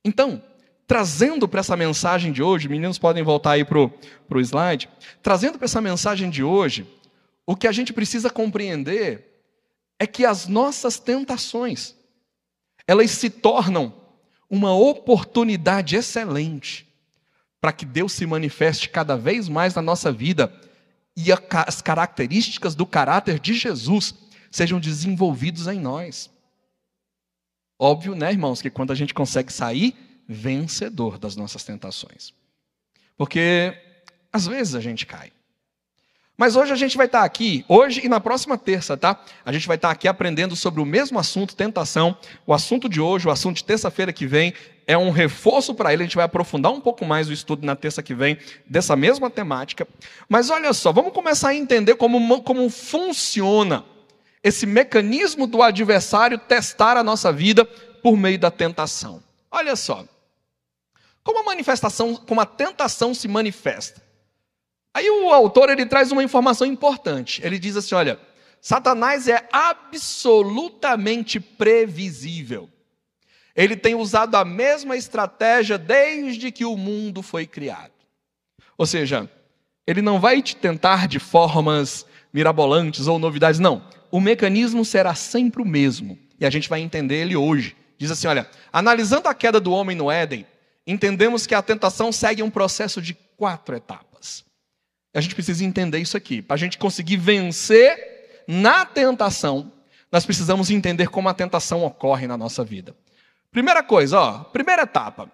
Então, 0.05 0.43
trazendo 0.87 1.49
para 1.49 1.61
essa 1.61 1.77
mensagem 1.77 2.33
de 2.33 2.43
hoje, 2.43 2.69
meninos 2.69 2.99
podem 2.99 3.23
voltar 3.23 3.53
aí 3.53 3.65
para 3.65 3.79
o 3.79 4.41
slide, 4.41 4.89
trazendo 5.23 5.59
para 5.59 5.65
essa 5.65 5.81
mensagem 5.81 6.31
de 6.31 6.45
hoje, 6.45 6.87
o 7.45 7.57
que 7.57 7.67
a 7.67 7.73
gente 7.73 7.93
precisa 7.93 8.31
compreender 8.31 9.43
é 9.99 10.07
que 10.07 10.25
as 10.25 10.47
nossas 10.47 10.99
tentações, 10.99 11.95
elas 12.87 13.11
se 13.11 13.31
tornam 13.31 13.93
uma 14.49 14.75
oportunidade 14.75 15.97
excelente 15.97 16.87
para 17.61 17.73
que 17.73 17.85
Deus 17.85 18.13
se 18.13 18.27
manifeste 18.27 18.89
cada 18.89 19.17
vez 19.17 19.49
mais 19.49 19.75
na 19.75 19.83
nossa 19.83 20.13
vida 20.13 20.53
e 21.17 21.33
as 21.33 21.83
características 21.83 22.75
do 22.75 22.87
caráter 22.87 23.41
de 23.41 23.55
Jesus 23.55 24.15
sejam 24.51 24.79
desenvolvidos 24.79 25.67
em 25.67 25.81
nós. 25.81 26.31
Óbvio, 27.79 28.15
né, 28.15 28.31
irmãos, 28.31 28.63
que 28.63 28.71
quando 28.71 28.93
a 28.93 28.95
gente 28.95 29.13
consegue 29.13 29.53
sair 29.53 30.06
vencedor 30.29 31.19
das 31.19 31.37
nossas 31.37 31.65
tentações. 31.65 32.33
Porque 33.17 33.75
às 34.33 34.47
vezes 34.47 34.75
a 34.75 34.81
gente 34.81 35.07
cai. 35.07 35.33
Mas 36.37 36.55
hoje 36.55 36.71
a 36.71 36.77
gente 36.77 36.99
vai 36.99 37.07
estar 37.07 37.25
aqui, 37.25 37.65
hoje 37.67 38.03
e 38.05 38.09
na 38.11 38.21
próxima 38.21 38.59
terça, 38.59 38.95
tá? 38.95 39.19
A 39.43 39.51
gente 39.51 39.67
vai 39.67 39.77
estar 39.77 39.91
aqui 39.91 40.07
aprendendo 40.07 40.55
sobre 40.55 40.83
o 40.83 40.85
mesmo 40.85 41.19
assunto, 41.19 41.57
tentação. 41.57 42.15
O 42.47 42.53
assunto 42.53 42.91
de 42.91 43.01
hoje, 43.01 43.27
o 43.27 43.31
assunto 43.31 43.57
de 43.57 43.65
terça-feira 43.65 44.13
que 44.13 44.27
vem, 44.27 44.53
é 44.87 44.99
um 44.99 45.11
reforço 45.11 45.75
para 45.75 45.95
ele. 45.95 46.03
A 46.03 46.07
gente 46.07 46.17
vai 46.17 46.27
aprofundar 46.27 46.71
um 46.71 46.81
pouco 46.81 47.07
mais 47.07 47.31
o 47.31 47.33
estudo 47.33 47.65
na 47.65 47.75
terça 47.75 48.03
que 48.03 48.15
vem 48.15 48.37
dessa 48.67 48.95
mesma 48.95 49.31
temática. 49.31 49.89
Mas 50.29 50.51
olha 50.51 50.75
só, 50.75 50.93
vamos 50.93 51.15
começar 51.15 51.49
a 51.49 51.55
entender 51.55 51.95
como, 51.95 52.43
como 52.43 52.69
funciona 52.69 53.83
esse 54.45 54.67
mecanismo 54.67 55.47
do 55.47 55.63
adversário 55.63 56.37
testar 56.37 56.99
a 56.99 57.03
nossa 57.03 57.33
vida 57.33 57.65
por 57.65 58.15
meio 58.15 58.39
da 58.39 58.51
tentação. 58.51 59.23
Olha 59.51 59.75
só. 59.75 60.05
Como 61.27 61.41
a 61.41 61.43
manifestação, 61.43 62.15
como 62.15 62.41
a 62.41 62.47
tentação 62.47 63.13
se 63.13 63.27
manifesta? 63.27 64.01
Aí 64.95 65.11
o 65.11 65.33
autor 65.33 65.69
ele 65.71 65.85
traz 65.85 66.13
uma 66.13 66.23
informação 66.23 66.65
importante. 66.65 67.45
Ele 67.45 67.59
diz 67.59 67.77
assim: 67.77 67.97
olha, 67.97 68.21
Satanás 68.61 69.27
é 69.27 69.49
absolutamente 69.51 71.41
previsível. 71.41 72.71
Ele 73.57 73.75
tem 73.75 73.97
usado 73.97 74.37
a 74.37 74.45
mesma 74.45 74.97
estratégia 74.97 75.77
desde 75.77 76.53
que 76.53 76.65
o 76.65 76.77
mundo 76.77 77.23
foi 77.23 77.45
criado. 77.45 77.91
Ou 78.79 78.87
seja, 78.87 79.29
ele 79.85 80.01
não 80.01 80.21
vai 80.21 80.41
te 80.41 80.55
tentar 80.55 81.09
de 81.09 81.19
formas 81.19 82.07
mirabolantes 82.33 83.09
ou 83.09 83.19
novidades, 83.19 83.59
não. 83.59 83.83
O 84.13 84.21
mecanismo 84.21 84.85
será 84.85 85.13
sempre 85.17 85.61
o 85.61 85.67
mesmo. 85.67 86.17
E 86.39 86.47
a 86.47 86.51
gente 86.51 86.69
vai 86.69 86.81
entender 86.81 87.17
ele 87.17 87.35
hoje. 87.35 87.75
Diz 87.99 88.13
assim: 88.13 88.29
olha, 88.29 88.49
analisando 88.73 89.27
a 89.27 89.35
queda 89.35 89.59
do 89.59 89.73
homem 89.73 89.97
no 89.97 90.09
Éden, 90.09 90.47
entendemos 90.87 91.47
que 91.47 91.55
a 91.55 91.63
tentação 91.63 92.13
segue 92.13 92.43
um 92.43 92.51
processo 92.51 93.03
de 93.03 93.15
quatro 93.37 93.75
etapas. 93.75 94.45
A 95.13 95.21
gente 95.21 95.35
precisa 95.35 95.65
entender 95.65 95.99
isso 95.99 96.17
aqui. 96.17 96.43
Para 96.43 96.55
a 96.55 96.59
gente 96.59 96.79
conseguir 96.79 97.17
vencer 97.17 98.45
na 98.47 98.85
tentação, 98.85 99.73
nós 100.13 100.25
precisamos 100.25 100.71
entender 100.71 101.09
como 101.09 101.29
a 101.29 101.35
tentação 101.35 101.85
ocorre 101.85 102.27
na 102.27 102.37
nossa 102.37 102.63
vida. 102.63 102.95
Primeira 103.51 103.83
coisa, 103.83 104.21
ó, 104.21 104.45
primeira 104.45 104.83
etapa. 104.83 105.31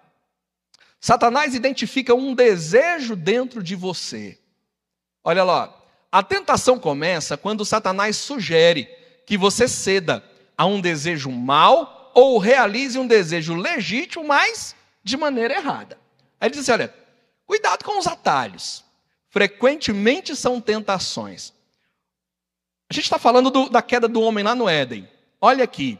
Satanás 0.99 1.53
identifica 1.53 2.15
um 2.15 2.33
desejo 2.33 3.15
dentro 3.15 3.61
de 3.61 3.75
você. 3.75 4.39
Olha 5.21 5.43
lá, 5.43 5.77
a 6.09 6.23
tentação 6.23 6.79
começa 6.79 7.35
quando 7.35 7.65
Satanás 7.65 8.15
sugere 8.15 8.85
que 9.25 9.37
você 9.37 9.67
ceda 9.67 10.23
a 10.57 10.65
um 10.65 10.79
desejo 10.79 11.29
mau 11.29 12.11
ou 12.13 12.37
realize 12.37 12.97
um 12.97 13.07
desejo 13.07 13.55
legítimo, 13.55 14.23
mas 14.23 14.75
de 15.03 15.17
maneira 15.17 15.55
errada. 15.55 15.97
Aí 16.39 16.47
ele 16.47 16.55
diz 16.55 16.61
assim: 16.61 16.71
olha, 16.71 16.93
cuidado 17.45 17.83
com 17.83 17.99
os 17.99 18.07
atalhos 18.07 18.83
frequentemente 19.29 20.35
são 20.35 20.61
tentações. 20.61 21.53
A 22.87 22.93
gente 22.93 23.05
está 23.05 23.17
falando 23.17 23.49
do, 23.49 23.67
da 23.67 23.81
queda 23.81 24.07
do 24.07 24.21
homem 24.21 24.43
lá 24.43 24.53
no 24.53 24.69
Éden. 24.69 25.09
Olha 25.41 25.63
aqui. 25.63 25.97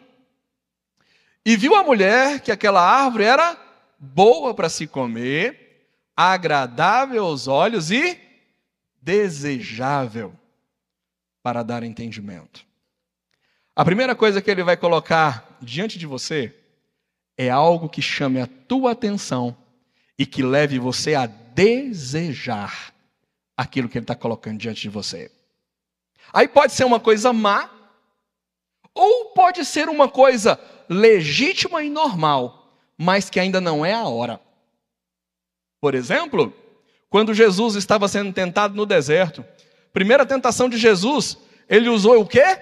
E 1.44 1.58
viu 1.58 1.76
a 1.76 1.84
mulher 1.84 2.42
que 2.42 2.52
aquela 2.52 2.82
árvore 2.82 3.24
era 3.24 3.58
boa 3.98 4.54
para 4.54 4.70
se 4.70 4.86
comer, 4.86 5.90
agradável 6.16 7.26
aos 7.26 7.48
olhos 7.48 7.90
e 7.90 8.20
desejável 9.02 10.34
para 11.42 11.64
dar 11.64 11.82
entendimento. 11.82 12.64
A 13.76 13.84
primeira 13.84 14.16
coisa 14.16 14.44
que 14.44 14.52
ele 14.52 14.64
vai 14.64 14.78
colocar 14.78 15.58
diante 15.60 15.98
de 15.98 16.06
você 16.06 16.56
é 17.38 17.50
algo 17.50 17.90
que 17.90 18.02
chame 18.02 18.40
a 18.40 18.48
tua 18.48 18.92
atenção 18.92 19.56
e 20.18 20.26
que 20.26 20.44
leve 20.44 20.80
você 20.80 21.16
a 21.16 21.26
desejar 21.26 22.94
aquilo 23.56 23.90
que 23.90 23.98
ele 23.98 24.04
está 24.04 24.16
colocando 24.16 24.58
diante 24.58 24.82
de 24.82 24.90
você. 24.90 25.32
Aí 26.32 26.48
pode 26.48 26.74
ser 26.74 26.86
uma 26.86 27.00
coisa 27.00 27.32
má, 27.32 27.70
ou 28.94 29.26
pode 29.34 29.66
ser 29.66 29.90
uma 29.90 30.08
coisa 30.08 30.60
legítima 30.88 31.84
e 31.84 31.90
normal, 31.90 32.80
mas 32.98 33.30
que 33.30 33.40
ainda 33.40 33.60
não 33.60 33.86
é 33.86 33.94
a 33.94 34.04
hora. 34.04 34.40
Por 35.82 35.96
exemplo, 35.96 36.54
quando 37.10 37.34
Jesus 37.34 37.76
estava 37.76 38.08
sendo 38.08 38.32
tentado 38.32 38.76
no 38.76 38.86
deserto, 38.86 39.46
primeira 39.92 40.26
tentação 40.26 40.70
de 40.70 40.78
Jesus, 40.78 41.38
ele 41.68 41.90
usou 41.90 42.22
o 42.22 42.26
quê? 42.26 42.58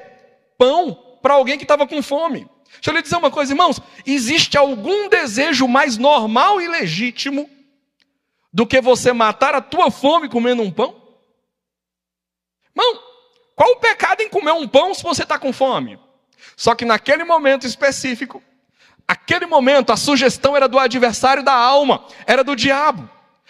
Pão 0.57 0.93
para 1.21 1.35
alguém 1.35 1.57
que 1.57 1.63
estava 1.63 1.87
com 1.87 2.01
fome. 2.01 2.49
Deixa 2.75 2.89
eu 2.89 2.93
lhe 2.93 3.01
dizer 3.01 3.17
uma 3.17 3.31
coisa, 3.31 3.51
irmãos: 3.51 3.79
existe 4.05 4.57
algum 4.57 5.09
desejo 5.09 5.67
mais 5.67 5.97
normal 5.97 6.61
e 6.61 6.67
legítimo 6.67 7.49
do 8.51 8.65
que 8.65 8.81
você 8.81 9.13
matar 9.13 9.55
a 9.55 9.61
tua 9.61 9.91
fome 9.91 10.29
comendo 10.29 10.61
um 10.61 10.71
pão? 10.71 10.95
Irmão, 12.75 13.01
qual 13.55 13.71
o 13.71 13.77
pecado 13.77 14.21
em 14.21 14.29
comer 14.29 14.53
um 14.53 14.67
pão 14.67 14.93
se 14.93 15.03
você 15.03 15.23
está 15.23 15.37
com 15.37 15.53
fome? 15.53 15.99
Só 16.55 16.73
que 16.73 16.85
naquele 16.85 17.23
momento 17.23 17.67
específico, 17.67 18.41
aquele 19.07 19.45
momento, 19.45 19.91
a 19.91 19.97
sugestão 19.97 20.55
era 20.55 20.67
do 20.67 20.79
adversário 20.79 21.43
da 21.43 21.53
alma, 21.53 22.05
era 22.25 22.43
do 22.43 22.55
diabo. 22.55 23.09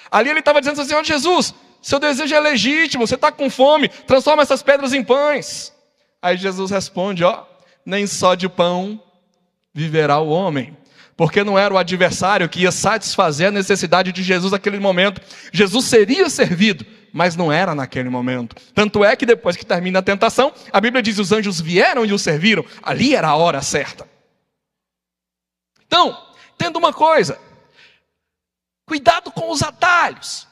Ali 0.10 0.30
ele 0.30 0.40
estava 0.40 0.60
dizendo 0.60 0.82
assim: 0.82 1.04
Jesus, 1.04 1.54
seu 1.82 2.00
desejo 2.00 2.36
é 2.36 2.40
legítimo, 2.40 3.08
você 3.08 3.16
está 3.16 3.32
com 3.32 3.50
fome, 3.50 3.88
transforma 3.88 4.42
essas 4.44 4.62
pedras 4.62 4.94
em 4.94 5.04
pães. 5.04 5.74
Aí 6.22 6.36
Jesus 6.38 6.70
responde: 6.70 7.24
Ó, 7.24 7.46
nem 7.86 8.06
só 8.06 8.36
de 8.36 8.50
pão 8.50 9.02
viverá 9.74 10.20
o 10.20 10.30
homem. 10.30 10.78
Porque 11.16 11.44
não 11.44 11.58
era 11.58 11.74
o 11.74 11.78
adversário 11.78 12.50
que 12.50 12.62
ia 12.62 12.72
satisfazer 12.72 13.50
a 13.50 13.52
necessidade 13.52 14.12
de 14.12 14.24
Jesus 14.24 14.52
naquele 14.52 14.80
momento. 14.80 15.22
Jesus 15.52 15.86
seria 15.86 16.30
servido, 16.30 16.86
mas 17.14 17.36
não 17.36 17.52
era 17.52 17.76
naquele 17.76 18.10
momento. 18.10 18.56
Tanto 18.74 19.04
é 19.04 19.16
que 19.16 19.26
depois 19.26 19.56
que 19.56 19.66
termina 19.66 20.00
a 20.00 20.02
tentação, 20.02 20.54
a 20.72 20.82
Bíblia 20.82 21.04
diz: 21.04 21.20
os 21.20 21.32
anjos 21.32 21.62
vieram 21.62 22.06
e 22.06 22.14
o 22.14 22.18
serviram. 22.18 22.66
Ali 22.82 23.14
era 23.14 23.28
a 23.28 23.36
hora 23.36 23.62
certa. 23.62 24.10
Então, 25.86 26.18
tendo 26.58 26.80
uma 26.80 26.94
coisa, 26.94 27.38
cuidado 28.88 29.32
com 29.32 29.52
os 29.52 29.62
atalhos. 29.62 30.48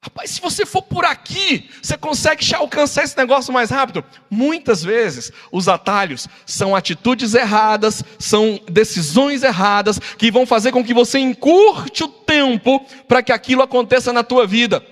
Rapaz, 0.00 0.30
se 0.30 0.40
você 0.40 0.64
for 0.64 0.82
por 0.82 1.04
aqui, 1.04 1.68
você 1.82 1.96
consegue 1.96 2.54
alcançar 2.54 3.02
esse 3.02 3.16
negócio 3.16 3.52
mais 3.52 3.68
rápido. 3.68 4.04
Muitas 4.30 4.82
vezes, 4.82 5.32
os 5.50 5.68
atalhos 5.68 6.28
são 6.46 6.76
atitudes 6.76 7.34
erradas, 7.34 8.04
são 8.16 8.60
decisões 8.70 9.42
erradas, 9.42 9.98
que 9.98 10.30
vão 10.30 10.46
fazer 10.46 10.70
com 10.70 10.84
que 10.84 10.94
você 10.94 11.18
encurte 11.18 12.04
o 12.04 12.08
tempo 12.08 12.86
para 13.08 13.22
que 13.24 13.32
aquilo 13.32 13.62
aconteça 13.62 14.12
na 14.12 14.22
tua 14.22 14.46
vida. 14.46 14.84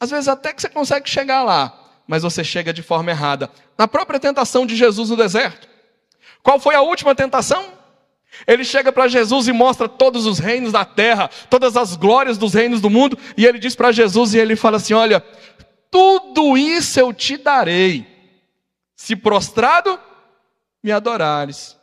Às 0.00 0.10
vezes, 0.10 0.26
até 0.26 0.54
que 0.54 0.62
você 0.62 0.70
consegue 0.70 1.08
chegar 1.10 1.42
lá, 1.42 1.78
mas 2.06 2.22
você 2.22 2.42
chega 2.42 2.72
de 2.72 2.82
forma 2.82 3.10
errada. 3.10 3.50
Na 3.76 3.86
própria 3.86 4.18
tentação 4.18 4.64
de 4.64 4.74
Jesus 4.74 5.10
no 5.10 5.16
deserto. 5.16 5.68
Qual 6.42 6.58
foi 6.58 6.74
a 6.74 6.80
última 6.80 7.14
tentação? 7.14 7.79
Ele 8.46 8.64
chega 8.64 8.92
para 8.92 9.08
Jesus 9.08 9.48
e 9.48 9.52
mostra 9.52 9.88
todos 9.88 10.26
os 10.26 10.38
reinos 10.38 10.72
da 10.72 10.84
terra, 10.84 11.28
todas 11.48 11.76
as 11.76 11.96
glórias 11.96 12.38
dos 12.38 12.54
reinos 12.54 12.80
do 12.80 12.90
mundo, 12.90 13.18
e 13.36 13.46
ele 13.46 13.58
diz 13.58 13.74
para 13.74 13.92
Jesus 13.92 14.34
e 14.34 14.38
ele 14.38 14.56
fala 14.56 14.76
assim: 14.76 14.94
"Olha, 14.94 15.20
tudo 15.90 16.56
isso 16.56 16.98
eu 16.98 17.12
te 17.12 17.36
darei, 17.36 18.06
se 18.94 19.14
prostrado 19.16 19.98
me 20.82 20.92
adorares". 20.92 21.76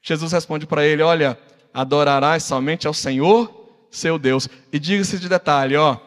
Jesus 0.00 0.32
responde 0.32 0.66
para 0.66 0.84
ele: 0.84 1.02
"Olha, 1.02 1.38
adorarás 1.72 2.44
somente 2.44 2.86
ao 2.86 2.94
Senhor, 2.94 3.86
seu 3.90 4.18
Deus". 4.18 4.48
E 4.72 4.78
diga-se 4.78 5.18
de 5.18 5.28
detalhe, 5.28 5.76
ó, 5.76 5.98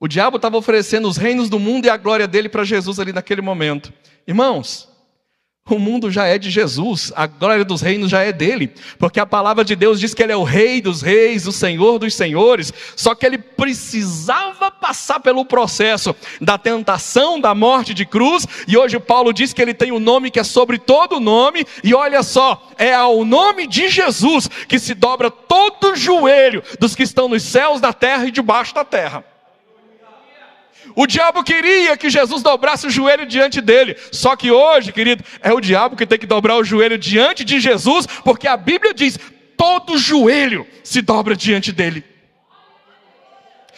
o 0.00 0.08
diabo 0.08 0.36
estava 0.36 0.56
oferecendo 0.56 1.06
os 1.06 1.18
reinos 1.18 1.50
do 1.50 1.58
mundo 1.58 1.84
e 1.84 1.90
a 1.90 1.96
glória 1.98 2.26
dele 2.26 2.48
para 2.48 2.64
Jesus 2.64 2.98
ali 2.98 3.12
naquele 3.12 3.42
momento. 3.42 3.92
Irmãos, 4.26 4.88
o 5.74 5.78
mundo 5.78 6.10
já 6.10 6.26
é 6.26 6.38
de 6.38 6.50
Jesus, 6.50 7.12
a 7.14 7.26
glória 7.26 7.64
dos 7.64 7.80
reinos 7.80 8.10
já 8.10 8.22
é 8.22 8.32
dele, 8.32 8.72
porque 8.98 9.20
a 9.20 9.26
palavra 9.26 9.64
de 9.64 9.74
Deus 9.76 10.00
diz 10.00 10.14
que 10.14 10.22
ele 10.22 10.32
é 10.32 10.36
o 10.36 10.42
rei 10.42 10.80
dos 10.80 11.02
reis, 11.02 11.46
o 11.46 11.52
senhor 11.52 11.98
dos 11.98 12.14
senhores, 12.14 12.72
só 12.96 13.14
que 13.14 13.24
ele 13.26 13.38
precisava 13.38 14.70
passar 14.70 15.20
pelo 15.20 15.44
processo 15.44 16.14
da 16.40 16.58
tentação, 16.58 17.40
da 17.40 17.54
morte 17.54 17.94
de 17.94 18.04
cruz, 18.04 18.46
e 18.66 18.76
hoje 18.76 18.98
Paulo 18.98 19.32
diz 19.32 19.52
que 19.52 19.62
ele 19.62 19.74
tem 19.74 19.92
um 19.92 20.00
nome 20.00 20.30
que 20.30 20.40
é 20.40 20.44
sobre 20.44 20.78
todo 20.78 21.20
nome, 21.20 21.64
e 21.82 21.94
olha 21.94 22.22
só, 22.22 22.68
é 22.78 22.94
ao 22.94 23.24
nome 23.24 23.66
de 23.66 23.88
Jesus 23.88 24.48
que 24.68 24.78
se 24.78 24.94
dobra 24.94 25.30
todo 25.30 25.92
o 25.92 25.96
joelho 25.96 26.62
dos 26.78 26.94
que 26.94 27.02
estão 27.02 27.28
nos 27.28 27.42
céus, 27.42 27.80
na 27.80 27.92
terra 27.92 28.26
e 28.26 28.30
debaixo 28.30 28.74
da 28.74 28.84
terra. 28.84 29.29
O 30.94 31.06
diabo 31.06 31.42
queria 31.42 31.96
que 31.96 32.10
Jesus 32.10 32.42
dobrasse 32.42 32.86
o 32.86 32.90
joelho 32.90 33.26
diante 33.26 33.60
dele. 33.60 33.96
Só 34.12 34.36
que 34.36 34.50
hoje, 34.50 34.92
querido, 34.92 35.24
é 35.40 35.52
o 35.52 35.60
diabo 35.60 35.96
que 35.96 36.06
tem 36.06 36.18
que 36.18 36.26
dobrar 36.26 36.56
o 36.56 36.64
joelho 36.64 36.98
diante 36.98 37.44
de 37.44 37.60
Jesus, 37.60 38.06
porque 38.24 38.48
a 38.48 38.56
Bíblia 38.56 38.92
diz: 38.92 39.18
todo 39.56 39.98
joelho 39.98 40.66
se 40.82 41.02
dobra 41.02 41.36
diante 41.36 41.72
dele. 41.72 42.04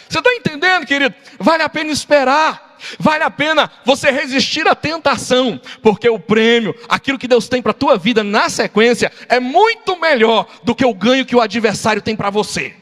Você 0.09 0.19
está 0.19 0.35
entendendo, 0.35 0.87
querido? 0.87 1.15
Vale 1.39 1.63
a 1.63 1.69
pena 1.69 1.91
esperar. 1.91 2.73
Vale 2.99 3.23
a 3.23 3.31
pena 3.31 3.71
você 3.85 4.11
resistir 4.11 4.67
à 4.67 4.75
tentação, 4.75 5.61
porque 5.81 6.09
o 6.09 6.19
prêmio, 6.19 6.75
aquilo 6.89 7.19
que 7.19 7.29
Deus 7.29 7.49
tem 7.49 7.63
para 7.63 7.71
a 7.71 7.75
tua 7.75 7.97
vida 7.97 8.25
na 8.25 8.49
sequência, 8.49 9.13
é 9.29 9.39
muito 9.39 9.97
melhor 9.99 10.49
do 10.65 10.75
que 10.75 10.85
o 10.85 10.93
ganho 10.93 11.25
que 11.25 11.37
o 11.37 11.41
adversário 11.41 12.03
tem 12.03 12.17
para 12.17 12.29
você. 12.29 12.75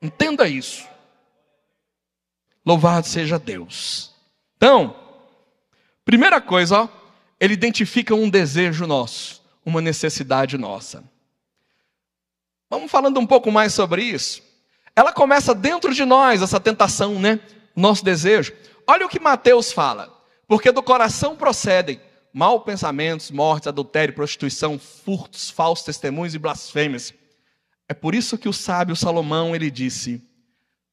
Entenda 0.00 0.48
isso. 0.48 0.89
Louvado 2.70 3.04
seja 3.04 3.36
Deus. 3.36 4.12
Então, 4.56 4.94
primeira 6.04 6.40
coisa, 6.40 6.82
ó, 6.82 6.88
ele 7.40 7.52
identifica 7.52 8.14
um 8.14 8.30
desejo 8.30 8.86
nosso, 8.86 9.42
uma 9.66 9.80
necessidade 9.80 10.56
nossa. 10.56 11.02
Vamos 12.70 12.88
falando 12.88 13.18
um 13.18 13.26
pouco 13.26 13.50
mais 13.50 13.74
sobre 13.74 14.04
isso. 14.04 14.40
Ela 14.94 15.12
começa 15.12 15.52
dentro 15.52 15.92
de 15.92 16.04
nós, 16.04 16.42
essa 16.42 16.60
tentação, 16.60 17.18
né? 17.18 17.40
Nosso 17.74 18.04
desejo. 18.04 18.52
Olha 18.86 19.04
o 19.04 19.08
que 19.08 19.18
Mateus 19.18 19.72
fala. 19.72 20.16
Porque 20.46 20.70
do 20.70 20.80
coração 20.80 21.34
procedem 21.34 22.00
mal 22.32 22.60
pensamentos, 22.60 23.32
mortes, 23.32 23.66
adultério, 23.66 24.14
prostituição, 24.14 24.78
furtos, 24.78 25.50
falsos 25.50 25.84
testemunhos 25.84 26.36
e 26.36 26.38
blasfêmias. 26.38 27.12
É 27.88 27.94
por 27.94 28.14
isso 28.14 28.38
que 28.38 28.48
o 28.48 28.52
sábio 28.52 28.94
Salomão 28.94 29.56
ele 29.56 29.72
disse: 29.72 30.22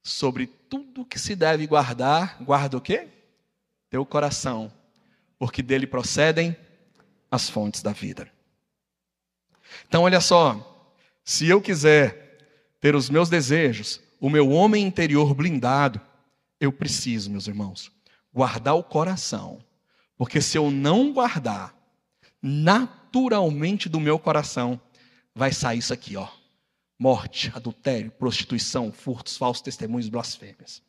sobre 0.08 0.48
tudo 0.48 1.06
que 1.06 1.20
se 1.20 1.36
deve 1.36 1.68
guardar, 1.68 2.38
guarda 2.42 2.78
o 2.78 2.82
quê? 2.82 3.08
Teu 3.90 4.06
coração, 4.06 4.72
porque 5.38 5.62
dele 5.62 5.86
procedem 5.86 6.56
as 7.30 7.50
fontes 7.50 7.82
da 7.82 7.92
vida. 7.92 8.32
Então, 9.88 10.04
olha 10.04 10.22
só, 10.22 10.90
se 11.24 11.48
eu 11.48 11.62
quiser 11.62 12.38
ter 12.80 12.96
os 12.96 13.10
meus 13.10 13.30
desejos, 13.30 14.00
o 14.20 14.30
meu 14.30 14.50
homem 14.50 14.86
interior 14.86 15.34
blindado, 15.34 16.00
eu 16.60 16.72
preciso, 16.72 17.30
meus 17.30 17.48
irmãos, 17.48 17.92
guardar 18.34 18.76
o 18.76 18.84
coração, 18.84 19.60
porque 20.18 20.40
se 20.40 20.58
eu 20.58 20.72
não 20.72 21.12
guardar, 21.12 21.76
naturalmente 22.42 23.90
do 23.90 24.00
meu 24.00 24.18
coração 24.18 24.80
vai 25.36 25.52
sair 25.52 25.80
isso 25.80 25.94
aqui, 25.94 26.16
ó 26.16 26.37
morte, 27.00 27.52
adultério, 27.54 28.12
prostituição, 28.12 28.92
furtos, 28.92 29.38
falsos 29.38 29.62
testemunhos, 29.62 30.10
blasfêmias. 30.10 30.82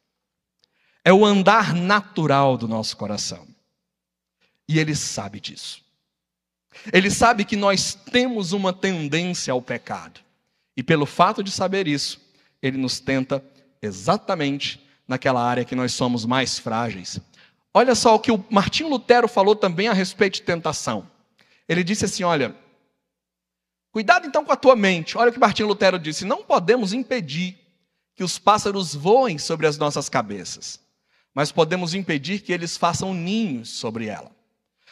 É 1.05 1.13
o 1.13 1.25
andar 1.25 1.75
natural 1.75 2.57
do 2.57 2.67
nosso 2.67 2.97
coração. 2.97 3.47
E 4.69 4.79
ele 4.79 4.95
sabe 4.95 5.41
disso. 5.41 5.83
Ele 6.93 7.11
sabe 7.11 7.45
que 7.45 7.57
nós 7.57 7.95
temos 7.95 8.53
uma 8.53 8.73
tendência 8.73 9.53
ao 9.53 9.63
pecado. 9.63 10.21
E 10.77 10.83
pelo 10.83 11.07
fato 11.07 11.43
de 11.43 11.51
saber 11.51 11.89
isso, 11.89 12.21
ele 12.63 12.77
nos 12.77 13.01
tenta 13.01 13.43
exatamente 13.83 14.81
naquela 15.07 15.43
área 15.43 15.65
que 15.65 15.75
nós 15.75 15.93
somos 15.93 16.25
mais 16.25 16.59
frágeis. 16.59 17.19
Olha 17.73 17.95
só 17.95 18.15
o 18.15 18.21
que 18.21 18.31
o 18.31 18.45
Martinho 18.51 18.89
Lutero 18.89 19.29
falou 19.29 19.57
também 19.57 19.89
a 19.89 19.93
respeito 19.93 20.35
de 20.35 20.43
tentação. 20.43 21.11
Ele 21.69 21.83
disse 21.83 22.05
assim: 22.05 22.23
olha, 22.23 22.55
Cuidado 23.99 24.29
então 24.29 24.45
com 24.45 24.53
a 24.53 24.57
tua 24.57 24.77
mente. 24.77 25.19
Olha 25.19 25.31
o 25.31 25.33
que 25.33 25.41
Martinho 25.41 25.67
Lutero 25.67 25.99
disse: 25.99 26.25
não 26.25 26.45
podemos 26.45 26.93
impedir 26.93 27.59
que 28.15 28.23
os 28.23 28.39
pássaros 28.39 28.95
voem 28.95 29.39
sobre 29.39 29.67
as 29.67 29.77
nossas 29.77 30.09
cabeças, 30.09 30.79
mas 31.35 31.51
podemos 31.51 31.95
impedir 31.95 32.39
que 32.39 32.53
eles 32.53 32.77
façam 32.77 33.13
ninhos 33.13 33.71
sobre 33.71 34.07
ela. 34.07 34.31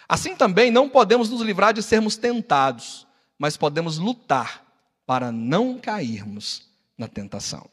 Assim 0.09 0.35
também 0.35 0.73
não 0.73 0.88
podemos 0.88 1.31
nos 1.31 1.40
livrar 1.40 1.73
de 1.73 1.85
sermos 1.85 2.16
tentados, 2.16 3.07
mas 3.38 3.57
podemos 3.57 3.97
lutar 3.97 4.66
para 5.07 5.31
não 5.31 5.79
cairmos 5.79 6.69
na 6.99 7.07
tentação. 7.07 7.71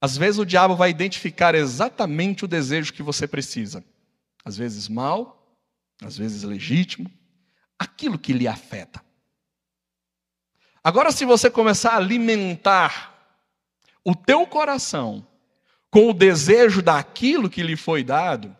Às 0.00 0.16
vezes 0.16 0.38
o 0.38 0.46
diabo 0.46 0.74
vai 0.74 0.88
identificar 0.88 1.54
exatamente 1.54 2.46
o 2.46 2.48
desejo 2.48 2.94
que 2.94 3.02
você 3.02 3.28
precisa 3.28 3.84
às 4.42 4.56
vezes 4.56 4.88
mal, 4.88 5.54
às 6.00 6.16
vezes 6.16 6.44
legítimo, 6.44 7.10
aquilo 7.78 8.18
que 8.18 8.32
lhe 8.32 8.48
afeta. 8.48 9.09
Agora, 10.82 11.12
se 11.12 11.24
você 11.24 11.50
começar 11.50 11.92
a 11.92 11.96
alimentar 11.96 13.14
o 14.04 14.14
teu 14.14 14.46
coração 14.46 15.26
com 15.90 16.08
o 16.08 16.14
desejo 16.14 16.80
daquilo 16.80 17.50
que 17.50 17.62
lhe 17.62 17.76
foi 17.76 18.02
dado, 18.02 18.56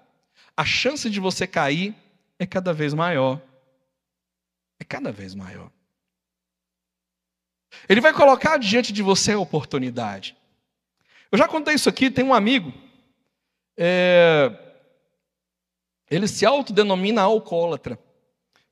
a 0.56 0.64
chance 0.64 1.08
de 1.08 1.18
você 1.18 1.46
cair 1.46 1.94
é 2.38 2.46
cada 2.46 2.72
vez 2.72 2.92
maior. 2.92 3.40
É 4.78 4.84
cada 4.84 5.10
vez 5.10 5.34
maior. 5.34 5.70
Ele 7.88 8.00
vai 8.00 8.12
colocar 8.12 8.58
diante 8.58 8.92
de 8.92 9.02
você 9.02 9.32
a 9.32 9.38
oportunidade. 9.38 10.36
Eu 11.30 11.38
já 11.38 11.46
contei 11.46 11.74
isso 11.74 11.88
aqui, 11.88 12.10
tem 12.10 12.24
um 12.24 12.34
amigo, 12.34 12.72
é, 13.76 14.52
ele 16.10 16.26
se 16.26 16.44
autodenomina 16.44 17.22
alcoólatra. 17.22 17.98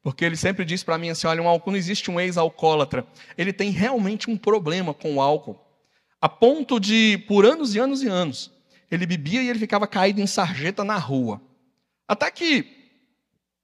Porque 0.09 0.25
ele 0.25 0.37
sempre 0.37 0.65
diz 0.65 0.83
para 0.83 0.97
mim 0.97 1.11
assim: 1.11 1.27
olha, 1.27 1.43
um 1.43 1.47
álcool, 1.47 1.71
não 1.71 1.77
existe 1.77 2.11
um 2.11 2.19
ex-alcoólatra. 2.19 3.07
Ele 3.37 3.53
tem 3.53 3.69
realmente 3.69 4.31
um 4.31 4.39
problema 4.39 4.95
com 4.95 5.17
o 5.17 5.21
álcool. 5.21 5.61
A 6.19 6.27
ponto 6.27 6.81
de, 6.81 7.23
por 7.29 7.45
anos 7.45 7.75
e 7.75 7.79
anos 7.79 8.03
e 8.03 8.09
anos, 8.09 8.51
ele 8.91 9.05
bebia 9.05 9.43
e 9.43 9.51
ele 9.51 9.59
ficava 9.59 9.87
caído 9.87 10.19
em 10.19 10.27
sarjeta 10.27 10.83
na 10.83 10.97
rua. 10.97 11.43
Até 12.09 12.31
que, 12.31 12.67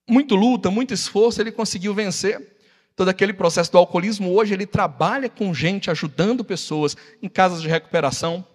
muito 0.06 0.34
luta, 0.34 0.70
muito 0.70 0.92
esforço, 0.92 1.40
ele 1.40 1.50
conseguiu 1.50 1.94
vencer 1.94 2.58
todo 2.94 3.08
aquele 3.08 3.32
processo 3.32 3.72
do 3.72 3.78
alcoolismo. 3.78 4.30
Hoje 4.30 4.52
ele 4.52 4.66
trabalha 4.66 5.30
com 5.30 5.54
gente, 5.54 5.90
ajudando 5.90 6.44
pessoas 6.44 6.94
em 7.22 7.28
casas 7.28 7.62
de 7.62 7.68
recuperação. 7.68 8.46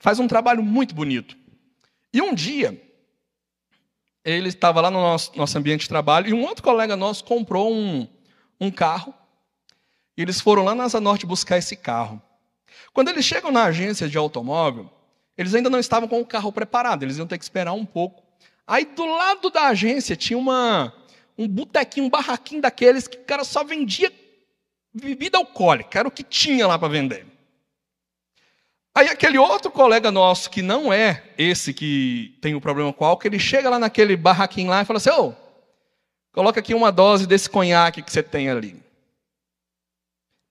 Faz 0.00 0.18
um 0.18 0.26
trabalho 0.26 0.64
muito 0.64 0.96
bonito. 0.96 1.36
E 2.12 2.20
um 2.20 2.34
dia, 2.34 2.82
ele 4.26 4.48
estava 4.48 4.80
lá 4.80 4.90
no 4.90 5.00
nosso, 5.00 5.30
nosso 5.36 5.56
ambiente 5.56 5.82
de 5.82 5.88
trabalho 5.88 6.28
e 6.28 6.32
um 6.32 6.42
outro 6.42 6.62
colega 6.62 6.96
nosso 6.96 7.22
comprou 7.22 7.72
um, 7.72 8.08
um 8.60 8.72
carro. 8.72 9.14
E 10.16 10.22
eles 10.22 10.40
foram 10.40 10.64
lá 10.64 10.74
na 10.74 10.84
Asa 10.84 11.00
Norte 11.00 11.24
buscar 11.24 11.58
esse 11.58 11.76
carro. 11.76 12.20
Quando 12.92 13.08
eles 13.08 13.24
chegam 13.24 13.52
na 13.52 13.64
agência 13.64 14.08
de 14.08 14.18
automóvel, 14.18 14.90
eles 15.38 15.54
ainda 15.54 15.70
não 15.70 15.78
estavam 15.78 16.08
com 16.08 16.20
o 16.20 16.26
carro 16.26 16.50
preparado, 16.50 17.04
eles 17.04 17.18
iam 17.18 17.26
ter 17.26 17.38
que 17.38 17.44
esperar 17.44 17.72
um 17.72 17.86
pouco. 17.86 18.20
Aí 18.66 18.84
do 18.84 19.06
lado 19.06 19.48
da 19.48 19.68
agência 19.68 20.16
tinha 20.16 20.36
uma, 20.36 20.92
um 21.38 21.46
botequinho, 21.46 22.06
um 22.06 22.10
barraquinho 22.10 22.60
daqueles 22.60 23.06
que 23.06 23.18
o 23.18 23.24
cara 23.24 23.44
só 23.44 23.62
vendia 23.62 24.12
bebida 24.92 25.38
alcoólica, 25.38 26.00
era 26.00 26.08
o 26.08 26.10
que 26.10 26.24
tinha 26.24 26.66
lá 26.66 26.76
para 26.76 26.88
vender. 26.88 27.26
Aí 28.96 29.10
aquele 29.10 29.36
outro 29.36 29.70
colega 29.70 30.10
nosso, 30.10 30.48
que 30.48 30.62
não 30.62 30.90
é 30.90 31.22
esse 31.36 31.74
que 31.74 32.38
tem 32.40 32.54
o 32.54 32.60
problema 32.62 32.90
com 32.94 33.04
álcool, 33.04 33.26
ele 33.28 33.38
chega 33.38 33.68
lá 33.68 33.78
naquele 33.78 34.16
barraquinho 34.16 34.70
lá 34.70 34.80
e 34.80 34.86
fala 34.86 34.96
assim, 34.96 35.10
ô, 35.10 35.34
coloca 36.32 36.60
aqui 36.60 36.72
uma 36.72 36.90
dose 36.90 37.26
desse 37.26 37.50
conhaque 37.50 38.00
que 38.00 38.10
você 38.10 38.22
tem 38.22 38.48
ali. 38.48 38.82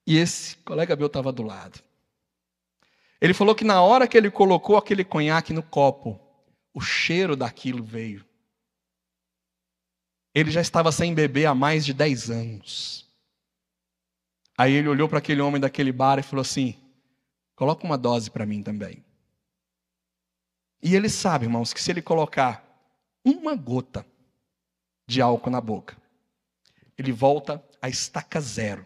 E 0.06 0.16
esse 0.16 0.58
colega 0.58 0.96
meu 0.96 1.08
estava 1.08 1.32
do 1.32 1.42
lado. 1.42 1.80
Ele 3.20 3.34
falou 3.34 3.56
que 3.56 3.64
na 3.64 3.82
hora 3.82 4.08
que 4.08 4.16
ele 4.16 4.30
colocou 4.30 4.78
aquele 4.78 5.04
conhaque 5.04 5.52
no 5.52 5.64
copo, 5.64 6.20
o 6.72 6.80
cheiro 6.80 7.36
daquilo 7.36 7.84
veio. 7.84 8.24
Ele 10.36 10.52
já 10.52 10.62
estava 10.62 10.92
sem 10.92 11.16
beber 11.16 11.48
há 11.48 11.56
mais 11.56 11.84
de 11.84 11.96
10 11.96 12.30
anos. 12.30 13.10
Aí 14.56 14.72
ele 14.72 14.88
olhou 14.88 15.10
para 15.10 15.18
aquele 15.18 15.42
homem 15.42 15.60
daquele 15.60 15.92
bar 15.92 16.20
e 16.20 16.24
falou 16.24 16.42
assim: 16.42 16.76
Coloca 17.56 17.86
uma 17.86 17.98
dose 17.98 18.30
para 18.30 18.46
mim 18.46 18.62
também. 18.62 19.04
E 20.82 20.96
ele 20.96 21.10
sabe, 21.10 21.46
irmãos, 21.46 21.74
que 21.74 21.82
se 21.82 21.90
ele 21.90 22.02
colocar 22.02 22.64
uma 23.24 23.56
gota 23.56 24.06
de 25.08 25.22
álcool 25.22 25.50
na 25.50 25.62
boca, 25.62 25.98
ele 26.98 27.12
volta 27.12 27.64
a 27.82 27.90
estaca 27.90 28.40
zero. 28.40 28.86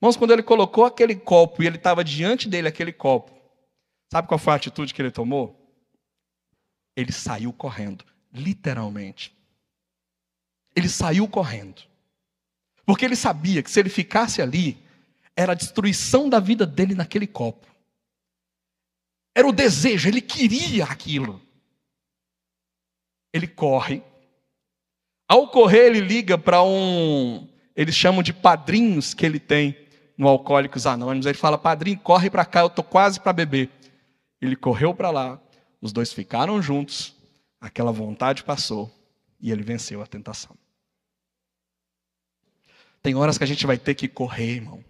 Irmãos, 0.00 0.16
quando 0.16 0.32
ele 0.32 0.42
colocou 0.42 0.84
aquele 0.84 1.14
copo 1.14 1.62
e 1.62 1.66
ele 1.66 1.76
estava 1.76 2.02
diante 2.02 2.48
dele 2.48 2.68
aquele 2.68 2.92
copo, 2.92 3.32
sabe 4.12 4.28
qual 4.28 4.38
foi 4.38 4.52
a 4.52 4.56
atitude 4.56 4.92
que 4.92 5.00
ele 5.00 5.10
tomou? 5.10 5.58
Ele 6.96 7.12
saiu 7.12 7.52
correndo, 7.52 8.04
literalmente. 8.32 9.36
Ele 10.74 10.88
saiu 10.88 11.28
correndo. 11.28 11.82
Porque 12.84 13.04
ele 13.04 13.16
sabia 13.16 13.62
que 13.62 13.70
se 13.70 13.78
ele 13.78 13.88
ficasse 13.88 14.42
ali, 14.42 14.81
era 15.36 15.52
a 15.52 15.56
destruição 15.56 16.28
da 16.28 16.38
vida 16.38 16.66
dele 16.66 16.94
naquele 16.94 17.26
copo. 17.26 17.66
Era 19.34 19.48
o 19.48 19.52
desejo, 19.52 20.08
ele 20.08 20.20
queria 20.20 20.84
aquilo. 20.84 21.40
Ele 23.32 23.46
corre. 23.46 24.02
Ao 25.26 25.48
correr, 25.48 25.86
ele 25.86 26.00
liga 26.00 26.36
para 26.36 26.62
um. 26.62 27.48
Eles 27.74 27.94
chamam 27.94 28.22
de 28.22 28.32
padrinhos 28.32 29.14
que 29.14 29.24
ele 29.24 29.40
tem 29.40 29.76
no 30.18 30.28
Alcoólicos 30.28 30.86
Anônimos. 30.86 31.24
Ele 31.24 31.38
fala: 31.38 31.56
Padrinho, 31.56 31.98
corre 32.00 32.28
para 32.28 32.44
cá, 32.44 32.60
eu 32.60 32.66
estou 32.66 32.84
quase 32.84 33.18
para 33.18 33.32
beber. 33.32 33.70
Ele 34.40 34.54
correu 34.54 34.94
para 34.94 35.10
lá, 35.10 35.40
os 35.80 35.92
dois 35.92 36.12
ficaram 36.12 36.60
juntos, 36.60 37.14
aquela 37.60 37.92
vontade 37.92 38.42
passou 38.42 38.92
e 39.40 39.50
ele 39.50 39.62
venceu 39.62 40.02
a 40.02 40.06
tentação. 40.06 40.56
Tem 43.00 43.14
horas 43.14 43.38
que 43.38 43.44
a 43.44 43.46
gente 43.46 43.66
vai 43.66 43.78
ter 43.78 43.94
que 43.94 44.06
correr, 44.06 44.56
irmão. 44.56 44.84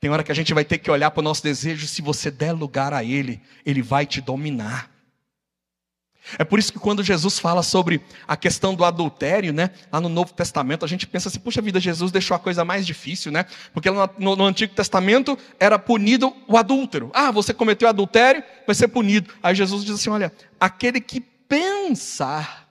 Tem 0.00 0.10
hora 0.10 0.22
que 0.22 0.30
a 0.30 0.34
gente 0.34 0.54
vai 0.54 0.64
ter 0.64 0.78
que 0.78 0.90
olhar 0.90 1.10
para 1.10 1.20
o 1.20 1.24
nosso 1.24 1.42
desejo, 1.42 1.86
se 1.86 2.00
você 2.00 2.30
der 2.30 2.52
lugar 2.52 2.92
a 2.92 3.02
ele, 3.02 3.40
ele 3.66 3.82
vai 3.82 4.06
te 4.06 4.20
dominar. 4.20 4.90
É 6.38 6.44
por 6.44 6.58
isso 6.58 6.72
que 6.72 6.78
quando 6.78 7.02
Jesus 7.02 7.38
fala 7.38 7.62
sobre 7.62 8.02
a 8.26 8.36
questão 8.36 8.74
do 8.74 8.84
adultério, 8.84 9.52
né, 9.52 9.70
lá 9.90 10.00
no 10.00 10.08
Novo 10.08 10.34
Testamento, 10.34 10.84
a 10.84 10.88
gente 10.88 11.06
pensa 11.06 11.28
assim, 11.28 11.38
puxa 11.38 11.62
vida, 11.62 11.80
Jesus 11.80 12.12
deixou 12.12 12.34
a 12.34 12.38
coisa 12.38 12.64
mais 12.64 12.86
difícil, 12.86 13.32
né? 13.32 13.46
Porque 13.72 13.90
no, 13.90 14.36
no, 14.36 14.44
Antigo 14.44 14.74
Testamento 14.74 15.38
era 15.58 15.78
punido 15.78 16.34
o 16.46 16.58
adúltero. 16.58 17.10
Ah, 17.14 17.30
você 17.30 17.54
cometeu 17.54 17.88
adultério, 17.88 18.42
vai 18.66 18.74
ser 18.74 18.88
punido. 18.88 19.32
Aí 19.42 19.54
Jesus 19.54 19.84
diz 19.84 19.94
assim, 19.94 20.10
olha, 20.10 20.32
aquele 20.60 21.00
que 21.00 21.20
pensar 21.20 22.67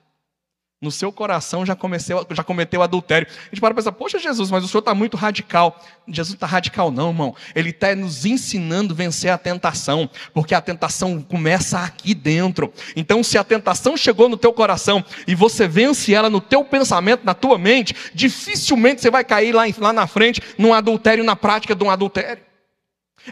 no 0.80 0.92
seu 0.92 1.10
coração 1.10 1.66
já, 1.66 1.74
comeceu, 1.74 2.24
já 2.30 2.44
cometeu 2.44 2.82
adultério. 2.82 3.26
A 3.28 3.44
gente 3.50 3.60
para 3.60 3.74
pensar, 3.74 3.90
poxa 3.90 4.18
Jesus, 4.18 4.48
mas 4.50 4.62
o 4.62 4.68
senhor 4.68 4.78
está 4.78 4.94
muito 4.94 5.16
radical. 5.16 5.80
Jesus 6.06 6.34
está 6.34 6.46
radical, 6.46 6.90
não, 6.90 7.08
irmão. 7.08 7.34
Ele 7.54 7.70
está 7.70 7.94
nos 7.96 8.24
ensinando 8.24 8.94
a 8.94 8.96
vencer 8.96 9.30
a 9.30 9.38
tentação, 9.38 10.08
porque 10.32 10.54
a 10.54 10.60
tentação 10.60 11.20
começa 11.20 11.80
aqui 11.80 12.14
dentro. 12.14 12.72
Então, 12.94 13.24
se 13.24 13.36
a 13.36 13.42
tentação 13.42 13.96
chegou 13.96 14.28
no 14.28 14.36
teu 14.36 14.52
coração 14.52 15.04
e 15.26 15.34
você 15.34 15.66
vence 15.66 16.14
ela 16.14 16.30
no 16.30 16.40
teu 16.40 16.64
pensamento, 16.64 17.24
na 17.24 17.34
tua 17.34 17.58
mente, 17.58 17.94
dificilmente 18.14 19.00
você 19.00 19.10
vai 19.10 19.24
cair 19.24 19.52
lá, 19.52 19.64
lá 19.78 19.92
na 19.92 20.06
frente 20.06 20.40
num 20.56 20.72
adultério, 20.72 21.24
na 21.24 21.34
prática 21.34 21.74
de 21.74 21.82
um 21.82 21.90
adultério. 21.90 22.47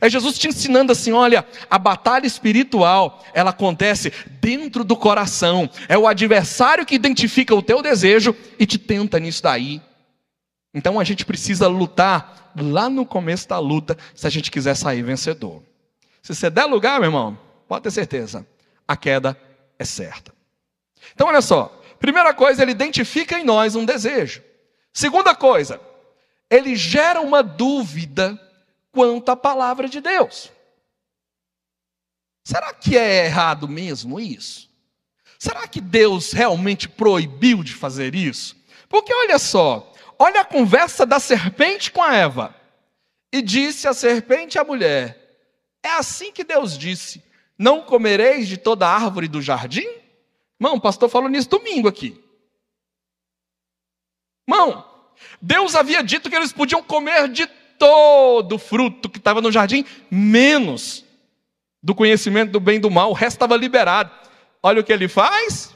É 0.01 0.09
Jesus 0.09 0.39
te 0.39 0.49
ensinando 0.49 0.93
assim: 0.93 1.13
olha, 1.13 1.47
a 1.71 1.79
batalha 1.79 2.27
espiritual, 2.27 3.25
ela 3.33 3.51
acontece 3.51 4.13
dentro 4.41 4.85
do 4.85 4.97
coração. 4.97 5.69
É 5.89 5.97
o 5.97 6.07
adversário 6.07 6.87
que 6.87 6.95
identifica 6.95 7.55
o 7.55 7.63
teu 7.63 7.83
desejo 7.83 8.35
e 8.59 8.67
te 8.67 8.79
tenta 8.79 9.19
nisso 9.19 9.43
daí. 9.43 9.81
Então 10.75 11.01
a 11.01 11.05
gente 11.05 11.25
precisa 11.25 11.69
lutar 11.69 12.53
lá 12.55 12.89
no 12.89 13.07
começo 13.07 13.49
da 13.49 13.59
luta, 13.59 13.97
se 14.15 14.27
a 14.27 14.31
gente 14.31 14.51
quiser 14.51 14.75
sair 14.75 15.03
vencedor. 15.03 15.63
Se 16.23 16.35
você 16.35 16.51
der 16.51 16.65
lugar, 16.65 17.01
meu 17.01 17.09
irmão, 17.09 17.39
pode 17.69 17.85
ter 17.85 17.91
certeza, 17.91 18.47
a 18.87 18.97
queda 18.97 19.39
é 19.79 19.85
certa. 19.85 20.33
Então 21.15 21.29
olha 21.29 21.41
só: 21.41 21.81
primeira 21.99 22.35
coisa, 22.35 22.63
ele 22.63 22.73
identifica 22.73 23.39
em 23.39 23.45
nós 23.45 23.75
um 23.75 23.85
desejo. 23.85 24.43
Segunda 24.93 25.35
coisa, 25.35 25.81
ele 26.51 26.75
gera 26.77 27.21
uma 27.21 27.43
dúvida 27.43 28.39
quanto 28.97 29.29
à 29.29 29.37
palavra 29.37 29.91
de 29.91 30.01
Deus. 30.01 30.51
Será 32.43 32.73
que 32.73 32.97
é 32.97 33.27
errado 33.27 33.69
mesmo 33.69 34.19
isso? 34.19 34.71
Será 35.39 35.69
que 35.69 35.83
Deus 35.83 36.33
realmente 36.33 36.89
proibiu 36.89 37.63
de 37.63 37.75
fazer 37.75 38.15
isso? 38.15 38.57
Porque 38.89 39.13
olha 39.13 39.39
só, 39.39 39.93
olha 40.19 40.41
a 40.41 40.45
conversa 40.47 41.05
da 41.05 41.21
serpente 41.21 41.93
com 41.93 42.03
a 42.03 42.17
Eva. 42.17 42.57
E 43.31 43.43
disse 43.43 43.87
a 43.87 43.93
serpente 43.93 44.59
à 44.59 44.65
mulher: 44.65 45.43
É 45.83 45.91
assim 45.91 46.33
que 46.33 46.43
Deus 46.43 46.79
disse: 46.79 47.23
Não 47.59 47.83
comereis 47.83 48.49
de 48.49 48.57
toda 48.57 48.89
árvore 48.89 49.29
do 49.29 49.43
jardim? 49.43 49.87
Mão, 50.59 50.77
o 50.77 50.81
pastor 50.81 51.11
falou 51.11 51.29
nisso 51.29 51.51
domingo 51.51 51.87
aqui. 51.87 52.19
Mão, 54.49 54.89
Deus 55.43 55.75
havia 55.75 56.03
dito 56.03 56.31
que 56.31 56.37
eles 56.37 56.53
podiam 56.53 56.83
comer 56.83 57.29
de 57.29 57.47
todo 57.79 58.59
fruto 58.59 59.09
que 59.09 59.19
estava 59.19 59.41
no 59.41 59.53
jardim, 59.53 59.85
menos 60.11 61.05
do 61.83 61.95
conhecimento 61.95 62.53
do 62.53 62.61
bem 62.61 62.77
e 62.77 62.81
do 62.81 62.91
mal, 62.91 63.11
o 63.11 63.15
resto 63.15 63.37
estava 63.37 63.57
liberado. 63.57 64.11
Olha 64.62 64.81
o 64.81 64.85
que 64.85 64.93
ele 64.93 65.09
faz. 65.09 65.75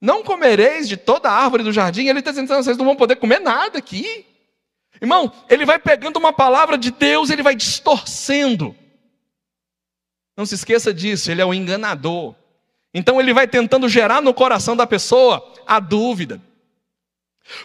Não 0.00 0.22
comereis 0.22 0.88
de 0.88 0.96
toda 0.96 1.28
a 1.28 1.32
árvore 1.32 1.62
do 1.62 1.72
jardim. 1.72 2.08
Ele 2.08 2.18
está 2.18 2.30
dizendo, 2.30 2.48
vocês 2.48 2.76
não 2.76 2.84
vão 2.84 2.96
poder 2.96 3.16
comer 3.16 3.38
nada 3.38 3.78
aqui. 3.78 4.26
Irmão, 5.00 5.32
ele 5.48 5.64
vai 5.64 5.78
pegando 5.78 6.18
uma 6.18 6.32
palavra 6.32 6.78
de 6.78 6.90
Deus, 6.90 7.30
ele 7.30 7.42
vai 7.42 7.54
distorcendo. 7.54 8.74
Não 10.36 10.46
se 10.46 10.54
esqueça 10.54 10.94
disso, 10.94 11.30
ele 11.30 11.42
é 11.42 11.44
o 11.44 11.52
enganador. 11.52 12.34
Então 12.94 13.20
ele 13.20 13.32
vai 13.32 13.46
tentando 13.46 13.88
gerar 13.88 14.20
no 14.20 14.34
coração 14.34 14.76
da 14.76 14.86
pessoa 14.86 15.52
a 15.66 15.80
dúvida. 15.80 16.40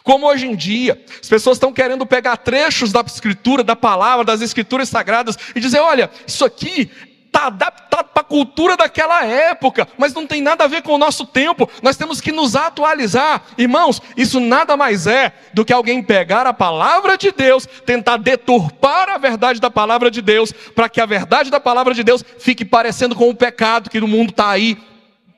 Como 0.04 0.28
hoje 0.28 0.48
em 0.48 0.56
dia, 0.56 1.02
as 1.22 1.30
pessoas 1.30 1.58
estão 1.58 1.72
querendo 1.72 2.06
pegar 2.06 2.38
trechos 2.38 2.92
da 2.92 3.02
escritura, 3.02 3.63
da 3.63 3.76
palavra, 3.76 4.26
das 4.26 4.42
escrituras 4.42 4.90
sagradas 4.90 5.38
e 5.56 5.60
dizer: 5.60 5.80
olha, 5.80 6.10
isso 6.26 6.44
aqui 6.44 6.90
está 7.38 7.48
adaptado 7.48 8.10
para 8.13 8.22
a 8.22 8.26
cultura 8.26 8.76
daquela 8.76 9.24
época, 9.24 9.88
mas 9.98 10.13
não 10.13 10.26
tem 10.26 10.42
nada 10.42 10.63
a 10.63 10.68
ver 10.68 10.82
com 10.82 10.94
o 10.94 10.98
nosso 10.98 11.26
tempo. 11.26 11.70
Nós 11.84 11.96
temos 11.96 12.20
que 12.20 12.32
nos 12.32 12.56
atualizar. 12.56 13.44
Irmãos, 13.58 14.02
isso 14.16 14.40
nada 14.40 14.76
mais 14.76 15.06
é 15.06 15.32
do 15.54 15.63
que 15.63 15.72
alguém 15.72 16.02
pegar 16.02 16.48
a 16.48 16.54
palavra 16.54 17.18
de 17.18 17.32
Deus, 17.32 17.68
tentar 17.86 18.18
deturpar 18.18 19.10
a 19.10 19.18
verdade 19.18 19.62
da 19.62 19.70
palavra 19.70 20.10
de 20.10 20.22
Deus, 20.22 20.52
para 20.52 20.90
que 20.90 21.00
a 21.00 21.06
verdade 21.06 21.52
da 21.52 21.60
palavra 21.60 21.94
de 21.94 22.04
Deus 22.04 22.24
fique 22.40 22.66
parecendo 22.66 23.16
com 23.16 23.30
o 23.30 23.36
pecado 23.36 23.90
que 23.90 24.00
no 24.00 24.08
mundo 24.08 24.32
está 24.32 24.50
aí, 24.50 24.78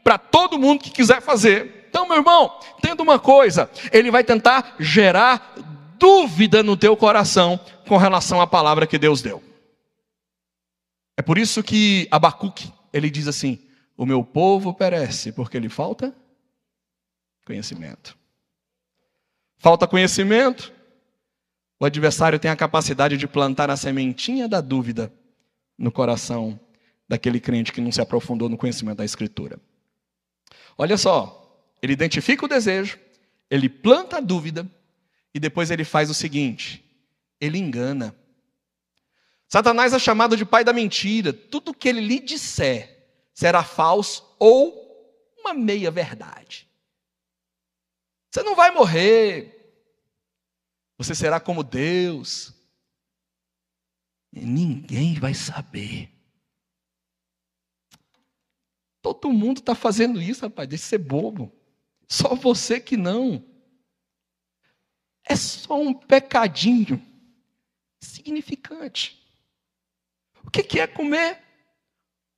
para 0.04 0.18
todo 0.18 0.58
mundo 0.58 0.82
que 0.82 0.92
quiser 0.92 1.22
fazer. 1.22 1.79
Então, 1.90 2.08
meu 2.08 2.18
irmão, 2.18 2.60
entenda 2.78 3.02
uma 3.02 3.18
coisa: 3.20 3.70
ele 3.92 4.12
vai 4.12 4.24
tentar 4.24 4.76
gerar 4.80 5.56
dúvida 5.98 6.62
no 6.62 6.78
teu 6.78 6.96
coração 6.96 7.60
com 7.88 7.98
relação 7.98 8.40
à 8.40 8.48
palavra 8.48 8.86
que 8.86 8.98
Deus 8.98 9.22
deu. 9.22 9.44
É 11.18 11.22
por 11.22 11.38
isso 11.38 11.64
que 11.64 12.08
Abacuque, 12.12 12.72
ele 12.94 13.10
diz 13.10 13.28
assim: 13.28 13.60
O 13.98 14.06
meu 14.06 14.24
povo 14.24 14.74
perece 14.74 15.32
porque 15.32 15.60
lhe 15.60 15.68
falta 15.68 16.16
conhecimento. 17.46 18.16
Falta 19.58 19.88
conhecimento, 19.88 20.72
o 21.80 21.86
adversário 21.86 22.38
tem 22.38 22.52
a 22.52 22.56
capacidade 22.56 23.18
de 23.18 23.28
plantar 23.28 23.72
a 23.72 23.76
sementinha 23.76 24.48
da 24.48 24.62
dúvida 24.62 25.12
no 25.78 25.92
coração 25.92 26.60
daquele 27.10 27.40
crente 27.40 27.74
que 27.74 27.82
não 27.82 27.92
se 27.92 28.00
aprofundou 28.00 28.48
no 28.48 28.58
conhecimento 28.58 29.00
da 29.00 29.06
Escritura. 29.06 29.60
Olha 30.78 30.96
só, 30.96 31.39
ele 31.82 31.94
identifica 31.94 32.46
o 32.46 32.48
desejo, 32.48 33.00
ele 33.50 33.70
planta 33.70 34.18
a 34.18 34.22
dúvida 34.22 34.70
e 35.34 35.40
depois 35.40 35.72
ele 35.72 35.84
faz 35.84 36.10
o 36.10 36.14
seguinte: 36.14 36.84
ele 37.40 37.58
engana. 37.58 38.16
Satanás 39.48 39.94
é 39.94 40.00
chamado 40.00 40.38
de 40.38 40.46
pai 40.46 40.64
da 40.64 40.72
mentira. 40.72 41.34
Tudo 41.34 41.74
que 41.74 41.90
ele 41.90 42.02
lhe 42.02 42.20
disser 42.20 43.08
será 43.34 43.64
falso 43.64 44.36
ou 44.38 44.88
uma 45.40 45.54
meia 45.54 45.90
verdade. 45.90 46.68
Você 48.30 48.44
não 48.44 48.56
vai 48.56 48.70
morrer. 48.70 49.56
Você 51.00 51.16
será 51.16 51.40
como 51.40 51.64
Deus. 51.64 52.54
E 54.32 54.42
ninguém 54.42 55.16
vai 55.16 55.34
saber. 55.34 56.12
Todo 59.02 59.32
mundo 59.32 59.60
está 59.60 59.74
fazendo 59.74 60.22
isso, 60.22 60.42
rapaz. 60.42 60.70
Deixa 60.70 60.84
de 60.84 60.90
ser 60.90 60.98
bobo. 61.00 61.52
Só 62.10 62.34
você 62.34 62.80
que 62.80 62.98
não. 62.98 63.46
É 65.24 65.36
só 65.36 65.80
um 65.80 65.94
pecadinho 65.94 67.00
significante. 68.02 69.16
O 70.44 70.50
que 70.50 70.80
é 70.80 70.88
comer 70.88 71.40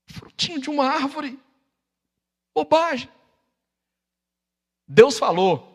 frutinho 0.08 0.60
de 0.60 0.70
uma 0.70 0.86
árvore? 0.86 1.40
Bobagem. 2.54 3.10
Deus 4.86 5.18
falou: 5.18 5.72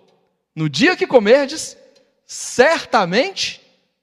no 0.54 0.68
dia 0.68 0.94
que 0.94 1.06
comerdes, 1.06 1.76
certamente 2.26 3.62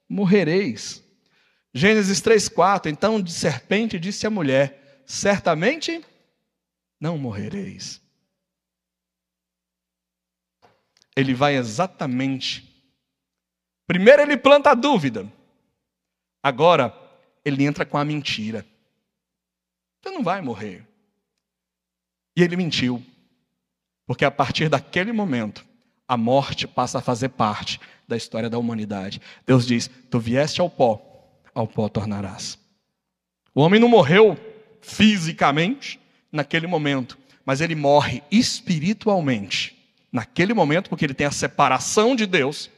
morrereis. 0.09 1.03
Gênesis 1.71 2.19
3,4. 2.19 2.87
Então 2.87 3.21
de 3.21 3.31
serpente 3.31 3.99
disse 3.99 4.25
a 4.25 4.31
mulher: 4.31 5.03
certamente 5.05 6.03
não 6.99 7.15
morrereis. 7.15 8.02
Ele 11.15 11.33
vai 11.33 11.55
exatamente. 11.55 12.69
Primeiro 13.85 14.21
ele 14.21 14.37
planta 14.37 14.71
a 14.71 14.75
dúvida. 14.75 15.31
Agora 16.41 16.93
ele 17.45 17.63
entra 17.63 17.85
com 17.85 17.97
a 17.97 18.05
mentira. 18.05 18.65
Você 20.01 20.11
não 20.11 20.23
vai 20.23 20.41
morrer. 20.41 20.85
E 22.35 22.41
ele 22.41 22.55
mentiu. 22.55 23.03
Porque 24.05 24.25
a 24.25 24.31
partir 24.31 24.69
daquele 24.69 25.11
momento, 25.11 25.65
a 26.07 26.17
morte 26.17 26.67
passa 26.67 26.97
a 26.97 27.01
fazer 27.01 27.29
parte 27.29 27.79
da 28.07 28.17
história 28.17 28.49
da 28.49 28.57
humanidade. 28.57 29.21
Deus 29.45 29.65
diz: 29.65 29.89
Tu 30.09 30.19
vieste 30.19 30.59
ao 30.59 30.69
pó, 30.69 31.01
ao 31.53 31.67
pó 31.67 31.87
tornarás. 31.87 32.59
O 33.55 33.61
homem 33.61 33.79
não 33.79 33.87
morreu 33.87 34.37
fisicamente 34.81 35.99
naquele 36.31 36.67
momento, 36.67 37.17
mas 37.45 37.61
ele 37.61 37.75
morre 37.75 38.21
espiritualmente 38.31 39.82
naquele 40.13 40.53
momento, 40.53 40.89
porque 40.89 41.03
ele 41.03 41.15
tem 41.15 41.25
a 41.25 41.31
separação 41.31 42.15
de 42.15 42.27
Deus, 42.27 42.69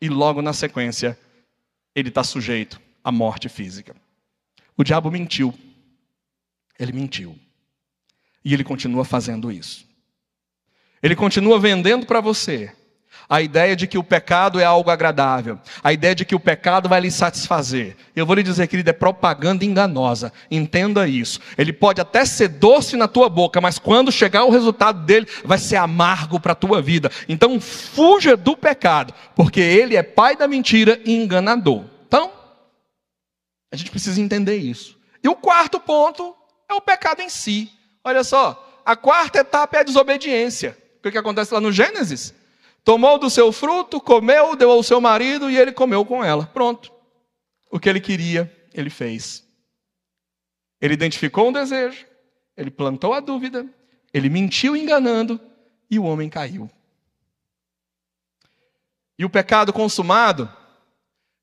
e 0.00 0.08
logo 0.08 0.42
na 0.42 0.52
sequência, 0.52 1.16
ele 1.94 2.08
está 2.08 2.24
sujeito 2.24 2.80
à 3.04 3.12
morte 3.12 3.48
física. 3.48 3.94
O 4.76 4.82
diabo 4.82 5.10
mentiu. 5.10 5.54
Ele 6.78 6.92
mentiu. 6.92 7.38
E 8.44 8.52
ele 8.52 8.64
continua 8.64 9.04
fazendo 9.04 9.52
isso. 9.52 9.86
Ele 11.02 11.14
continua 11.14 11.60
vendendo 11.60 12.06
para 12.06 12.20
você 12.20 12.74
a 13.28 13.40
ideia 13.40 13.76
de 13.76 13.86
que 13.86 13.96
o 13.96 14.02
pecado 14.02 14.58
é 14.58 14.64
algo 14.64 14.90
agradável, 14.90 15.58
a 15.84 15.92
ideia 15.92 16.14
de 16.14 16.24
que 16.24 16.34
o 16.34 16.40
pecado 16.40 16.88
vai 16.88 17.00
lhe 17.00 17.10
satisfazer. 17.10 17.96
Eu 18.14 18.26
vou 18.26 18.34
lhe 18.34 18.42
dizer, 18.42 18.66
querido, 18.66 18.90
é 18.90 18.92
propaganda 18.92 19.64
enganosa. 19.64 20.32
Entenda 20.50 21.06
isso. 21.06 21.40
Ele 21.56 21.72
pode 21.72 22.00
até 22.00 22.24
ser 22.24 22.48
doce 22.48 22.96
na 22.96 23.06
tua 23.06 23.28
boca, 23.28 23.60
mas 23.60 23.78
quando 23.78 24.10
chegar 24.10 24.44
o 24.44 24.50
resultado 24.50 25.04
dele, 25.04 25.28
vai 25.44 25.58
ser 25.58 25.76
amargo 25.76 26.40
para 26.40 26.52
a 26.52 26.56
tua 26.56 26.82
vida. 26.82 27.10
Então, 27.28 27.60
fuja 27.60 28.36
do 28.36 28.56
pecado, 28.56 29.14
porque 29.36 29.60
ele 29.60 29.96
é 29.96 30.02
pai 30.02 30.36
da 30.36 30.48
mentira 30.48 31.00
e 31.04 31.14
enganador. 31.14 31.84
Então, 32.08 32.32
a 33.72 33.76
gente 33.76 33.90
precisa 33.90 34.20
entender 34.20 34.56
isso. 34.56 34.98
E 35.22 35.28
o 35.28 35.36
quarto 35.36 35.78
ponto 35.78 36.34
é 36.68 36.74
o 36.74 36.80
pecado 36.80 37.20
em 37.20 37.28
si. 37.28 37.70
Olha 38.02 38.24
só, 38.24 38.82
a 38.84 38.96
quarta 38.96 39.38
etapa 39.38 39.76
é 39.76 39.80
a 39.80 39.84
desobediência. 39.84 40.76
O 40.98 41.02
que, 41.02 41.12
que 41.12 41.18
acontece 41.18 41.54
lá 41.54 41.60
no 41.60 41.70
Gênesis? 41.70 42.34
Tomou 42.84 43.18
do 43.18 43.28
seu 43.28 43.52
fruto, 43.52 44.00
comeu, 44.00 44.56
deu 44.56 44.70
ao 44.70 44.82
seu 44.82 45.00
marido 45.00 45.50
e 45.50 45.56
ele 45.56 45.72
comeu 45.72 46.04
com 46.04 46.24
ela. 46.24 46.46
Pronto. 46.46 46.92
O 47.70 47.78
que 47.78 47.88
ele 47.88 48.00
queria, 48.00 48.50
ele 48.72 48.90
fez. 48.90 49.46
Ele 50.80 50.94
identificou 50.94 51.48
um 51.48 51.52
desejo, 51.52 52.06
ele 52.56 52.70
plantou 52.70 53.12
a 53.12 53.20
dúvida, 53.20 53.66
ele 54.12 54.30
mentiu 54.30 54.74
enganando 54.74 55.40
e 55.90 55.98
o 55.98 56.04
homem 56.04 56.28
caiu. 56.28 56.70
E 59.18 59.24
o 59.24 59.30
pecado 59.30 59.72
consumado 59.72 60.48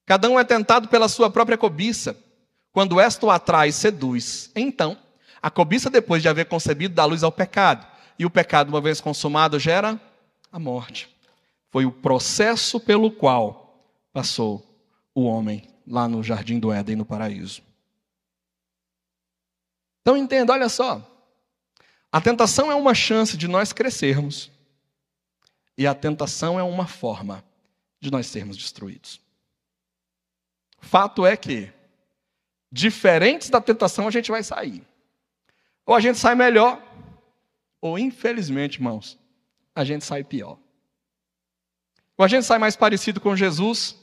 Cada 0.08 0.30
um 0.30 0.40
é 0.40 0.44
tentado 0.46 0.88
pela 0.88 1.10
sua 1.10 1.30
própria 1.30 1.58
cobiça. 1.58 2.18
Quando 2.72 2.98
esta 2.98 3.26
o 3.26 3.30
atrai 3.30 3.74
seduz, 3.74 4.50
então, 4.56 4.98
a 5.42 5.52
cobiça, 5.52 5.90
depois 5.90 6.22
de 6.22 6.30
haver 6.30 6.46
concebido, 6.46 6.96
dá 6.96 7.04
luz 7.04 7.24
ao 7.24 7.32
pecado. 7.32 7.86
E 8.18 8.26
o 8.26 8.30
pecado, 8.30 8.70
uma 8.70 8.80
vez 8.80 9.02
consumado, 9.02 9.60
gera 9.60 10.00
a 10.50 10.58
morte. 10.58 11.14
Foi 11.78 11.86
o 11.86 11.92
processo 11.92 12.80
pelo 12.80 13.12
qual 13.12 13.88
passou 14.12 14.66
o 15.14 15.26
homem 15.26 15.70
lá 15.86 16.08
no 16.08 16.24
jardim 16.24 16.58
do 16.58 16.74
Éden, 16.74 16.96
no 16.96 17.06
paraíso. 17.06 17.62
Então 20.02 20.18
entenda, 20.18 20.54
olha 20.54 20.70
só. 20.70 21.08
A 22.12 22.20
tentação 22.20 22.72
é 22.72 22.74
uma 22.74 22.96
chance 22.96 23.38
de 23.38 23.48
nós 23.48 23.74
crescermos. 23.74 24.52
E 25.78 25.86
a 25.86 25.94
tentação 25.94 26.60
é 26.60 26.64
uma 26.64 26.88
forma 26.88 27.46
de 28.00 28.10
nós 28.10 28.26
sermos 28.26 28.58
destruídos. 28.58 29.22
Fato 30.80 31.28
é 31.28 31.38
que, 31.38 31.72
diferentes 32.72 33.52
da 33.52 33.62
tentação, 33.62 34.08
a 34.08 34.12
gente 34.12 34.32
vai 34.32 34.42
sair. 34.42 34.84
Ou 35.86 35.94
a 35.94 36.00
gente 36.00 36.18
sai 36.18 36.34
melhor, 36.34 36.82
ou 37.80 38.00
infelizmente, 38.00 38.78
irmãos, 38.78 39.16
a 39.76 39.84
gente 39.84 40.04
sai 40.04 40.24
pior. 40.24 40.58
Ou 42.18 42.26
a 42.26 42.28
gente 42.28 42.46
sai 42.46 42.58
mais 42.58 42.76
parecido 42.76 43.22
com 43.22 43.36
Jesus, 43.36 43.96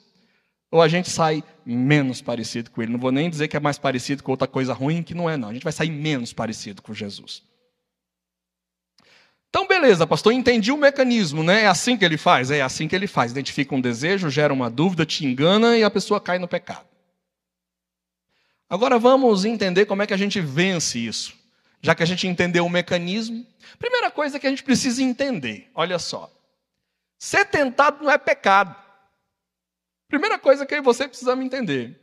ou 0.70 0.80
a 0.80 0.88
gente 0.88 1.10
sai 1.10 1.42
menos 1.64 2.22
parecido 2.22 2.70
com 2.70 2.82
Ele. 2.82 2.92
Não 2.92 2.98
vou 2.98 3.12
nem 3.12 3.28
dizer 3.28 3.48
que 3.48 3.56
é 3.56 3.60
mais 3.60 3.78
parecido 3.78 4.22
com 4.22 4.30
outra 4.30 4.46
coisa 4.46 4.72
ruim, 4.72 5.02
que 5.02 5.14
não 5.14 5.28
é, 5.28 5.36
não. 5.36 5.48
A 5.48 5.52
gente 5.52 5.64
vai 5.64 5.72
sair 5.72 5.90
menos 5.90 6.32
parecido 6.32 6.82
com 6.82 6.94
Jesus. 6.94 7.42
Então, 9.48 9.68
beleza, 9.68 10.04
pastor, 10.04 10.32
entendi 10.32 10.72
o 10.72 10.76
mecanismo, 10.76 11.44
né? 11.44 11.62
É 11.62 11.66
assim 11.68 11.96
que 11.96 12.04
ele 12.04 12.16
faz? 12.16 12.50
É 12.50 12.60
assim 12.60 12.88
que 12.88 12.96
ele 12.96 13.06
faz. 13.06 13.30
Identifica 13.30 13.72
um 13.72 13.80
desejo, 13.80 14.28
gera 14.28 14.52
uma 14.52 14.68
dúvida, 14.68 15.06
te 15.06 15.24
engana 15.24 15.76
e 15.76 15.84
a 15.84 15.90
pessoa 15.90 16.20
cai 16.20 16.40
no 16.40 16.48
pecado. 16.48 16.84
Agora 18.68 18.98
vamos 18.98 19.44
entender 19.44 19.86
como 19.86 20.02
é 20.02 20.08
que 20.08 20.14
a 20.14 20.16
gente 20.16 20.40
vence 20.40 20.98
isso. 20.98 21.34
Já 21.80 21.94
que 21.94 22.02
a 22.02 22.06
gente 22.06 22.26
entendeu 22.26 22.66
o 22.66 22.68
mecanismo, 22.68 23.46
primeira 23.78 24.10
coisa 24.10 24.40
que 24.40 24.46
a 24.48 24.50
gente 24.50 24.64
precisa 24.64 25.00
entender, 25.00 25.70
olha 25.72 26.00
só. 26.00 26.33
Ser 27.18 27.44
tentado 27.46 28.04
não 28.04 28.10
é 28.10 28.18
pecado. 28.18 28.74
Primeira 30.08 30.38
coisa 30.38 30.66
que 30.66 30.80
você 30.80 31.08
precisa 31.08 31.34
me 31.34 31.44
entender. 31.44 32.00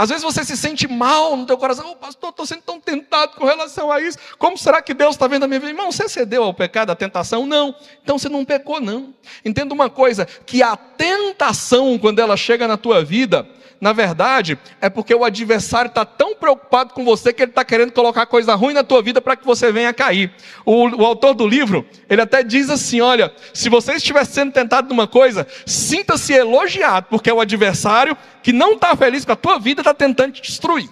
Às 0.00 0.08
vezes 0.08 0.24
você 0.24 0.42
se 0.44 0.56
sente 0.56 0.88
mal 0.88 1.36
no 1.36 1.44
teu 1.44 1.58
coração, 1.58 1.90
oh, 1.90 1.96
pastor, 1.96 2.30
estou 2.30 2.46
sendo 2.46 2.62
tão 2.62 2.80
tentado 2.80 3.36
com 3.36 3.44
relação 3.44 3.92
a 3.92 4.00
isso. 4.00 4.16
Como 4.38 4.56
será 4.56 4.80
que 4.80 4.94
Deus 4.94 5.14
está 5.14 5.26
vendo 5.26 5.42
a 5.42 5.46
minha 5.46 5.60
vida? 5.60 5.72
Irmão, 5.72 5.92
você 5.92 6.08
cedeu 6.08 6.42
ao 6.42 6.54
pecado, 6.54 6.90
à 6.90 6.96
tentação? 6.96 7.44
Não. 7.44 7.74
Então 8.02 8.18
você 8.18 8.28
não 8.28 8.42
pecou, 8.42 8.80
não. 8.80 9.14
Entenda 9.44 9.74
uma 9.74 9.90
coisa, 9.90 10.24
que 10.24 10.62
a 10.62 10.74
tentação, 10.74 11.98
quando 11.98 12.18
ela 12.18 12.34
chega 12.34 12.66
na 12.66 12.78
tua 12.78 13.04
vida, 13.04 13.46
na 13.80 13.94
verdade, 13.94 14.58
é 14.78 14.90
porque 14.90 15.14
o 15.14 15.24
adversário 15.24 15.88
está 15.88 16.04
tão 16.04 16.34
preocupado 16.34 16.92
com 16.92 17.02
você 17.02 17.32
que 17.32 17.42
ele 17.42 17.50
está 17.50 17.64
querendo 17.64 17.92
colocar 17.92 18.26
coisa 18.26 18.54
ruim 18.54 18.74
na 18.74 18.84
tua 18.84 19.00
vida 19.00 19.22
para 19.22 19.36
que 19.36 19.46
você 19.46 19.72
venha 19.72 19.94
cair. 19.94 20.30
O, 20.66 21.02
o, 21.02 21.06
autor 21.06 21.32
do 21.32 21.48
livro, 21.48 21.88
ele 22.08 22.20
até 22.20 22.42
diz 22.42 22.68
assim: 22.68 23.00
olha, 23.00 23.32
se 23.54 23.70
você 23.70 23.94
estiver 23.94 24.24
sendo 24.26 24.52
tentado 24.52 24.88
numa 24.88 25.08
coisa, 25.08 25.46
sinta-se 25.64 26.34
elogiado, 26.34 27.06
porque 27.08 27.30
é 27.30 27.32
o 27.32 27.40
adversário 27.40 28.14
que 28.42 28.52
não 28.52 28.74
está 28.74 28.94
feliz 28.94 29.24
com 29.24 29.32
a 29.32 29.36
tua 29.36 29.58
vida 29.58 29.80
está 29.80 29.94
tentando 29.94 30.32
te 30.32 30.42
destruir. 30.42 30.90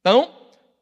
Então, 0.00 0.30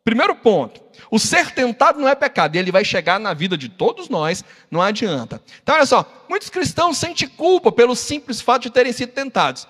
primeiro 0.05 0.37
ponto. 0.37 0.87
O 1.11 1.19
ser 1.19 1.53
tentado 1.53 2.01
não 2.01 2.09
é 2.09 2.15
pecado, 2.15 2.57
e 2.57 2.59
ele 2.59 2.73
vai 2.73 2.85
chegar 2.85 3.19
na 3.19 3.33
vida 3.33 3.57
de 3.57 3.69
todos 3.69 4.09
nós, 4.09 4.45
não 4.71 4.83
adianta. 4.83 5.41
Então, 5.63 5.75
olha 5.75 5.87
só, 5.87 6.05
muitos 6.29 6.51
cristãos 6.51 6.99
sentem 6.99 7.29
culpa 7.29 7.71
pelo 7.71 7.95
simples 7.95 8.41
fato 8.41 8.63
de 8.63 8.71
terem 8.71 8.93
sido 8.93 9.13
tentados. 9.13 9.69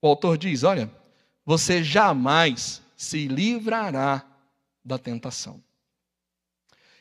O 0.00 0.08
autor 0.08 0.38
diz: 0.38 0.62
olha, 0.62 0.90
você 1.44 1.82
jamais 1.82 2.82
se 2.96 3.28
livrará 3.28 4.24
da 4.84 4.98
tentação. 4.98 5.62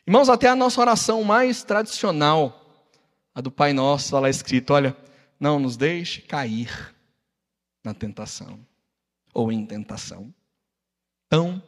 Irmãos, 0.05 0.29
até 0.29 0.47
a 0.47 0.55
nossa 0.55 0.79
oração 0.79 1.23
mais 1.23 1.63
tradicional, 1.63 2.85
a 3.35 3.41
do 3.41 3.51
Pai 3.51 3.73
Nosso, 3.73 4.05
está 4.05 4.19
lá 4.19 4.29
escrito: 4.29 4.73
olha, 4.73 4.95
não 5.39 5.59
nos 5.59 5.77
deixe 5.77 6.21
cair 6.21 6.95
na 7.83 7.93
tentação 7.93 8.59
ou 9.33 9.51
em 9.51 9.65
tentação. 9.65 10.33
Então, 11.27 11.61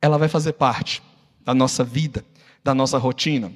ela 0.00 0.18
vai 0.18 0.28
fazer 0.28 0.54
parte 0.54 1.02
da 1.40 1.54
nossa 1.54 1.84
vida, 1.84 2.24
da 2.64 2.74
nossa 2.74 2.98
rotina. 2.98 3.52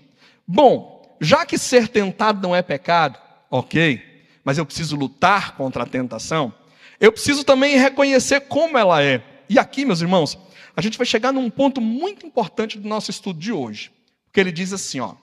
Bom, 0.47 1.17
já 1.21 1.45
que 1.47 1.57
ser 1.57 1.89
tentado 1.89 2.41
não 2.41 2.55
é 2.55 2.63
pecado, 2.63 3.19
ok, 3.51 4.27
mas 4.45 4.59
eu 4.59 4.67
preciso 4.67 4.97
lutar 4.97 5.57
contra 5.57 5.85
a 5.85 5.87
tentação, 5.87 6.53
eu 7.03 7.11
preciso 7.11 7.43
também 7.43 7.77
reconhecer 7.77 8.43
como 8.43 8.79
ela 8.79 9.03
é. 9.03 9.45
E 9.49 9.59
aqui, 9.59 9.85
meus 9.85 10.01
irmãos, 10.01 10.39
a 10.77 10.81
gente 10.81 10.97
vai 10.97 11.05
chegar 11.05 11.33
num 11.33 11.51
ponto 11.51 11.81
muito 11.81 12.25
importante 12.25 12.79
do 12.79 12.89
nosso 12.89 13.11
estudo 13.11 13.41
de 13.41 13.53
hoje. 13.53 13.91
Porque 14.25 14.39
ele 14.39 14.53
diz 14.53 14.73
assim, 14.73 15.01
ó: 15.01 15.17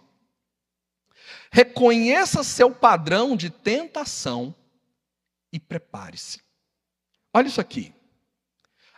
Reconheça 1.50 2.44
seu 2.44 2.70
padrão 2.70 3.34
de 3.34 3.50
tentação 3.50 4.54
e 5.54 5.58
prepare-se. 5.58 6.42
Olha 7.34 7.48
isso 7.48 7.62
aqui. 7.62 7.94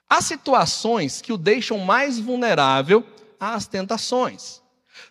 Há 0.10 0.20
situações 0.20 1.22
que 1.22 1.32
o 1.32 1.38
deixam 1.38 1.78
mais 1.78 2.18
vulnerável 2.18 3.06
às 3.40 3.68
tentações. 3.68 4.60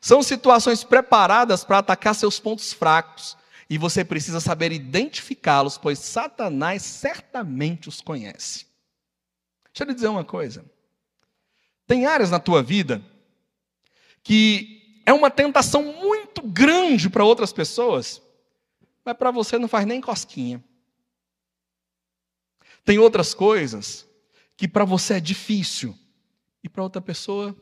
São 0.01 0.25
situações 0.25 0.83
preparadas 0.83 1.63
para 1.63 1.79
atacar 1.79 2.17
seus 2.17 2.41
pontos 2.41 2.73
fracos, 2.73 3.37
e 3.71 3.79
você 3.79 4.05
precisa 4.05 4.41
saber 4.41 4.73
identificá-los, 4.73 5.79
pois 5.79 6.01
Satanás 6.01 6.83
certamente 6.83 7.89
os 7.89 8.01
conhece. 8.01 8.67
Deixa 9.73 9.85
eu 9.85 9.87
lhe 9.87 9.95
dizer 9.95 10.09
uma 10.09 10.25
coisa. 10.25 10.69
Tem 11.87 12.05
áreas 12.05 12.33
na 12.33 12.41
tua 12.41 12.65
vida 12.65 13.01
que 14.25 15.03
é 15.07 15.13
uma 15.13 15.31
tentação 15.31 15.85
muito 15.85 16.43
grande 16.43 17.09
para 17.09 17.25
outras 17.25 17.53
pessoas, 17.53 18.21
mas 19.05 19.17
para 19.17 19.31
você 19.31 19.57
não 19.57 19.69
faz 19.69 19.87
nem 19.87 20.01
cosquinha. 20.01 20.63
Tem 22.85 22.99
outras 22.99 23.33
coisas 23.33 24.05
que 24.57 24.67
para 24.67 24.85
você 24.85 25.15
é 25.15 25.21
difícil 25.21 25.97
e 26.63 26.69
para 26.69 26.83
outra 26.83 27.01
pessoa 27.01 27.55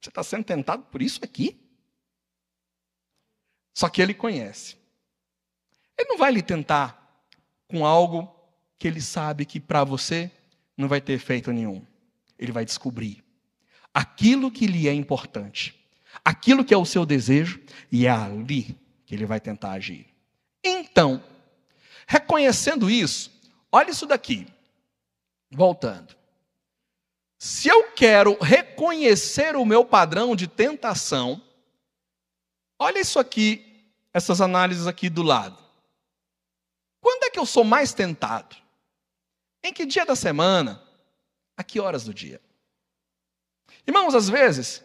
você 0.00 0.10
está 0.10 0.22
sendo 0.22 0.44
tentado 0.44 0.84
por 0.84 1.02
isso 1.02 1.18
aqui. 1.24 1.60
Só 3.74 3.88
que 3.88 4.00
ele 4.00 4.14
conhece. 4.14 4.83
Ele 5.98 6.08
não 6.08 6.18
vai 6.18 6.32
lhe 6.32 6.42
tentar 6.42 7.22
com 7.68 7.84
algo 7.86 8.32
que 8.78 8.88
ele 8.88 9.00
sabe 9.00 9.44
que 9.44 9.60
para 9.60 9.84
você 9.84 10.30
não 10.76 10.88
vai 10.88 11.00
ter 11.00 11.14
efeito 11.14 11.52
nenhum. 11.52 11.84
Ele 12.38 12.52
vai 12.52 12.64
descobrir 12.64 13.24
aquilo 13.94 14.50
que 14.50 14.66
lhe 14.66 14.88
é 14.88 14.92
importante, 14.92 15.80
aquilo 16.24 16.64
que 16.64 16.74
é 16.74 16.76
o 16.76 16.84
seu 16.84 17.06
desejo, 17.06 17.62
e 17.92 18.06
é 18.06 18.10
ali 18.10 18.76
que 19.06 19.14
ele 19.14 19.24
vai 19.24 19.38
tentar 19.38 19.70
agir. 19.70 20.06
Então, 20.64 21.22
reconhecendo 22.06 22.90
isso, 22.90 23.30
olha 23.70 23.90
isso 23.90 24.04
daqui. 24.04 24.48
Voltando. 25.50 26.16
Se 27.38 27.68
eu 27.68 27.92
quero 27.92 28.36
reconhecer 28.40 29.54
o 29.54 29.64
meu 29.64 29.84
padrão 29.84 30.34
de 30.34 30.48
tentação, 30.48 31.40
olha 32.78 32.98
isso 32.98 33.18
aqui, 33.18 33.92
essas 34.12 34.40
análises 34.40 34.86
aqui 34.86 35.08
do 35.08 35.22
lado. 35.22 35.63
Quando 37.04 37.24
é 37.24 37.28
que 37.28 37.38
eu 37.38 37.44
sou 37.44 37.64
mais 37.64 37.92
tentado? 37.92 38.56
Em 39.62 39.74
que 39.74 39.84
dia 39.84 40.06
da 40.06 40.16
semana? 40.16 40.82
A 41.54 41.62
que 41.62 41.78
horas 41.78 42.02
do 42.02 42.14
dia? 42.14 42.40
Irmãos, 43.86 44.14
às 44.14 44.26
vezes, 44.26 44.82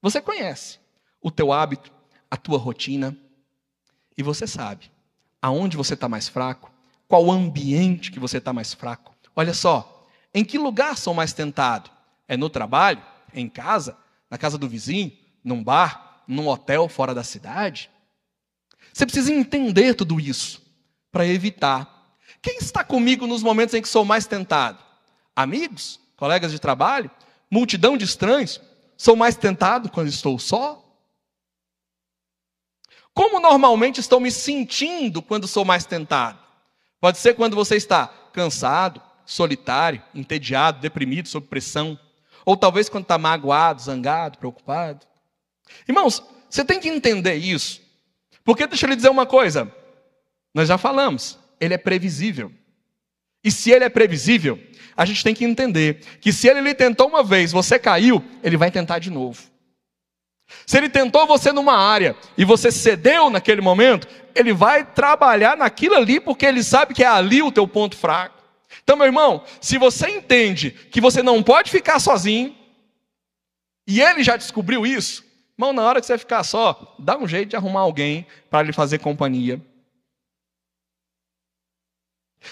você 0.00 0.20
conhece 0.20 0.78
o 1.20 1.32
teu 1.32 1.52
hábito, 1.52 1.92
a 2.30 2.36
tua 2.36 2.58
rotina, 2.58 3.18
e 4.16 4.22
você 4.22 4.46
sabe 4.46 4.88
aonde 5.42 5.76
você 5.76 5.94
está 5.94 6.08
mais 6.08 6.28
fraco, 6.28 6.72
qual 7.08 7.28
ambiente 7.28 8.12
que 8.12 8.20
você 8.20 8.38
está 8.38 8.52
mais 8.52 8.72
fraco. 8.72 9.12
Olha 9.34 9.52
só, 9.52 10.06
em 10.32 10.44
que 10.44 10.58
lugar 10.58 10.96
sou 10.96 11.12
mais 11.12 11.32
tentado? 11.32 11.90
É 12.28 12.36
no 12.36 12.48
trabalho? 12.48 13.02
Em 13.34 13.48
casa? 13.48 13.98
Na 14.30 14.38
casa 14.38 14.56
do 14.58 14.68
vizinho? 14.68 15.10
Num 15.42 15.64
bar? 15.64 16.22
Num 16.28 16.46
hotel 16.46 16.88
fora 16.88 17.12
da 17.12 17.24
cidade? 17.24 17.90
Você 18.92 19.04
precisa 19.04 19.32
entender 19.32 19.94
tudo 19.94 20.20
isso 20.20 20.67
para 21.18 21.26
evitar. 21.26 22.14
Quem 22.40 22.58
está 22.58 22.84
comigo 22.84 23.26
nos 23.26 23.42
momentos 23.42 23.74
em 23.74 23.82
que 23.82 23.88
sou 23.88 24.04
mais 24.04 24.24
tentado? 24.24 24.78
Amigos? 25.34 25.98
Colegas 26.16 26.52
de 26.52 26.60
trabalho? 26.60 27.10
Multidão 27.50 27.96
de 27.96 28.04
estranhos? 28.04 28.60
Sou 28.96 29.16
mais 29.16 29.34
tentado 29.34 29.90
quando 29.90 30.06
estou 30.06 30.38
só? 30.38 30.80
Como 33.12 33.40
normalmente 33.40 33.98
estou 33.98 34.20
me 34.20 34.30
sentindo 34.30 35.20
quando 35.20 35.48
sou 35.48 35.64
mais 35.64 35.84
tentado? 35.84 36.38
Pode 37.00 37.18
ser 37.18 37.34
quando 37.34 37.56
você 37.56 37.74
está 37.74 38.06
cansado, 38.32 39.02
solitário, 39.26 40.00
entediado, 40.14 40.78
deprimido, 40.78 41.26
sob 41.26 41.48
pressão. 41.48 41.98
Ou 42.46 42.56
talvez 42.56 42.88
quando 42.88 43.02
está 43.02 43.18
magoado, 43.18 43.82
zangado, 43.82 44.38
preocupado. 44.38 45.04
Irmãos, 45.88 46.22
você 46.48 46.64
tem 46.64 46.78
que 46.78 46.88
entender 46.88 47.34
isso. 47.34 47.80
Porque 48.44 48.68
deixa 48.68 48.86
eu 48.86 48.90
lhe 48.90 48.94
dizer 48.94 49.10
uma 49.10 49.26
coisa: 49.26 49.74
nós 50.58 50.66
já 50.66 50.76
falamos, 50.76 51.38
ele 51.60 51.72
é 51.72 51.78
previsível. 51.78 52.52
E 53.44 53.50
se 53.50 53.70
ele 53.70 53.84
é 53.84 53.88
previsível, 53.88 54.58
a 54.96 55.04
gente 55.04 55.22
tem 55.22 55.32
que 55.32 55.44
entender 55.44 56.00
que 56.20 56.32
se 56.32 56.48
ele 56.48 56.60
lhe 56.60 56.74
tentou 56.74 57.06
uma 57.06 57.22
vez, 57.22 57.52
você 57.52 57.78
caiu, 57.78 58.24
ele 58.42 58.56
vai 58.56 58.68
tentar 58.68 58.98
de 58.98 59.08
novo. 59.08 59.40
Se 60.66 60.76
ele 60.76 60.88
tentou 60.88 61.28
você 61.28 61.52
numa 61.52 61.76
área 61.76 62.16
e 62.36 62.44
você 62.44 62.72
cedeu 62.72 63.30
naquele 63.30 63.60
momento, 63.60 64.08
ele 64.34 64.52
vai 64.52 64.84
trabalhar 64.84 65.56
naquilo 65.56 65.94
ali 65.94 66.18
porque 66.18 66.44
ele 66.44 66.64
sabe 66.64 66.92
que 66.92 67.04
é 67.04 67.06
ali 67.06 67.40
o 67.40 67.52
teu 67.52 67.68
ponto 67.68 67.96
fraco. 67.96 68.42
Então, 68.82 68.96
meu 68.96 69.06
irmão, 69.06 69.44
se 69.60 69.78
você 69.78 70.10
entende 70.10 70.72
que 70.72 71.00
você 71.00 71.22
não 71.22 71.40
pode 71.40 71.70
ficar 71.70 72.00
sozinho, 72.00 72.52
e 73.86 74.00
ele 74.00 74.24
já 74.24 74.36
descobriu 74.36 74.84
isso, 74.84 75.24
irmão, 75.56 75.72
na 75.72 75.84
hora 75.84 76.00
que 76.00 76.06
você 76.08 76.18
ficar 76.18 76.42
só, 76.42 76.96
dá 76.98 77.16
um 77.16 77.28
jeito 77.28 77.50
de 77.50 77.56
arrumar 77.56 77.82
alguém 77.82 78.26
para 78.50 78.62
lhe 78.64 78.72
fazer 78.72 78.98
companhia. 78.98 79.62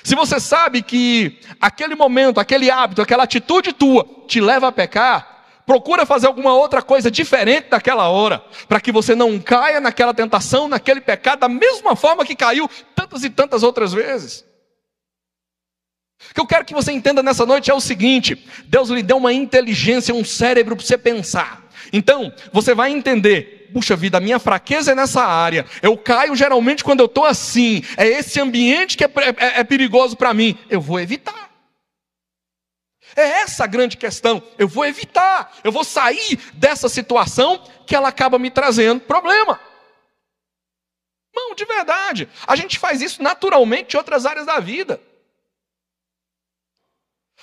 Se 0.03 0.15
você 0.15 0.39
sabe 0.41 0.83
que 0.83 1.41
aquele 1.61 1.95
momento, 1.95 2.41
aquele 2.41 2.71
hábito, 2.71 3.03
aquela 3.03 3.25
atitude 3.25 3.73
tua 3.73 4.07
te 4.27 4.41
leva 4.41 4.69
a 4.69 4.73
pecar, 4.73 5.37
procura 5.65 6.07
fazer 6.07 6.27
alguma 6.27 6.55
outra 6.55 6.81
coisa 6.81 7.11
diferente 7.11 7.69
daquela 7.71 8.09
hora, 8.09 8.43
para 8.69 8.81
que 8.81 8.93
você 8.93 9.15
não 9.15 9.39
caia 9.39 9.81
naquela 9.81 10.15
tentação, 10.15 10.69
naquele 10.69 11.01
pecado, 11.01 11.41
da 11.41 11.49
mesma 11.49 11.97
forma 11.97 12.25
que 12.25 12.37
caiu 12.37 12.71
tantas 12.95 13.25
e 13.25 13.31
tantas 13.31 13.63
outras 13.63 13.93
vezes. 13.93 14.45
O 16.31 16.35
que 16.35 16.41
eu 16.41 16.47
quero 16.47 16.65
que 16.65 16.75
você 16.75 16.93
entenda 16.93 17.23
nessa 17.23 17.45
noite 17.45 17.71
é 17.71 17.75
o 17.75 17.81
seguinte: 17.81 18.47
Deus 18.67 18.89
lhe 18.89 19.03
deu 19.03 19.17
uma 19.17 19.33
inteligência, 19.33 20.15
um 20.15 20.25
cérebro 20.25 20.77
para 20.77 20.85
você 20.85 20.97
pensar. 20.97 21.65
Então, 21.93 22.33
você 22.53 22.75
vai 22.75 22.91
entender 22.91 23.56
puxa 23.73 23.97
vida, 23.97 24.19
a 24.19 24.21
minha 24.21 24.39
fraqueza 24.39 24.93
é 24.93 24.95
nessa 24.95 25.25
área. 25.25 25.67
Eu 25.83 25.97
caio 25.97 26.35
geralmente 26.35 26.85
quando 26.85 27.01
eu 27.01 27.07
estou 27.07 27.25
assim. 27.25 27.83
É 27.97 28.07
esse 28.07 28.41
ambiente 28.41 28.97
que 28.97 29.05
é, 29.05 29.11
é, 29.39 29.61
é 29.61 29.65
perigoso 29.65 30.17
para 30.17 30.33
mim. 30.33 30.59
Eu 30.69 30.81
vou 30.81 30.99
evitar. 31.01 31.51
É 33.15 33.23
essa 33.43 33.65
a 33.65 33.67
grande 33.67 33.97
questão. 33.97 34.43
Eu 34.59 34.69
vou 34.69 34.85
evitar. 34.85 35.53
Eu 35.65 35.73
vou 35.73 35.85
sair 35.85 36.39
dessa 36.55 36.89
situação 36.89 37.63
que 37.87 37.95
ela 37.95 38.09
acaba 38.09 38.39
me 38.39 38.51
trazendo 38.51 39.01
problema. 39.01 39.59
Não, 41.35 41.55
de 41.55 41.65
verdade. 41.65 42.29
A 42.47 42.57
gente 42.57 42.79
faz 42.79 43.01
isso 43.03 43.23
naturalmente 43.23 43.95
em 43.95 43.99
outras 43.99 44.27
áreas 44.27 44.47
da 44.47 44.59
vida. 44.59 45.01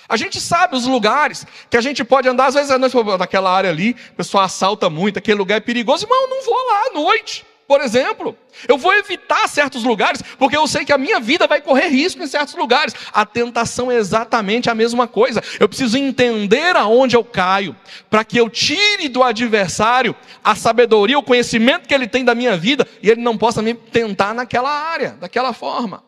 A 0.08 0.16
gente 0.16 0.40
sabe 0.40 0.76
os 0.76 0.86
lugares 0.86 1.46
que 1.70 1.76
a 1.76 1.80
gente 1.80 2.04
pode 2.04 2.28
andar, 2.28 2.46
às 2.46 2.54
vezes 2.54 2.78
noite, 2.78 2.96
naquela 3.18 3.50
área 3.50 3.70
ali, 3.70 3.96
o 4.12 4.16
pessoal 4.16 4.44
assalta 4.44 4.90
muito, 4.90 5.18
aquele 5.18 5.38
lugar 5.38 5.56
é 5.56 5.60
perigoso, 5.60 6.06
mas 6.08 6.20
eu 6.20 6.28
não 6.28 6.44
vou 6.44 6.66
lá 6.66 6.82
à 6.86 6.94
noite. 6.94 7.44
Por 7.66 7.80
exemplo, 7.80 8.36
eu 8.68 8.76
vou 8.76 8.92
evitar 8.92 9.48
certos 9.48 9.84
lugares, 9.84 10.20
porque 10.38 10.56
eu 10.56 10.66
sei 10.66 10.84
que 10.84 10.92
a 10.92 10.98
minha 10.98 11.18
vida 11.18 11.46
vai 11.46 11.62
correr 11.62 11.88
risco 11.88 12.22
em 12.22 12.26
certos 12.26 12.54
lugares. 12.54 12.94
A 13.10 13.24
tentação 13.24 13.90
é 13.90 13.96
exatamente 13.96 14.68
a 14.68 14.74
mesma 14.74 15.08
coisa. 15.08 15.42
Eu 15.58 15.66
preciso 15.66 15.96
entender 15.96 16.76
aonde 16.76 17.16
eu 17.16 17.24
caio, 17.24 17.74
para 18.10 18.22
que 18.22 18.38
eu 18.38 18.50
tire 18.50 19.08
do 19.08 19.22
adversário 19.22 20.14
a 20.42 20.54
sabedoria, 20.54 21.18
o 21.18 21.22
conhecimento 21.22 21.88
que 21.88 21.94
ele 21.94 22.06
tem 22.06 22.22
da 22.22 22.34
minha 22.34 22.54
vida, 22.54 22.86
e 23.02 23.08
ele 23.08 23.22
não 23.22 23.38
possa 23.38 23.62
me 23.62 23.72
tentar 23.72 24.34
naquela 24.34 24.70
área, 24.70 25.12
daquela 25.12 25.54
forma. 25.54 26.04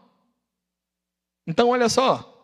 Então, 1.47 1.71
olha 1.71 1.89
só, 1.89 2.36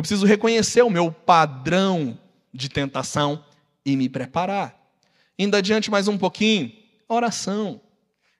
eu 0.00 0.02
preciso 0.02 0.24
reconhecer 0.24 0.80
o 0.80 0.88
meu 0.88 1.12
padrão 1.12 2.18
de 2.54 2.70
tentação 2.70 3.44
e 3.84 3.94
me 3.98 4.08
preparar. 4.08 4.74
Indo 5.38 5.58
adiante 5.58 5.90
mais 5.90 6.08
um 6.08 6.16
pouquinho, 6.16 6.72
oração. 7.06 7.82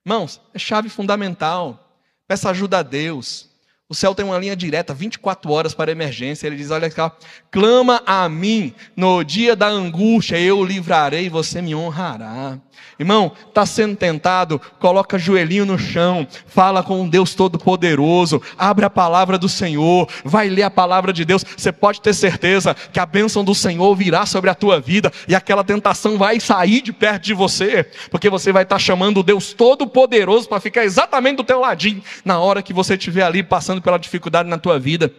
Irmãos, 0.02 0.40
é 0.54 0.58
chave 0.58 0.88
fundamental. 0.88 1.98
Peça 2.26 2.48
ajuda 2.48 2.78
a 2.78 2.82
Deus. 2.82 3.49
O 3.90 3.94
céu 3.94 4.14
tem 4.14 4.24
uma 4.24 4.38
linha 4.38 4.54
direta, 4.54 4.94
24 4.94 5.50
horas 5.50 5.74
para 5.74 5.90
emergência. 5.90 6.46
Ele 6.46 6.54
diz: 6.54 6.70
Olha 6.70 6.88
cá, 6.88 7.10
clama 7.50 8.00
a 8.06 8.28
mim 8.28 8.72
no 8.94 9.24
dia 9.24 9.56
da 9.56 9.66
angústia, 9.66 10.38
eu 10.38 10.60
o 10.60 10.64
livrarei 10.64 11.28
você 11.28 11.60
me 11.60 11.74
honrará. 11.74 12.56
Irmão, 13.00 13.32
está 13.48 13.64
sendo 13.64 13.96
tentado, 13.96 14.60
coloca 14.78 15.18
joelhinho 15.18 15.64
no 15.64 15.78
chão, 15.78 16.26
fala 16.46 16.82
com 16.82 17.08
Deus 17.08 17.34
Todo-Poderoso, 17.34 18.42
abre 18.58 18.84
a 18.84 18.90
palavra 18.90 19.38
do 19.38 19.48
Senhor, 19.48 20.06
vai 20.22 20.50
ler 20.50 20.64
a 20.64 20.70
palavra 20.70 21.10
de 21.10 21.24
Deus. 21.24 21.42
Você 21.56 21.72
pode 21.72 22.00
ter 22.02 22.12
certeza 22.12 22.74
que 22.74 23.00
a 23.00 23.06
bênção 23.06 23.42
do 23.42 23.54
Senhor 23.54 23.94
virá 23.96 24.26
sobre 24.26 24.50
a 24.50 24.54
tua 24.54 24.78
vida 24.78 25.10
e 25.26 25.34
aquela 25.34 25.64
tentação 25.64 26.18
vai 26.18 26.38
sair 26.38 26.82
de 26.82 26.92
perto 26.92 27.24
de 27.24 27.34
você, 27.34 27.84
porque 28.10 28.28
você 28.28 28.52
vai 28.52 28.64
estar 28.64 28.76
tá 28.76 28.78
chamando 28.78 29.20
o 29.20 29.22
Deus 29.22 29.54
Todo-Poderoso 29.54 30.46
para 30.46 30.60
ficar 30.60 30.84
exatamente 30.84 31.38
do 31.38 31.44
teu 31.44 31.60
ladinho 31.60 32.02
na 32.22 32.38
hora 32.38 32.62
que 32.62 32.74
você 32.74 32.94
estiver 32.94 33.22
ali 33.22 33.42
passando 33.42 33.79
pela 33.80 33.98
dificuldade 33.98 34.48
na 34.48 34.58
tua 34.58 34.78
vida. 34.78 35.12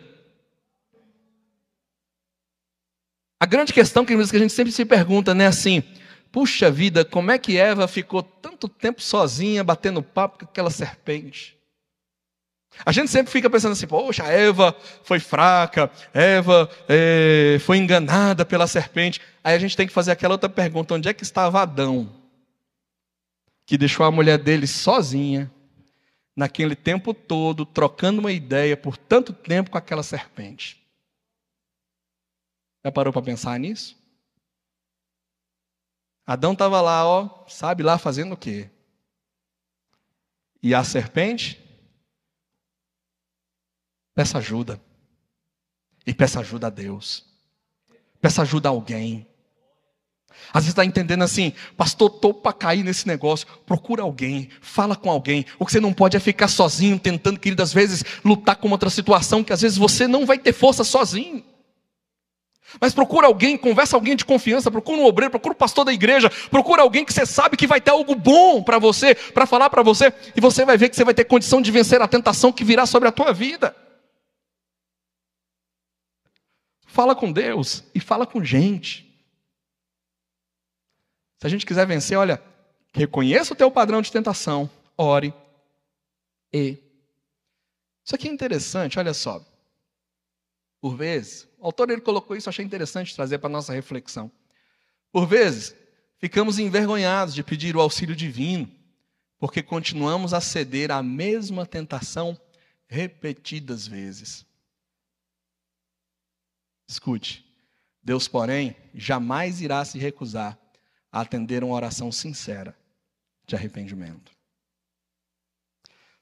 A 3.40 3.46
grande 3.46 3.74
questão 3.74 4.06
que 4.06 4.14
a 4.14 4.24
gente 4.24 4.54
sempre 4.54 4.72
se 4.72 4.86
pergunta, 4.86 5.34
né, 5.34 5.48
assim, 5.48 5.84
Puxa 6.32 6.72
vida, 6.72 7.04
como 7.04 7.30
é 7.30 7.38
que 7.38 7.58
Eva 7.58 7.88
ficou 7.88 8.24
tanto 8.24 8.70
tempo 8.70 9.02
sozinha 9.02 9.64
batendo 9.64 10.02
papo 10.02 10.40
com 10.40 10.46
aquela 10.46 10.70
serpente? 10.70 11.58
A 12.86 12.92
gente 12.94 13.12
sempre 13.12 13.30
fica 13.30 13.50
pensando 13.50 13.74
assim, 13.74 13.86
poxa, 13.86 14.24
Eva 14.24 14.74
foi 15.04 15.20
fraca, 15.20 15.92
Eva 16.14 16.70
é, 16.88 17.58
foi 17.60 17.78
enganada 17.78 18.46
pela 18.46 18.66
serpente. 18.66 19.20
Aí 19.44 19.54
a 19.54 19.60
gente 19.60 19.76
tem 19.76 19.86
que 19.86 19.92
fazer 19.92 20.12
aquela 20.12 20.36
outra 20.36 20.48
pergunta: 20.48 20.94
onde 20.94 21.10
é 21.10 21.14
que 21.14 21.24
estava 21.24 21.62
Adão? 21.62 22.10
Que 23.66 23.78
deixou 23.78 24.06
a 24.06 24.12
mulher 24.12 24.38
dele 24.38 24.68
sozinha, 24.68 25.52
naquele 26.36 26.76
tempo 26.76 27.14
todo, 27.14 27.66
trocando 27.66 28.20
uma 28.20 28.32
ideia 28.32 28.78
por 28.78 28.98
tanto 28.98 29.34
tempo 29.34 29.72
com 29.72 29.78
aquela 29.78 30.04
serpente. 30.04 30.82
Já 32.84 32.92
parou 32.92 33.14
para 33.14 33.22
pensar 33.22 33.60
nisso? 33.60 34.00
Adão 36.26 36.54
estava 36.54 36.82
lá, 36.82 37.06
ó, 37.06 37.46
sabe 37.48 37.84
lá 37.84 37.98
fazendo 37.98 38.34
o 38.34 38.38
quê? 38.38 38.70
E 40.64 40.74
a 40.74 40.84
serpente? 40.84 41.60
Peça 44.14 44.38
ajuda. 44.38 44.80
E 46.06 46.14
peça 46.14 46.40
ajuda 46.40 46.68
a 46.68 46.70
Deus. 46.70 47.26
Peça 48.20 48.42
ajuda 48.44 48.70
a 48.70 48.72
alguém. 48.72 49.28
Às 50.54 50.64
vezes 50.64 50.70
está 50.70 50.86
entendendo 50.86 51.24
assim, 51.24 51.54
pastor, 51.78 52.12
estou 52.14 52.34
para 52.34 52.54
cair 52.54 52.84
nesse 52.84 53.08
negócio. 53.08 53.48
Procura 53.66 54.04
alguém, 54.04 54.50
fala 54.62 54.96
com 54.96 55.10
alguém. 55.10 55.46
O 55.60 55.66
que 55.66 55.72
você 55.72 55.80
não 55.80 55.94
pode 55.94 56.18
é 56.18 56.20
ficar 56.20 56.48
sozinho, 56.48 57.00
tentando, 57.00 57.40
querido, 57.40 57.64
às 57.64 57.74
vezes 57.74 58.04
lutar 58.24 58.56
com 58.56 58.70
outra 58.70 58.90
situação 58.90 59.44
que 59.44 59.54
às 59.54 59.62
vezes 59.62 59.78
você 59.78 60.08
não 60.08 60.26
vai 60.26 60.38
ter 60.38 60.54
força 60.54 60.84
sozinho. 60.84 61.44
Mas 62.80 62.94
procura 62.94 63.28
alguém, 63.28 63.58
conversa 63.58 63.98
alguém 63.98 64.16
de 64.16 64.24
confiança, 64.24 64.72
procura 64.72 65.02
um 65.02 65.06
obreiro, 65.06 65.32
procura 65.32 65.54
um 65.54 65.58
pastor 65.58 65.84
da 65.84 65.92
igreja, 65.92 66.30
procura 66.50 66.82
alguém 66.82 67.04
que 67.04 67.12
você 67.12 67.26
sabe 67.26 67.58
que 67.58 67.68
vai 67.68 67.82
ter 67.82 67.92
algo 67.92 68.16
bom 68.16 68.64
para 68.64 68.80
você, 68.80 69.14
para 69.16 69.46
falar 69.46 69.70
para 69.70 69.84
você, 69.84 70.14
e 70.36 70.40
você 70.40 70.64
vai 70.64 70.78
ver 70.78 70.90
que 70.90 70.96
você 70.96 71.04
vai 71.04 71.14
ter 71.14 71.26
condição 71.26 71.62
de 71.62 71.72
vencer 71.72 72.02
a 72.02 72.08
tentação 72.08 72.52
que 72.52 72.64
virá 72.64 72.86
sobre 72.86 73.10
a 73.10 73.12
tua 73.12 73.34
vida. 73.34 73.76
Fala 76.88 77.16
com 77.16 77.32
Deus 77.32 77.84
e 77.96 78.00
fala 78.00 78.26
com 78.26 78.44
gente. 78.44 79.11
Se 81.42 81.48
a 81.48 81.50
gente 81.50 81.66
quiser 81.66 81.88
vencer, 81.88 82.16
olha, 82.16 82.40
reconheça 82.94 83.52
o 83.52 83.56
teu 83.56 83.72
padrão 83.72 84.00
de 84.00 84.12
tentação, 84.12 84.70
ore 84.96 85.34
e. 86.54 86.78
Isso 88.06 88.14
aqui 88.14 88.30
é 88.30 88.32
interessante, 88.32 89.00
olha 89.00 89.12
só. 89.12 89.44
Por 90.80 90.96
vezes, 90.96 91.50
o 91.58 91.66
autor 91.66 91.90
ele 91.90 92.02
colocou 92.02 92.36
isso, 92.36 92.48
achei 92.48 92.64
interessante 92.64 93.16
trazer 93.16 93.40
para 93.40 93.48
a 93.48 93.52
nossa 93.52 93.74
reflexão. 93.74 94.32
Por 95.12 95.26
vezes, 95.26 95.76
ficamos 96.20 96.60
envergonhados 96.60 97.34
de 97.34 97.44
pedir 97.44 97.76
o 97.76 97.82
auxílio 97.82 98.16
divino, 98.16 98.70
porque 99.40 99.64
continuamos 99.64 100.36
a 100.36 100.42
ceder 100.42 100.92
à 100.92 101.02
mesma 101.02 101.66
tentação 101.66 102.40
repetidas 102.88 103.88
vezes. 103.88 104.46
Escute, 106.88 107.44
Deus, 108.04 108.28
porém, 108.28 108.76
jamais 108.94 109.60
irá 109.60 109.84
se 109.84 109.98
recusar 109.98 110.61
a 111.12 111.22
atender 111.22 111.64
uma 111.64 111.76
oração 111.76 112.12
sincera 112.12 112.76
de 113.46 113.56
arrependimento. 113.56 114.32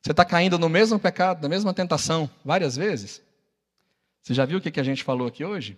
Você 0.01 0.11
está 0.11 0.23
caindo 0.23 0.57
no 0.57 0.69
mesmo 0.69 0.99
pecado, 0.99 1.41
na 1.41 1.49
mesma 1.49 1.73
tentação, 1.73 2.29
várias 2.43 2.75
vezes? 2.75 3.21
Você 4.21 4.33
já 4.33 4.45
viu 4.45 4.57
o 4.57 4.61
que 4.61 4.79
a 4.79 4.83
gente 4.83 5.03
falou 5.03 5.27
aqui 5.27 5.43
hoje? 5.43 5.77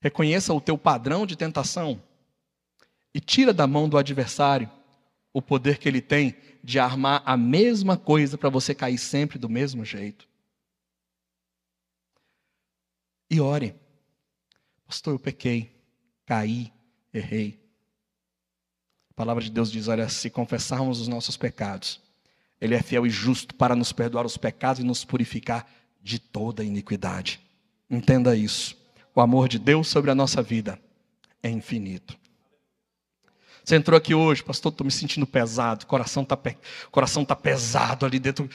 Reconheça 0.00 0.52
o 0.52 0.60
teu 0.60 0.76
padrão 0.76 1.24
de 1.24 1.36
tentação 1.36 2.02
e 3.14 3.20
tira 3.20 3.52
da 3.52 3.66
mão 3.66 3.88
do 3.88 3.96
adversário 3.96 4.70
o 5.32 5.40
poder 5.40 5.78
que 5.78 5.88
ele 5.88 6.00
tem 6.00 6.36
de 6.62 6.78
armar 6.78 7.22
a 7.24 7.36
mesma 7.36 7.96
coisa 7.96 8.36
para 8.36 8.50
você 8.50 8.74
cair 8.74 8.98
sempre 8.98 9.38
do 9.38 9.48
mesmo 9.48 9.84
jeito. 9.84 10.28
E 13.30 13.40
ore. 13.40 13.74
Pastor, 14.84 15.14
eu 15.14 15.18
pequei, 15.18 15.74
caí, 16.26 16.72
errei. 17.14 17.61
A 19.12 19.14
palavra 19.14 19.44
de 19.44 19.50
Deus 19.50 19.70
diz: 19.70 19.88
olha, 19.88 20.08
se 20.08 20.30
confessarmos 20.30 20.98
os 20.98 21.06
nossos 21.06 21.36
pecados, 21.36 22.00
Ele 22.58 22.74
é 22.74 22.82
fiel 22.82 23.06
e 23.06 23.10
justo 23.10 23.54
para 23.54 23.76
nos 23.76 23.92
perdoar 23.92 24.24
os 24.24 24.38
pecados 24.38 24.80
e 24.80 24.84
nos 24.84 25.04
purificar 25.04 25.70
de 26.02 26.18
toda 26.18 26.64
iniquidade. 26.64 27.38
Entenda 27.90 28.34
isso. 28.34 28.74
O 29.14 29.20
amor 29.20 29.48
de 29.48 29.58
Deus 29.58 29.86
sobre 29.88 30.10
a 30.10 30.14
nossa 30.14 30.42
vida 30.42 30.80
é 31.42 31.50
infinito. 31.50 32.16
Você 33.62 33.76
entrou 33.76 33.98
aqui 33.98 34.14
hoje, 34.14 34.42
pastor, 34.42 34.72
estou 34.72 34.84
me 34.86 34.90
sentindo 34.90 35.26
pesado, 35.26 35.86
coração 35.86 36.22
está 36.22 36.38
coração 36.90 37.22
tá 37.22 37.36
pesado 37.36 38.06
ali 38.06 38.18
dentro. 38.18 38.48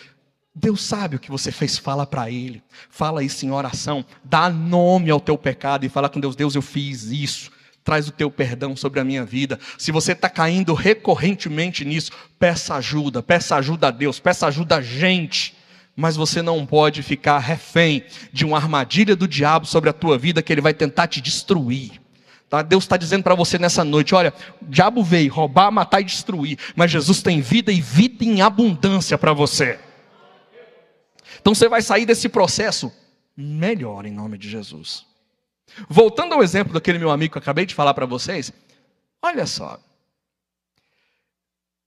Deus 0.56 0.84
sabe 0.84 1.18
o 1.18 1.20
que 1.20 1.30
você 1.30 1.52
fez, 1.52 1.78
fala 1.78 2.08
para 2.08 2.32
Ele. 2.32 2.64
Fala 2.90 3.24
isso 3.24 3.46
em 3.46 3.52
oração, 3.52 4.04
dá 4.24 4.50
nome 4.50 5.12
ao 5.12 5.20
teu 5.20 5.38
pecado 5.38 5.86
e 5.86 5.90
fala 5.90 6.10
com 6.10 6.20
Deus: 6.20 6.36
Deus, 6.36 6.56
eu 6.56 6.64
fiz 6.64 7.04
isso. 7.04 7.52
Traz 7.88 8.06
o 8.10 8.12
teu 8.12 8.30
perdão 8.30 8.76
sobre 8.76 9.00
a 9.00 9.04
minha 9.06 9.24
vida. 9.24 9.58
Se 9.78 9.94
você 9.94 10.12
está 10.12 10.30
caindo 10.30 10.74
recorrentemente 10.74 11.86
nisso, 11.86 12.12
peça 12.38 12.76
ajuda, 12.76 13.24
peça 13.24 13.56
ajuda 13.56 13.88
a 13.88 13.92
Deus, 13.92 14.20
peça 14.20 14.46
ajuda 14.46 14.76
a 14.76 14.82
gente 14.82 15.56
mas 16.00 16.16
você 16.16 16.44
não 16.44 16.64
pode 16.64 17.02
ficar 17.02 17.40
refém 17.40 18.04
de 18.32 18.46
uma 18.46 18.58
armadilha 18.58 19.16
do 19.16 19.28
diabo 19.28 19.66
sobre 19.66 19.90
a 19.90 19.94
tua 19.94 20.16
vida 20.16 20.44
que 20.44 20.54
ele 20.54 20.62
vai 20.62 20.72
tentar 20.72 21.08
te 21.08 21.20
destruir. 21.20 22.00
Tá? 22.48 22.62
Deus 22.62 22.84
está 22.84 22.98
dizendo 22.98 23.24
para 23.24 23.34
você 23.34 23.58
nessa 23.58 23.84
noite: 23.84 24.14
olha, 24.14 24.32
o 24.62 24.66
diabo 24.66 25.02
veio 25.02 25.34
roubar, 25.34 25.72
matar 25.72 26.02
e 26.02 26.04
destruir, 26.04 26.60
mas 26.76 26.92
Jesus 26.92 27.24
tem 27.24 27.42
vida 27.42 27.72
e 27.72 27.82
vida 27.82 28.24
em 28.24 28.42
abundância 28.42 29.18
para 29.18 29.32
você. 29.32 29.80
Então 31.42 31.56
você 31.56 31.68
vai 31.70 31.82
sair 31.82 32.06
desse 32.06 32.30
processo 32.30 32.92
melhor 33.36 34.06
em 34.06 34.12
nome 34.12 34.38
de 34.38 34.50
Jesus. 34.50 35.07
Voltando 35.90 36.34
ao 36.34 36.44
exemplo 36.44 36.74
daquele 36.74 37.00
meu 37.00 37.12
amigo 37.12 37.34
que 37.34 37.38
eu 37.38 37.42
acabei 37.42 37.66
de 37.66 37.76
falar 37.76 37.94
para 37.94 38.06
vocês, 38.06 38.52
olha 39.22 39.46
só. 39.46 39.80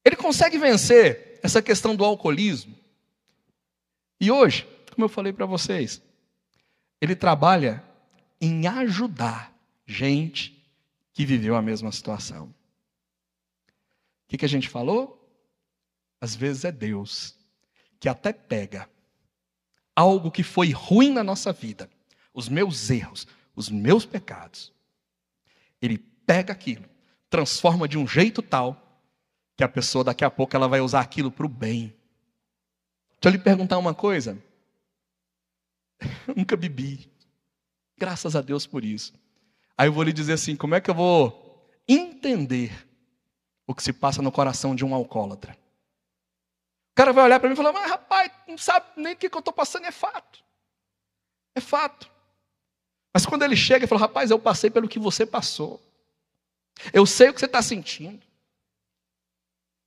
Ele 0.04 0.16
consegue 0.16 0.58
vencer 0.58 1.40
essa 1.42 1.62
questão 1.62 1.96
do 1.96 2.04
alcoolismo 2.04 2.80
e 4.20 4.30
hoje, 4.30 4.68
como 4.94 5.06
eu 5.06 5.08
falei 5.08 5.32
para 5.32 5.46
vocês, 5.46 6.02
ele 7.00 7.16
trabalha 7.16 7.82
em 8.38 8.66
ajudar 8.66 9.52
gente 9.86 10.62
que 11.14 11.24
viveu 11.24 11.56
a 11.56 11.62
mesma 11.62 11.90
situação. 11.90 12.44
O 12.46 12.54
que, 14.28 14.36
que 14.36 14.44
a 14.44 14.48
gente 14.48 14.68
falou? 14.68 15.16
Às 16.20 16.36
vezes 16.36 16.64
é 16.64 16.70
Deus 16.70 17.34
que 17.98 18.08
até 18.08 18.32
pega 18.32 18.88
algo 19.96 20.30
que 20.30 20.42
foi 20.42 20.70
ruim 20.70 21.12
na 21.12 21.24
nossa 21.24 21.52
vida, 21.52 21.90
os 22.32 22.48
meus 22.48 22.88
erros, 22.90 23.26
os 23.60 23.68
meus 23.68 24.04
pecados. 24.04 24.72
Ele 25.80 25.98
pega 25.98 26.52
aquilo, 26.52 26.84
transforma 27.28 27.86
de 27.86 27.96
um 27.96 28.06
jeito 28.06 28.42
tal 28.42 28.90
que 29.56 29.62
a 29.62 29.68
pessoa 29.68 30.02
daqui 30.02 30.24
a 30.24 30.30
pouco 30.30 30.56
ela 30.56 30.66
vai 30.66 30.80
usar 30.80 31.00
aquilo 31.00 31.30
para 31.30 31.44
o 31.44 31.48
bem. 31.48 31.94
Deixa 33.20 33.26
eu 33.26 33.30
lhe 33.32 33.38
perguntar 33.38 33.76
uma 33.78 33.94
coisa. 33.94 34.42
Eu 36.26 36.34
nunca 36.36 36.56
bebi. 36.56 37.10
Graças 37.98 38.34
a 38.34 38.40
Deus 38.40 38.66
por 38.66 38.84
isso. 38.84 39.12
Aí 39.76 39.86
eu 39.86 39.92
vou 39.92 40.02
lhe 40.02 40.12
dizer 40.12 40.32
assim: 40.32 40.56
como 40.56 40.74
é 40.74 40.80
que 40.80 40.90
eu 40.90 40.94
vou 40.94 41.68
entender 41.86 42.88
o 43.66 43.74
que 43.74 43.82
se 43.82 43.92
passa 43.92 44.22
no 44.22 44.32
coração 44.32 44.74
de 44.74 44.84
um 44.84 44.94
alcoólatra? 44.94 45.52
O 46.92 46.94
cara 46.94 47.12
vai 47.12 47.24
olhar 47.24 47.38
para 47.38 47.48
mim 47.48 47.52
e 47.52 47.56
falar: 47.56 47.72
mas 47.72 47.90
rapaz, 47.90 48.32
não 48.48 48.56
sabe 48.56 48.86
nem 48.96 49.12
o 49.12 49.16
que 49.16 49.26
eu 49.26 49.38
estou 49.38 49.52
passando, 49.52 49.84
é 49.84 49.92
fato. 49.92 50.42
É 51.54 51.60
fato. 51.60 52.10
Mas 53.12 53.26
quando 53.26 53.42
ele 53.42 53.56
chega 53.56 53.84
e 53.84 53.88
fala: 53.88 54.02
rapaz, 54.02 54.30
eu 54.30 54.38
passei 54.38 54.70
pelo 54.70 54.88
que 54.88 54.98
você 54.98 55.26
passou. 55.26 55.80
Eu 56.92 57.04
sei 57.04 57.28
o 57.28 57.34
que 57.34 57.40
você 57.40 57.46
está 57.46 57.60
sentindo. 57.62 58.20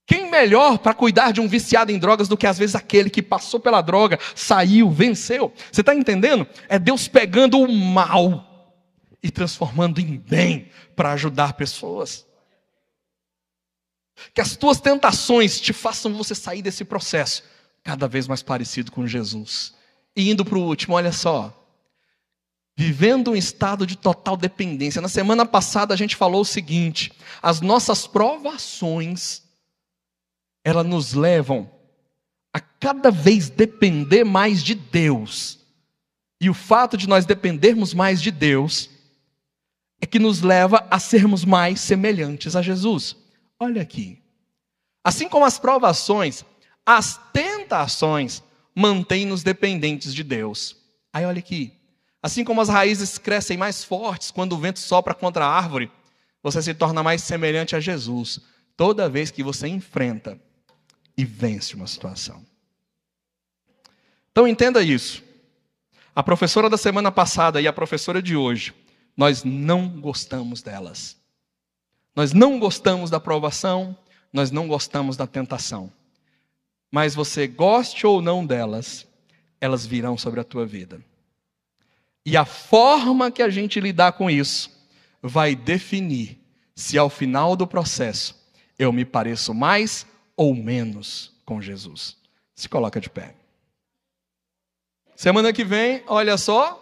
Quem 0.06 0.30
melhor 0.30 0.78
para 0.78 0.92
cuidar 0.92 1.32
de 1.32 1.40
um 1.40 1.48
viciado 1.48 1.90
em 1.90 1.98
drogas 1.98 2.28
do 2.28 2.36
que 2.36 2.46
às 2.46 2.58
vezes 2.58 2.74
aquele 2.74 3.08
que 3.08 3.22
passou 3.22 3.58
pela 3.58 3.80
droga, 3.80 4.18
saiu, 4.34 4.90
venceu? 4.90 5.52
Você 5.72 5.80
está 5.80 5.94
entendendo? 5.94 6.46
É 6.68 6.78
Deus 6.78 7.08
pegando 7.08 7.58
o 7.58 7.72
mal 7.72 8.76
e 9.22 9.30
transformando 9.30 10.00
em 10.00 10.18
bem 10.18 10.70
para 10.94 11.12
ajudar 11.12 11.54
pessoas. 11.54 12.26
Que 14.34 14.42
as 14.42 14.56
tuas 14.56 14.78
tentações 14.78 15.58
te 15.58 15.72
façam 15.72 16.14
você 16.14 16.34
sair 16.34 16.60
desse 16.60 16.84
processo 16.84 17.42
cada 17.82 18.06
vez 18.06 18.28
mais 18.28 18.42
parecido 18.42 18.92
com 18.92 19.06
Jesus. 19.06 19.74
E 20.14 20.30
indo 20.30 20.44
para 20.44 20.58
o 20.58 20.62
último, 20.62 20.96
olha 20.96 21.12
só. 21.12 21.63
Vivendo 22.76 23.30
um 23.30 23.36
estado 23.36 23.86
de 23.86 23.96
total 23.96 24.36
dependência. 24.36 25.00
Na 25.00 25.08
semana 25.08 25.46
passada 25.46 25.94
a 25.94 25.96
gente 25.96 26.16
falou 26.16 26.40
o 26.40 26.46
seguinte: 26.46 27.12
as 27.42 27.60
nossas 27.60 28.06
provações 28.06 29.42
elas 30.64 30.86
nos 30.86 31.12
levam 31.12 31.70
a 32.52 32.58
cada 32.58 33.10
vez 33.10 33.50
depender 33.50 34.24
mais 34.24 34.62
de 34.62 34.74
Deus. 34.74 35.60
E 36.40 36.48
o 36.48 36.54
fato 36.54 36.96
de 36.96 37.08
nós 37.08 37.26
dependermos 37.26 37.92
mais 37.92 38.20
de 38.20 38.30
Deus 38.30 38.90
é 40.00 40.06
que 40.06 40.18
nos 40.18 40.40
leva 40.40 40.86
a 40.90 40.98
sermos 40.98 41.44
mais 41.44 41.80
semelhantes 41.80 42.56
a 42.56 42.62
Jesus. 42.62 43.16
Olha 43.58 43.82
aqui. 43.82 44.22
Assim 45.02 45.28
como 45.28 45.44
as 45.44 45.58
provações, 45.58 46.44
as 46.84 47.20
tentações 47.32 48.42
mantêm-nos 48.74 49.42
dependentes 49.42 50.14
de 50.14 50.24
Deus. 50.24 50.76
Aí 51.12 51.24
olha 51.24 51.38
aqui. 51.38 51.72
Assim 52.24 52.42
como 52.42 52.62
as 52.62 52.70
raízes 52.70 53.18
crescem 53.18 53.58
mais 53.58 53.84
fortes 53.84 54.30
quando 54.30 54.54
o 54.54 54.58
vento 54.58 54.78
sopra 54.78 55.12
contra 55.12 55.44
a 55.44 55.50
árvore, 55.50 55.92
você 56.42 56.62
se 56.62 56.72
torna 56.72 57.02
mais 57.02 57.22
semelhante 57.22 57.76
a 57.76 57.80
Jesus 57.80 58.40
toda 58.78 59.10
vez 59.10 59.30
que 59.30 59.42
você 59.42 59.68
enfrenta 59.68 60.40
e 61.18 61.22
vence 61.22 61.74
uma 61.74 61.86
situação. 61.86 62.42
Então 64.32 64.48
entenda 64.48 64.82
isso. 64.82 65.22
A 66.16 66.22
professora 66.22 66.70
da 66.70 66.78
semana 66.78 67.12
passada 67.12 67.60
e 67.60 67.68
a 67.68 67.72
professora 67.74 68.22
de 68.22 68.34
hoje, 68.34 68.72
nós 69.14 69.44
não 69.44 69.86
gostamos 69.86 70.62
delas. 70.62 71.18
Nós 72.16 72.32
não 72.32 72.58
gostamos 72.58 73.10
da 73.10 73.20
provação, 73.20 73.94
nós 74.32 74.50
não 74.50 74.66
gostamos 74.66 75.14
da 75.14 75.26
tentação. 75.26 75.92
Mas 76.90 77.14
você 77.14 77.46
goste 77.46 78.06
ou 78.06 78.22
não 78.22 78.46
delas, 78.46 79.06
elas 79.60 79.84
virão 79.84 80.16
sobre 80.16 80.40
a 80.40 80.44
tua 80.44 80.64
vida. 80.64 81.04
E 82.24 82.36
a 82.36 82.44
forma 82.44 83.30
que 83.30 83.42
a 83.42 83.50
gente 83.50 83.80
lidar 83.80 84.12
com 84.12 84.30
isso 84.30 84.70
vai 85.22 85.54
definir 85.54 86.38
se 86.74 86.96
ao 86.98 87.10
final 87.10 87.54
do 87.54 87.66
processo 87.66 88.34
eu 88.78 88.92
me 88.92 89.04
pareço 89.04 89.54
mais 89.54 90.06
ou 90.36 90.54
menos 90.54 91.32
com 91.44 91.60
Jesus. 91.60 92.16
Se 92.54 92.68
coloca 92.68 93.00
de 93.00 93.10
pé. 93.10 93.34
Semana 95.14 95.52
que 95.52 95.64
vem, 95.64 96.02
olha 96.06 96.36
só, 96.36 96.80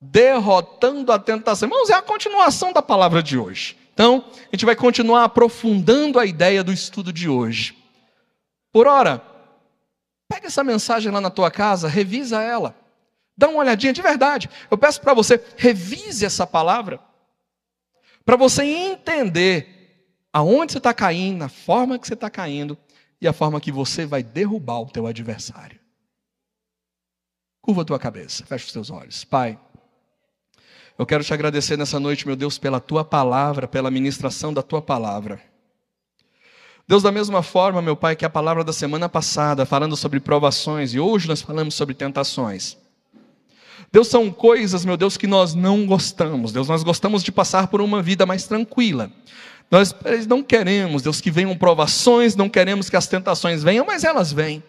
derrotando 0.00 1.12
a 1.12 1.18
tentação. 1.18 1.68
Irmãos, 1.68 1.88
é 1.88 1.94
a 1.94 2.02
continuação 2.02 2.72
da 2.72 2.82
palavra 2.82 3.22
de 3.22 3.38
hoje. 3.38 3.78
Então, 3.94 4.24
a 4.28 4.56
gente 4.56 4.64
vai 4.64 4.74
continuar 4.74 5.24
aprofundando 5.24 6.18
a 6.18 6.26
ideia 6.26 6.64
do 6.64 6.72
estudo 6.72 7.12
de 7.12 7.28
hoje. 7.28 7.76
Por 8.72 8.86
hora, 8.86 9.22
pega 10.28 10.46
essa 10.46 10.64
mensagem 10.64 11.12
lá 11.12 11.20
na 11.20 11.30
tua 11.30 11.50
casa, 11.50 11.88
revisa 11.88 12.42
ela. 12.42 12.74
Dá 13.36 13.48
uma 13.48 13.60
olhadinha 13.60 13.92
de 13.92 14.02
verdade. 14.02 14.48
Eu 14.70 14.78
peço 14.78 15.00
para 15.00 15.14
você, 15.14 15.42
revise 15.56 16.24
essa 16.24 16.46
palavra. 16.46 17.00
Para 18.24 18.36
você 18.36 18.62
entender 18.62 19.82
aonde 20.32 20.72
você 20.72 20.78
está 20.78 20.94
caindo, 20.94 21.38
na 21.38 21.48
forma 21.48 21.98
que 21.98 22.06
você 22.06 22.14
está 22.14 22.30
caindo 22.30 22.78
e 23.20 23.28
a 23.28 23.32
forma 23.32 23.60
que 23.60 23.72
você 23.72 24.06
vai 24.06 24.22
derrubar 24.22 24.80
o 24.80 24.90
teu 24.90 25.06
adversário. 25.06 25.78
Curva 27.60 27.82
a 27.82 27.84
tua 27.84 27.98
cabeça, 27.98 28.44
fecha 28.44 28.66
os 28.66 28.72
teus 28.72 28.90
olhos. 28.90 29.24
Pai, 29.24 29.58
eu 30.98 31.06
quero 31.06 31.22
te 31.22 31.32
agradecer 31.32 31.76
nessa 31.76 32.00
noite, 32.00 32.26
meu 32.26 32.36
Deus, 32.36 32.58
pela 32.58 32.80
tua 32.80 33.04
palavra, 33.04 33.68
pela 33.68 33.90
ministração 33.90 34.52
da 34.52 34.62
tua 34.62 34.82
palavra. 34.82 35.40
Deus, 36.86 37.02
da 37.02 37.12
mesma 37.12 37.42
forma, 37.42 37.80
meu 37.80 37.96
Pai, 37.96 38.16
que 38.16 38.24
a 38.24 38.30
palavra 38.30 38.64
da 38.64 38.72
semana 38.72 39.08
passada, 39.08 39.64
falando 39.64 39.96
sobre 39.96 40.18
provações, 40.18 40.92
e 40.92 41.00
hoje 41.00 41.28
nós 41.28 41.40
falamos 41.40 41.74
sobre 41.74 41.94
tentações. 41.94 42.76
Deus, 43.92 44.08
são 44.08 44.30
coisas, 44.30 44.86
meu 44.86 44.96
Deus, 44.96 45.18
que 45.18 45.26
nós 45.26 45.54
não 45.54 45.84
gostamos. 45.84 46.50
Deus, 46.50 46.66
nós 46.66 46.82
gostamos 46.82 47.22
de 47.22 47.30
passar 47.30 47.66
por 47.66 47.82
uma 47.82 48.00
vida 48.00 48.24
mais 48.24 48.46
tranquila. 48.46 49.12
Nós 49.70 49.94
não 50.26 50.42
queremos, 50.42 51.02
Deus, 51.02 51.20
que 51.20 51.30
venham 51.30 51.56
provações, 51.56 52.34
não 52.34 52.48
queremos 52.48 52.88
que 52.88 52.96
as 52.96 53.06
tentações 53.06 53.62
venham, 53.62 53.84
mas 53.84 54.02
elas 54.02 54.32
vêm. 54.32 54.62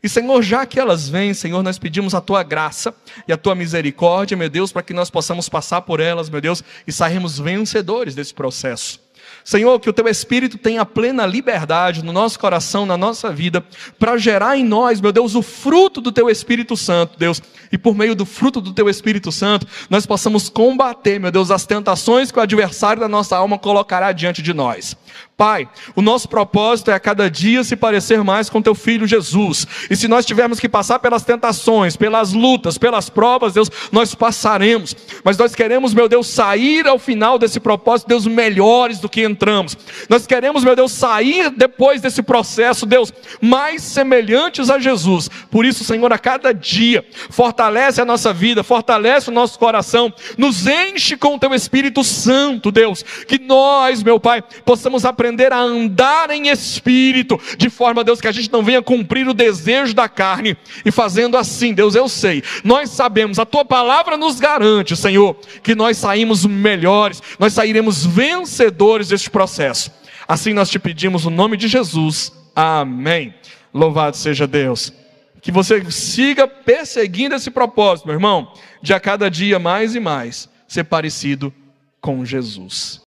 E 0.00 0.08
Senhor, 0.08 0.40
já 0.42 0.64
que 0.64 0.78
elas 0.78 1.08
vêm, 1.08 1.34
Senhor, 1.34 1.60
nós 1.60 1.76
pedimos 1.76 2.14
a 2.14 2.20
tua 2.20 2.44
graça 2.44 2.94
e 3.26 3.32
a 3.32 3.36
tua 3.36 3.56
misericórdia, 3.56 4.36
meu 4.36 4.48
Deus, 4.48 4.70
para 4.70 4.82
que 4.82 4.94
nós 4.94 5.10
possamos 5.10 5.48
passar 5.48 5.80
por 5.82 5.98
elas, 5.98 6.30
meu 6.30 6.40
Deus, 6.40 6.62
e 6.86 6.92
sairmos 6.92 7.36
vencedores 7.36 8.14
desse 8.14 8.32
processo. 8.32 9.00
Senhor, 9.44 9.78
que 9.80 9.88
o 9.88 9.92
teu 9.92 10.06
Espírito 10.08 10.58
tenha 10.58 10.84
plena 10.84 11.24
liberdade 11.24 12.04
no 12.04 12.12
nosso 12.12 12.38
coração, 12.38 12.84
na 12.84 12.96
nossa 12.96 13.30
vida, 13.32 13.64
para 13.98 14.18
gerar 14.18 14.56
em 14.56 14.64
nós, 14.64 15.00
meu 15.00 15.12
Deus, 15.12 15.34
o 15.34 15.42
fruto 15.42 16.00
do 16.00 16.12
teu 16.12 16.28
Espírito 16.28 16.76
Santo, 16.76 17.18
Deus. 17.18 17.40
E 17.72 17.78
por 17.78 17.94
meio 17.94 18.14
do 18.14 18.26
fruto 18.26 18.60
do 18.60 18.72
teu 18.72 18.88
Espírito 18.88 19.32
Santo, 19.32 19.66
nós 19.88 20.06
possamos 20.06 20.48
combater, 20.48 21.18
meu 21.18 21.30
Deus, 21.30 21.50
as 21.50 21.66
tentações 21.66 22.30
que 22.30 22.38
o 22.38 22.42
adversário 22.42 23.00
da 23.00 23.08
nossa 23.08 23.36
alma 23.36 23.58
colocará 23.58 24.12
diante 24.12 24.42
de 24.42 24.52
nós. 24.52 24.96
Pai, 25.38 25.68
o 25.94 26.02
nosso 26.02 26.28
propósito 26.28 26.90
é 26.90 26.94
a 26.94 27.00
cada 27.00 27.30
dia 27.30 27.62
se 27.62 27.76
parecer 27.76 28.24
mais 28.24 28.50
com 28.50 28.60
teu 28.60 28.74
filho 28.74 29.06
Jesus. 29.06 29.68
E 29.88 29.94
se 29.94 30.08
nós 30.08 30.26
tivermos 30.26 30.58
que 30.58 30.68
passar 30.68 30.98
pelas 30.98 31.22
tentações, 31.22 31.96
pelas 31.96 32.32
lutas, 32.32 32.76
pelas 32.76 33.08
provas, 33.08 33.54
Deus, 33.54 33.70
nós 33.92 34.16
passaremos. 34.16 34.96
Mas 35.22 35.38
nós 35.38 35.54
queremos, 35.54 35.94
meu 35.94 36.08
Deus, 36.08 36.26
sair 36.26 36.88
ao 36.88 36.98
final 36.98 37.38
desse 37.38 37.60
propósito, 37.60 38.08
Deus, 38.08 38.26
melhores 38.26 38.98
do 38.98 39.08
que 39.08 39.17
entramos. 39.24 39.76
Nós 40.08 40.26
queremos, 40.26 40.64
meu 40.64 40.74
Deus, 40.74 40.92
sair 40.92 41.50
depois 41.50 42.00
desse 42.00 42.22
processo, 42.22 42.84
Deus, 42.84 43.12
mais 43.40 43.82
semelhantes 43.82 44.70
a 44.70 44.78
Jesus. 44.78 45.28
Por 45.50 45.64
isso, 45.64 45.84
Senhor, 45.84 46.12
a 46.12 46.18
cada 46.18 46.52
dia, 46.52 47.04
fortalece 47.30 48.00
a 48.00 48.04
nossa 48.04 48.32
vida, 48.32 48.62
fortalece 48.62 49.28
o 49.28 49.32
nosso 49.32 49.58
coração, 49.58 50.12
nos 50.36 50.66
enche 50.66 51.16
com 51.16 51.34
o 51.34 51.38
teu 51.38 51.54
Espírito 51.54 52.02
Santo, 52.02 52.70
Deus, 52.70 53.02
que 53.02 53.38
nós, 53.38 54.02
meu 54.02 54.18
Pai, 54.18 54.42
possamos 54.64 55.04
aprender 55.04 55.28
aprender 55.28 55.52
a 55.52 55.60
andar 55.60 56.30
em 56.30 56.48
espírito, 56.48 57.38
de 57.56 57.68
forma, 57.68 58.02
Deus, 58.02 58.20
que 58.20 58.28
a 58.28 58.32
gente 58.32 58.50
não 58.50 58.62
venha 58.62 58.80
cumprir 58.80 59.28
o 59.28 59.34
desejo 59.34 59.94
da 59.94 60.08
carne, 60.08 60.56
e 60.84 60.90
fazendo 60.90 61.36
assim, 61.36 61.74
Deus, 61.74 61.94
eu 61.94 62.08
sei, 62.08 62.42
nós 62.64 62.90
sabemos, 62.90 63.38
a 63.38 63.44
tua 63.44 63.64
palavra 63.64 64.16
nos 64.16 64.40
garante, 64.40 64.96
Senhor, 64.96 65.36
que 65.62 65.74
nós 65.74 65.96
saímos 65.96 66.46
melhores, 66.46 67.22
nós 67.38 67.52
sairemos 67.52 68.06
vencedores 68.06 69.07
deste 69.08 69.30
processo. 69.30 69.90
Assim 70.26 70.52
nós 70.52 70.68
te 70.68 70.78
pedimos 70.78 71.24
o 71.24 71.30
no 71.30 71.36
nome 71.36 71.56
de 71.56 71.68
Jesus. 71.68 72.32
Amém. 72.54 73.34
Louvado 73.72 74.16
seja 74.16 74.46
Deus. 74.46 74.92
Que 75.40 75.52
você 75.52 75.90
siga 75.90 76.46
perseguindo 76.46 77.34
esse 77.34 77.50
propósito, 77.50 78.06
meu 78.06 78.14
irmão, 78.14 78.52
de 78.82 78.92
a 78.92 79.00
cada 79.00 79.30
dia 79.30 79.58
mais 79.58 79.94
e 79.94 80.00
mais 80.00 80.48
ser 80.66 80.84
parecido 80.84 81.52
com 82.00 82.24
Jesus. 82.24 83.00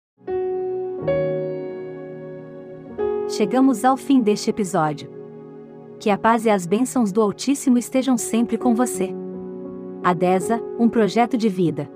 Chegamos 3.28 3.84
ao 3.84 3.96
fim 3.96 4.20
deste 4.20 4.50
episódio. 4.50 5.10
Que 5.98 6.10
a 6.10 6.18
paz 6.18 6.44
e 6.44 6.50
as 6.50 6.66
bênçãos 6.66 7.12
do 7.12 7.22
Altíssimo 7.22 7.78
estejam 7.78 8.18
sempre 8.18 8.58
com 8.58 8.74
você. 8.74 9.10
Adesa, 10.02 10.60
um 10.78 10.88
projeto 10.88 11.38
de 11.38 11.48
vida. 11.48 11.88